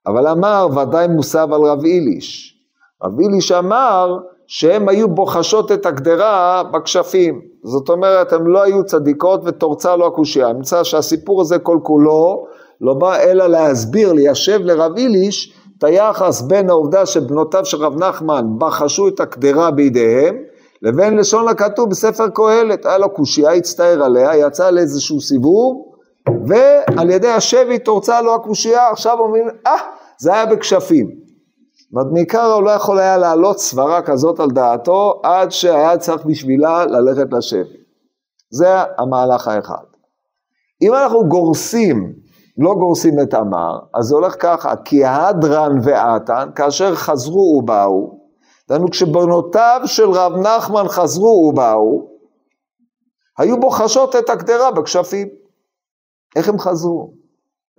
אבל 0.07 0.27
אמר, 0.27 0.67
ודאי 0.77 1.07
מוסב 1.07 1.47
על 1.53 1.61
רב 1.61 1.83
איליש. 1.83 2.57
רב 3.03 3.19
איליש 3.19 3.51
אמר, 3.51 4.17
שהן 4.47 4.89
היו 4.89 5.07
בוחשות 5.07 5.71
את 5.71 5.85
הקדרה 5.85 6.63
בכשפים. 6.73 7.41
זאת 7.63 7.89
אומרת, 7.89 8.33
הן 8.33 8.43
לא 8.43 8.63
היו 8.63 8.85
צדיקות 8.85 9.41
ותורצה 9.45 9.95
לא 9.95 10.07
הקושייה. 10.07 10.53
נמצא 10.53 10.83
שהסיפור 10.83 11.41
הזה 11.41 11.59
כל 11.59 11.79
כולו 11.83 12.45
לא 12.81 12.93
בא 12.93 13.15
אלא 13.15 13.47
להסביר, 13.47 14.13
ליישב 14.13 14.59
לרב 14.63 14.97
איליש 14.97 15.53
את 15.77 15.83
היחס 15.83 16.41
בין 16.41 16.69
העובדה 16.69 17.05
שבנותיו 17.05 17.65
של 17.65 17.77
רב 17.77 18.03
נחמן 18.03 18.45
בחשו 18.57 19.07
את 19.07 19.19
הקדרה 19.19 19.71
בידיהם, 19.71 20.37
לבין 20.81 21.17
לשון 21.17 21.47
הכתוב 21.47 21.89
בספר 21.89 22.29
קהלת. 22.29 22.85
היה 22.85 22.97
לו 22.97 23.13
קושייה, 23.13 23.53
הצטער 23.53 24.03
עליה, 24.03 24.35
יצא 24.35 24.69
לאיזשהו 24.69 25.21
סיבוב, 25.21 25.87
ועל 26.47 27.09
ידי 27.09 27.27
השבי 27.27 27.79
תורצה 27.79 28.21
לו 28.21 28.35
הקושייה, 28.35 28.89
עכשיו 28.89 29.19
אומרים, 29.19 29.47
אה, 29.67 29.75
ah, 29.75 29.81
זה 30.19 30.33
היה 30.33 30.45
בכשפים. 30.45 31.07
זאת 31.07 31.93
אומרת, 31.93 32.07
מעיקר 32.13 32.53
הוא 32.53 32.63
לא 32.63 32.69
יכול 32.69 32.99
היה 32.99 33.17
להעלות 33.17 33.59
סברה 33.59 34.01
כזאת 34.01 34.39
על 34.39 34.49
דעתו 34.49 35.21
עד 35.23 35.51
שהיה 35.51 35.97
צריך 35.97 36.25
בשבילה 36.25 36.85
ללכת 36.85 37.33
לשבי. 37.33 37.77
זה 38.51 38.67
המהלך 38.97 39.47
האחד. 39.47 39.83
אם 40.81 40.93
אנחנו 40.93 41.27
גורסים, 41.27 42.13
לא 42.57 42.73
גורסים 42.73 43.19
את 43.19 43.33
אמר, 43.33 43.79
אז 43.95 44.05
זה 44.05 44.15
הולך 44.15 44.35
ככה, 44.39 44.75
כי 44.75 45.05
הדרן 45.05 45.77
ועתן, 45.83 46.49
כאשר 46.55 46.95
חזרו 46.95 47.59
ובאו, 47.59 48.16
דהיינו 48.69 48.89
כשבנותיו 48.91 49.81
של 49.85 50.09
רב 50.09 50.33
נחמן 50.33 50.87
חזרו 50.87 51.49
ובאו, 51.49 52.17
היו 53.37 53.59
בוחשות 53.59 54.15
את 54.15 54.29
הקדרה 54.29 54.71
בכשפים. 54.71 55.27
איך 56.35 56.49
הם 56.49 56.59
חזרו? 56.59 57.13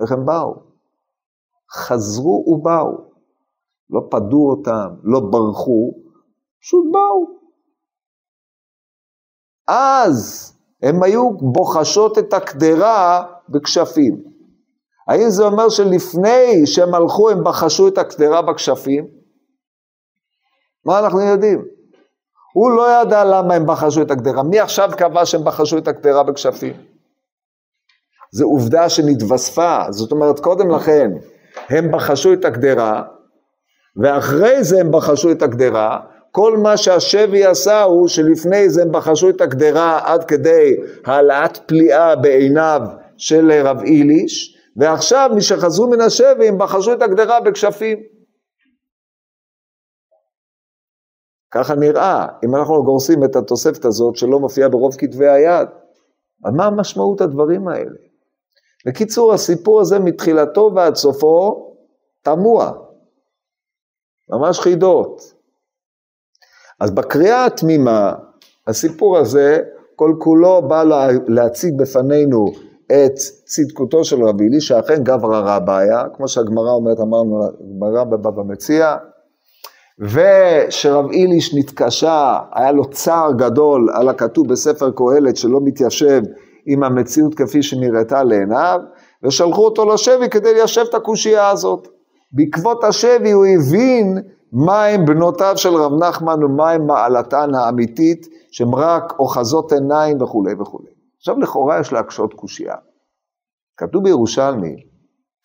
איך 0.02 0.12
הם 0.12 0.26
באו? 0.26 0.54
חזרו 1.72 2.44
ובאו. 2.48 3.08
לא 3.90 4.00
פדו 4.10 4.50
אותם, 4.50 4.88
לא 5.02 5.20
ברחו, 5.20 5.92
פשוט 6.60 6.84
באו. 6.92 7.38
אז 9.68 10.52
הם 10.82 11.02
היו 11.02 11.30
בוחשות 11.30 12.18
את 12.18 12.32
הקדרה 12.32 13.24
בכשפים. 13.48 14.24
האם 15.08 15.30
זה 15.30 15.44
אומר 15.44 15.68
שלפני 15.68 16.66
שהם 16.66 16.94
הלכו 16.94 17.30
הם 17.30 17.44
בחשו 17.44 17.88
את 17.88 17.98
הקדרה 17.98 18.42
בכשפים? 18.42 19.17
מה 20.86 20.98
אנחנו 20.98 21.20
יודעים? 21.20 21.64
הוא 22.52 22.70
לא 22.70 23.02
ידע 23.02 23.24
למה 23.24 23.54
הם 23.54 23.66
בחשו 23.66 24.02
את 24.02 24.10
הקדרה. 24.10 24.42
מי 24.42 24.60
עכשיו 24.60 24.90
קבע 24.96 25.26
שהם 25.26 25.44
בחשו 25.44 25.78
את 25.78 25.88
הקדרה 25.88 26.22
בכשפים? 26.22 26.72
זו 28.32 28.44
עובדה 28.44 28.88
שנתווספה. 28.88 29.78
זאת 29.90 30.12
אומרת, 30.12 30.40
קודם 30.40 30.70
לכן, 30.70 31.10
הם 31.68 31.92
בחשו 31.92 32.32
את 32.32 32.44
הקדרה, 32.44 33.02
ואחרי 33.96 34.64
זה 34.64 34.80
הם 34.80 34.90
בחשו 34.92 35.30
את 35.30 35.42
הקדרה, 35.42 36.00
כל 36.30 36.56
מה 36.56 36.76
שהשבי 36.76 37.44
עשה 37.44 37.82
הוא 37.82 38.08
שלפני 38.08 38.70
זה 38.70 38.82
הם 38.82 38.92
בחשו 38.92 39.28
את 39.28 39.40
הקדרה 39.40 40.00
עד 40.04 40.24
כדי 40.24 40.76
העלאת 41.04 41.56
פליאה 41.56 42.16
בעיניו 42.16 42.80
של 43.16 43.52
רב 43.64 43.80
איליש, 43.82 44.56
ועכשיו 44.76 45.30
משחזרו 45.36 45.90
מן 45.90 46.00
השבי 46.00 46.48
הם 46.48 46.58
בחשו 46.58 46.92
את 46.92 47.02
הקדרה 47.02 47.40
בכשפים. 47.40 47.98
ככה 51.50 51.74
נראה, 51.74 52.26
אם 52.44 52.56
אנחנו 52.56 52.84
גורסים 52.84 53.24
את 53.24 53.36
התוספת 53.36 53.84
הזאת 53.84 54.16
שלא 54.16 54.40
מופיעה 54.40 54.68
ברוב 54.68 54.94
כתבי 54.98 55.28
היד. 55.28 55.68
אז 56.44 56.54
מה 56.54 56.70
משמעות 56.70 57.20
הדברים 57.20 57.68
האלה? 57.68 57.90
בקיצור, 58.86 59.32
הסיפור 59.32 59.80
הזה 59.80 59.98
מתחילתו 59.98 60.70
ועד 60.74 60.94
סופו 60.94 61.68
תמוה. 62.22 62.72
ממש 64.30 64.60
חידות. 64.60 65.34
אז 66.80 66.90
בקריאה 66.90 67.46
התמימה, 67.46 68.14
הסיפור 68.66 69.18
הזה 69.18 69.58
כל 69.96 70.14
כולו 70.18 70.68
בא 70.68 70.84
להציג 71.28 71.74
בפנינו 71.78 72.46
את 72.86 73.14
צדקותו 73.44 74.04
של 74.04 74.24
רבי 74.24 74.44
אלי, 74.48 74.60
שאכן 74.60 75.04
גברא 75.04 75.56
רבא 75.56 75.76
היה, 75.76 76.04
כמו 76.16 76.28
שהגמרא 76.28 76.70
אומרת, 76.70 77.00
אמרנו, 77.00 77.40
גמרא 77.76 78.04
בבבא 78.04 78.42
מציע, 78.42 78.96
ושרב 80.00 81.10
איליש 81.10 81.54
נתקשה, 81.54 82.38
היה 82.52 82.72
לו 82.72 82.84
צער 82.90 83.32
גדול 83.32 83.88
על 83.94 84.08
הכתוב 84.08 84.48
בספר 84.48 84.90
קהלת 84.90 85.36
שלא 85.36 85.60
מתיישב 85.64 86.22
עם 86.66 86.82
המציאות 86.82 87.34
כפי 87.34 87.62
שנראתה 87.62 88.24
לעיניו, 88.24 88.80
ושלחו 89.24 89.64
אותו 89.64 89.84
לשבי 89.84 90.28
כדי 90.28 90.54
ליישב 90.54 90.84
את 90.88 90.94
הקושייה 90.94 91.48
הזאת. 91.50 91.88
בעקבות 92.32 92.84
השבי 92.84 93.30
הוא 93.30 93.46
הבין 93.46 94.18
מהם 94.52 95.04
בנותיו 95.06 95.52
של 95.56 95.74
רב 95.74 95.92
נחמן 96.02 96.44
ומהם 96.44 96.86
מעלתן 96.86 97.54
האמיתית, 97.54 98.26
שהם 98.50 98.74
רק 98.74 99.14
אוחזות 99.18 99.72
עיניים 99.72 100.22
וכולי 100.22 100.54
וכולי. 100.60 100.90
עכשיו 101.18 101.38
לכאורה 101.38 101.80
יש 101.80 101.92
להקשות 101.92 102.34
קושייה. 102.34 102.74
כתוב 103.76 104.04
בירושלמי, 104.04 104.76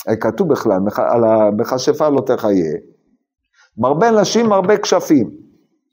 אה, 0.09 0.15
כתוב 0.15 0.47
בכלל, 0.47 0.79
על 0.97 1.23
המכשפה 1.23 2.09
לא 2.09 2.21
תחיה, 2.21 2.73
מרבה 3.77 4.11
נשים 4.11 4.45
מרבה 4.45 4.77
כשפים. 4.77 5.29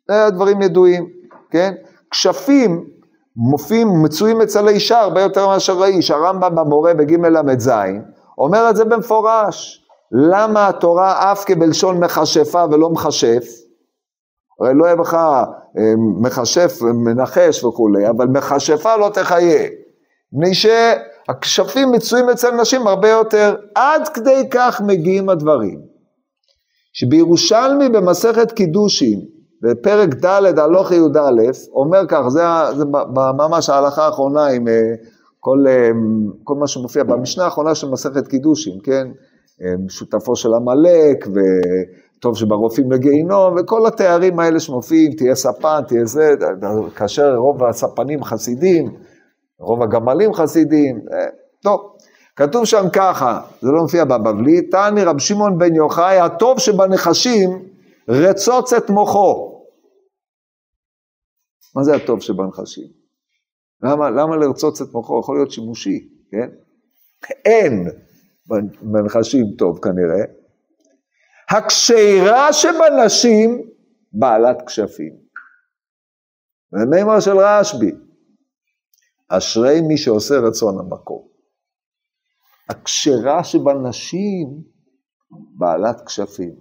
זה 0.08 0.24
הדברים 0.24 0.62
ידועים, 0.62 1.08
כן? 1.50 1.74
כשפים 2.10 2.84
מופיעים, 3.36 4.02
מצויים 4.02 4.40
אצל 4.40 4.68
האישה 4.68 5.00
הרבה 5.00 5.20
יותר 5.20 5.46
מאשר 5.46 5.82
האיש. 5.82 6.10
הרמב"ם 6.10 6.54
במורה 6.54 6.94
בג' 6.94 7.26
ל"ז 7.26 7.70
אומר 8.38 8.70
את 8.70 8.76
זה 8.76 8.84
במפורש. 8.84 9.86
למה 10.12 10.68
התורה 10.68 11.32
אף 11.32 11.44
כבלשון 11.44 12.04
מכשפה 12.04 12.64
ולא 12.70 12.90
מכשף? 12.90 13.44
הרי 14.60 14.74
לא 14.74 14.84
יהיה 14.84 14.96
לך 14.96 15.14
אה, 15.14 15.94
מכשף, 16.20 16.78
מנחש 16.82 17.64
וכולי, 17.64 18.08
אבל 18.08 18.26
מכשפה 18.26 18.96
לא 18.96 19.10
תחיה. 19.14 19.68
מפני 20.32 20.54
שהכשפים 20.54 21.92
מצויים 21.92 22.28
אצל 22.28 22.50
נשים 22.50 22.86
הרבה 22.86 23.08
יותר. 23.08 23.56
עד 23.74 24.08
כדי 24.08 24.48
כך 24.50 24.80
מגיעים 24.86 25.28
הדברים. 25.28 25.89
שבירושלמי 26.92 27.88
במסכת 27.88 28.52
קידושין, 28.52 29.20
בפרק 29.62 30.14
ד' 30.14 30.58
הלוך 30.58 30.92
י"א, 30.92 31.50
אומר 31.72 32.06
כך, 32.08 32.28
זה, 32.28 32.42
זה 32.76 32.84
ממש 33.38 33.70
ההלכה 33.70 34.06
האחרונה 34.06 34.46
עם 34.46 34.68
אה, 34.68 34.74
כל, 35.40 35.64
אה, 35.68 35.90
כל 36.44 36.54
מה 36.54 36.66
שמופיע 36.66 37.04
במשנה 37.04 37.44
האחרונה 37.44 37.74
של 37.74 37.88
מסכת 37.90 38.28
קידושין, 38.28 38.78
כן? 38.84 39.08
שותפו 39.88 40.36
של 40.36 40.48
עמלק, 40.54 41.26
וטוב 41.28 42.36
שברופאים 42.36 42.92
לגיהינום, 42.92 43.54
וכל 43.58 43.86
התארים 43.86 44.40
האלה 44.40 44.60
שמופיעים, 44.60 45.12
תהיה 45.12 45.34
ספן, 45.34 45.80
תהיה 45.88 46.04
זה, 46.04 46.34
כאשר 46.96 47.34
רוב 47.36 47.64
הספנים 47.64 48.24
חסידים, 48.24 48.90
רוב 49.60 49.82
הגמלים 49.82 50.34
חסידים, 50.34 51.00
אה, 51.12 51.26
טוב. 51.62 51.80
כתוב 52.42 52.64
שם 52.64 52.84
ככה, 52.96 53.40
זה 53.60 53.68
לא 53.70 53.82
מופיע 53.82 54.04
בבבלי, 54.04 54.68
תעני 54.70 55.04
רב 55.04 55.18
שמעון 55.18 55.58
בן 55.58 55.74
יוחאי, 55.74 56.20
הטוב 56.20 56.58
שבנחשים, 56.58 57.50
רצוץ 58.08 58.72
את 58.72 58.90
מוחו. 58.90 59.60
מה 61.76 61.84
זה 61.84 61.94
הטוב 61.94 62.20
שבנחשים? 62.20 62.88
למה, 63.82 64.10
למה 64.10 64.36
לרצוץ 64.36 64.80
את 64.80 64.86
מוחו? 64.92 65.20
יכול 65.20 65.36
להיות 65.36 65.50
שימושי, 65.50 66.08
כן? 66.30 66.48
אין 67.44 67.86
מנחשים 68.82 69.46
טוב 69.58 69.78
כנראה. 69.82 70.24
הקשירה 71.50 72.52
שבנשים, 72.52 73.70
בעלת 74.12 74.56
כשפים. 74.66 75.12
זה 76.78 76.86
מימר 76.90 77.20
של 77.20 77.36
רשב"י. 77.38 77.90
אשרי 79.28 79.80
מי 79.80 79.98
שעושה 79.98 80.34
רצון 80.48 80.78
המקום. 80.78 81.29
הכשרה 82.70 83.44
שבנשים, 83.44 84.48
בעלת 85.58 86.00
כשפים. 86.06 86.54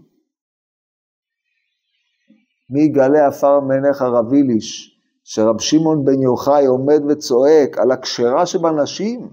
מי 2.69 2.81
יגלה 2.81 3.27
עפר 3.27 3.59
מעיניך 3.59 4.01
רב 4.01 4.25
שרב 5.23 5.59
שמעון 5.59 6.05
בן 6.05 6.21
יוחאי 6.21 6.65
עומד 6.65 7.01
וצועק 7.09 7.77
על 7.77 7.91
הכשרה 7.91 8.45
שבנשים, 8.45 9.29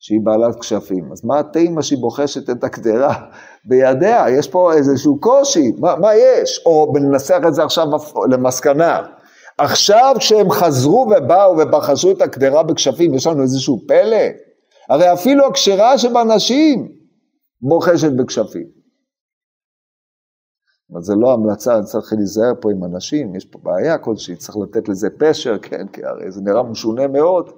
שהיא 0.00 0.20
בעלת 0.24 0.60
כשפים. 0.60 1.12
אז 1.12 1.24
מה 1.24 1.38
התימה 1.38 1.82
שהיא 1.82 1.98
בוחשת 1.98 2.50
את 2.50 2.64
הקדרה 2.64 3.14
בידיה? 3.64 4.24
יש 4.38 4.48
פה 4.48 4.72
איזשהו 4.72 5.20
קושי, 5.20 5.72
מה, 5.78 5.96
מה 5.96 6.14
יש? 6.14 6.62
או 6.66 6.92
ננסח 6.94 7.40
את 7.48 7.54
זה 7.54 7.64
עכשיו 7.64 7.86
למסקנה. 8.30 9.02
עכשיו 9.58 10.14
כשהם 10.18 10.50
חזרו 10.50 11.10
ובאו 11.16 11.58
ובחשו 11.58 12.10
את 12.10 12.22
הקדרה 12.22 12.62
בכשפים, 12.62 13.14
יש 13.14 13.26
לנו 13.26 13.42
איזשהו 13.42 13.80
פלא? 13.88 14.49
הרי 14.90 15.12
אפילו 15.12 15.46
הכשרה 15.46 15.98
שבנשים 15.98 16.92
בוחשת 17.62 18.12
בכשפים. 18.18 18.66
אבל 20.92 21.02
זה 21.02 21.14
לא 21.14 21.32
המלצה, 21.32 21.82
צריך 21.82 22.12
להיזהר 22.12 22.52
פה 22.60 22.70
עם 22.70 22.84
אנשים, 22.84 23.34
יש 23.34 23.44
פה 23.44 23.58
בעיה 23.62 23.98
כלשהי, 23.98 24.36
צריך 24.36 24.56
לתת 24.56 24.88
לזה 24.88 25.08
פשר, 25.18 25.58
כן, 25.58 25.88
כי 25.92 26.04
הרי 26.04 26.30
זה 26.30 26.40
נראה 26.40 26.62
משונה 26.62 27.08
מאוד. 27.08 27.50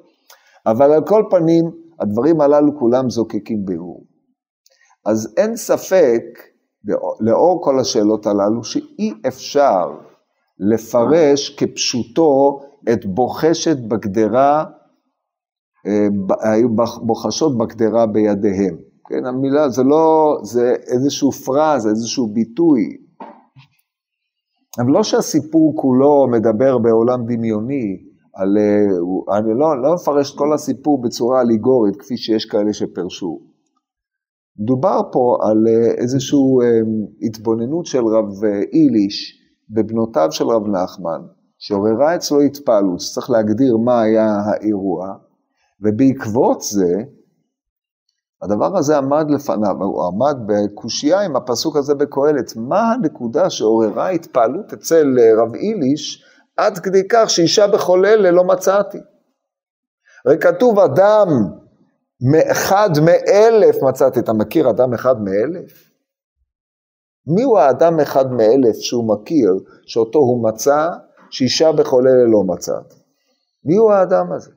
אבל 0.67 0.93
על 0.93 1.07
כל 1.07 1.25
פנים, 1.31 1.71
הדברים 2.01 2.41
הללו 2.41 2.79
כולם 2.79 3.11
זוקקים 3.11 3.65
ביאור. 3.65 4.07
אז 5.07 5.35
אין 5.37 5.57
ספק, 5.57 6.23
לאור 7.21 7.65
כל 7.65 7.81
השאלות 7.81 8.27
הללו, 8.27 8.65
שאי 8.65 9.13
אפשר 9.29 9.91
לפרש 10.59 11.57
כפשוטו 11.57 12.61
את 12.93 13.07
בוחשת 13.07 13.77
בגדרה 13.89 14.65
היו 16.41 16.69
בוחשות 17.03 17.59
בקדרה 17.59 18.07
בידיהם. 18.07 18.77
כן, 19.09 19.27
המילה 19.27 19.69
זה 19.69 19.83
לא, 19.83 20.37
זה 20.43 20.75
איזשהו 20.87 21.33
פרז, 21.33 21.87
איזשהו 21.87 22.27
ביטוי. 22.33 22.97
אבל 24.79 24.91
לא 24.93 25.03
שהסיפור 25.03 25.73
כולו 25.77 26.27
מדבר 26.31 26.79
בעולם 26.79 27.25
דמיוני, 27.27 28.13
על, 28.35 28.59
אה, 28.59 29.39
אני 29.39 29.49
לא, 29.59 29.83
לא 29.83 29.95
מפרש 29.95 30.33
את 30.33 30.39
כל 30.39 30.53
הסיפור 30.53 31.03
בצורה 31.03 31.41
אליגורית, 31.41 31.97
כפי 31.97 32.17
שיש 32.17 32.45
כאלה 32.45 32.73
שפרשו. 32.73 33.41
מדובר 34.59 35.01
פה 35.13 35.39
על 35.41 35.65
אה, 35.69 35.95
איזושהי 35.95 36.39
אה, 36.63 36.81
התבוננות 37.27 37.87
של 37.87 38.05
רב 38.07 38.45
איליש 38.73 39.39
בבנותיו 39.71 40.29
של 40.31 40.45
רב 40.45 40.67
נחמן, 40.69 41.23
שעוררה 41.59 42.17
אצלו 42.17 42.41
התפעלות, 42.41 43.01
שצריך 43.01 43.31
להגדיר 43.31 43.77
מה 43.77 44.01
היה 44.01 44.27
האירוע, 44.47 45.15
ובעקבות 45.83 46.61
זה, 46.61 46.95
הדבר 48.43 48.77
הזה 48.77 48.97
עמד 48.97 49.31
לפניו, 49.31 49.77
הוא 49.81 50.05
עמד 50.07 50.37
בקושייה 50.47 51.21
עם 51.21 51.37
הפסוק 51.37 51.77
הזה 51.77 51.95
בקהלת, 51.95 52.57
מה 52.57 52.93
הנקודה 52.93 53.51
שעוררה 53.51 54.11
התפעלות 54.11 54.73
אצל 54.73 55.07
רב 55.39 55.55
איליש, 55.55 56.25
עד 56.57 56.79
כדי 56.79 57.03
כך 57.09 57.31
שאישה 57.31 57.67
בכל 57.67 58.07
אלה 58.07 58.31
לא 58.31 58.45
מצאתי. 58.45 58.99
הרי 60.27 60.39
כתוב 60.39 60.79
אדם 60.79 61.29
מאחד 62.33 62.91
מאלף 63.05 63.83
מצאתי, 63.83 64.21
אתה 64.21 64.33
מכיר 64.33 64.71
אדם 64.71 64.95
אחד 64.95 65.15
מאלף? 65.23 65.93
מי 67.27 67.43
הוא 67.43 67.59
האדם 67.59 68.01
אחד 68.01 68.33
מאלף 68.33 68.77
שהוא 68.77 69.09
מכיר, 69.09 69.53
שאותו 69.87 70.19
הוא 70.19 70.49
מצא, 70.49 70.89
שאישה 71.31 71.73
בכל 71.73 72.09
אלה 72.09 72.25
לא 72.33 72.55
מצאת? 72.55 72.95
מי 73.65 73.77
הוא 73.77 73.93
האדם 73.93 74.33
הזה? 74.33 74.51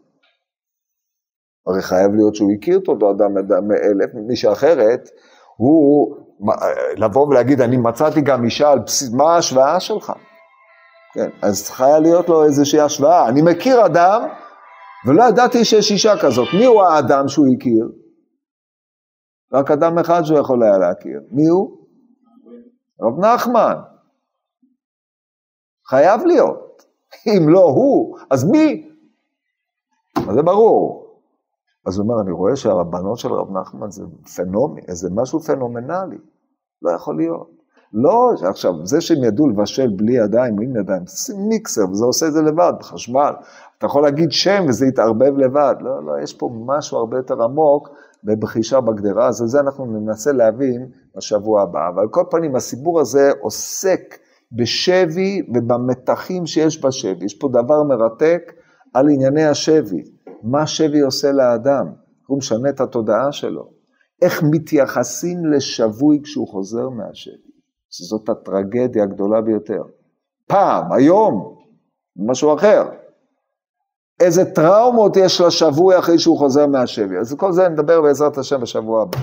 הרי 1.68 1.82
חייב 1.82 2.16
להיות 2.16 2.36
שהוא 2.36 2.51
הכיר 2.57 2.80
את 2.80 2.88
אותו 2.88 3.11
אדם 3.11 3.34
מאלף, 3.68 4.13
מפני 4.13 4.36
שאחרת 4.36 5.09
הוא 5.57 6.16
לבוא 6.97 7.28
ולהגיד, 7.28 7.61
אני 7.61 7.78
מצאתי 7.78 8.22
גם 8.22 8.43
אישה 8.43 8.72
על 8.72 8.80
בסיס, 8.80 9.13
מה 9.13 9.24
ההשוואה 9.24 9.80
שלך? 9.80 10.13
כן, 11.13 11.30
אז 11.41 11.70
חייב 11.70 12.01
להיות 12.01 12.30
לו 12.30 12.43
איזושהי 12.43 12.80
השוואה. 12.80 13.30
אני 13.30 13.41
מכיר 13.41 13.86
אדם, 13.86 14.22
ולא 15.07 15.24
ידעתי 15.24 15.66
שיש 15.66 15.91
אישה 15.91 16.13
כזאת. 16.22 16.47
מי 16.59 16.66
הוא 16.66 16.84
האדם 16.84 17.28
שהוא 17.28 17.47
הכיר? 17.55 17.91
רק 19.53 19.72
אדם 19.72 19.99
אחד 19.99 20.24
שהוא 20.24 20.39
יכול 20.39 20.63
היה 20.63 20.78
להכיר. 20.78 21.20
מי 21.32 21.47
הוא? 21.47 21.78
רב 23.01 23.26
נחמן. 23.26 23.76
חייב 25.89 26.22
להיות. 26.26 26.84
אם 27.28 27.49
לא 27.49 27.63
הוא, 27.63 28.18
אז 28.32 28.51
מי? 28.51 28.89
אז 30.18 30.36
זה 30.36 30.41
ברור. 30.41 31.05
אז 31.86 31.98
הוא 31.98 32.04
אומר, 32.04 32.22
אני 32.22 32.32
רואה 32.32 32.56
שהרבנות 32.56 33.18
של 33.18 33.34
רב 33.34 33.58
נחמן 33.58 33.92
זה 33.92 34.04
פנומי, 34.36 34.82
זה 34.88 35.10
משהו 35.12 35.40
פנומנלי, 35.40 36.18
לא 36.82 36.92
יכול 36.92 37.18
להיות. 37.18 37.56
לא, 37.94 38.32
עכשיו, 38.50 38.86
זה 38.86 39.02
שהם 39.02 39.24
ידעו 39.24 39.48
לבשל 39.48 39.88
בלי 39.96 40.18
ידיים, 40.18 40.56
עם 40.62 40.76
ידיים, 40.76 41.08
שים 41.08 41.36
מיקסר, 41.50 41.82
וזה 41.92 42.06
עושה 42.06 42.28
את 42.28 42.34
זה 42.34 42.42
לבד, 42.42 42.74
בחשמל. 42.80 43.34
אתה 43.78 43.86
יכול 43.86 44.04
להגיד 44.04 44.32
שם 44.32 44.66
וזה 44.68 44.86
יתערבב 44.86 45.38
לבד. 45.38 45.76
לא, 45.80 46.06
לא, 46.06 46.24
יש 46.24 46.34
פה 46.34 46.50
משהו 46.66 46.98
הרבה 46.98 47.18
יותר 47.18 47.44
עמוק 47.44 47.90
בבחישה 48.24 48.82
בגדרה, 48.82 49.28
אז 49.28 49.36
זה 49.36 49.60
אנחנו 49.60 49.86
ננסה 49.86 50.32
להבין 50.32 50.90
בשבוע 51.18 51.62
הבא. 51.62 51.90
אבל 51.90 52.02
על 52.02 52.08
כל 52.12 52.24
פנים, 52.32 52.56
הסיפור 52.56 53.00
הזה 53.00 53.32
עוסק 53.42 54.02
בשבי 54.52 55.42
ובמתחים 55.56 56.46
שיש 56.46 56.86
בשבי. 56.86 57.26
יש 57.26 57.34
פה 57.34 57.48
דבר 57.48 57.84
מרתק 57.84 58.54
על 58.94 59.10
ענייני 59.10 59.46
השבי. 59.46 60.14
מה 60.46 60.68
שבי 60.68 61.00
עושה 61.00 61.32
לאדם, 61.32 61.86
הוא 62.28 62.38
משנה 62.38 62.70
את 62.70 62.82
התודעה 62.82 63.32
שלו. 63.32 63.70
איך 64.22 64.43
מתייחסים 64.52 65.46
לשבוי 65.46 66.20
כשהוא 66.24 66.48
חוזר 66.48 66.89
מהשבי. 66.89 67.56
שזאת 67.89 68.30
הטרגדיה 68.30 69.04
הגדולה 69.04 69.41
ביותר. 69.41 69.82
פעם, 70.48 70.91
היום, 70.91 71.56
משהו 72.28 72.56
אחר. 72.56 72.89
איזה 74.20 74.46
טראומות 74.46 75.18
יש 75.18 75.41
לשבוי 75.41 76.00
אחרי 76.00 76.20
שהוא 76.20 76.38
חוזר 76.38 76.68
מהשבי. 76.68 77.18
אז 77.18 77.36
כל 77.38 77.52
זה 77.52 77.70
נדבר 77.70 78.02
בעזרת 78.02 78.38
השם 78.38 78.62
בשבוע 78.62 79.02
הבא. 79.02 79.20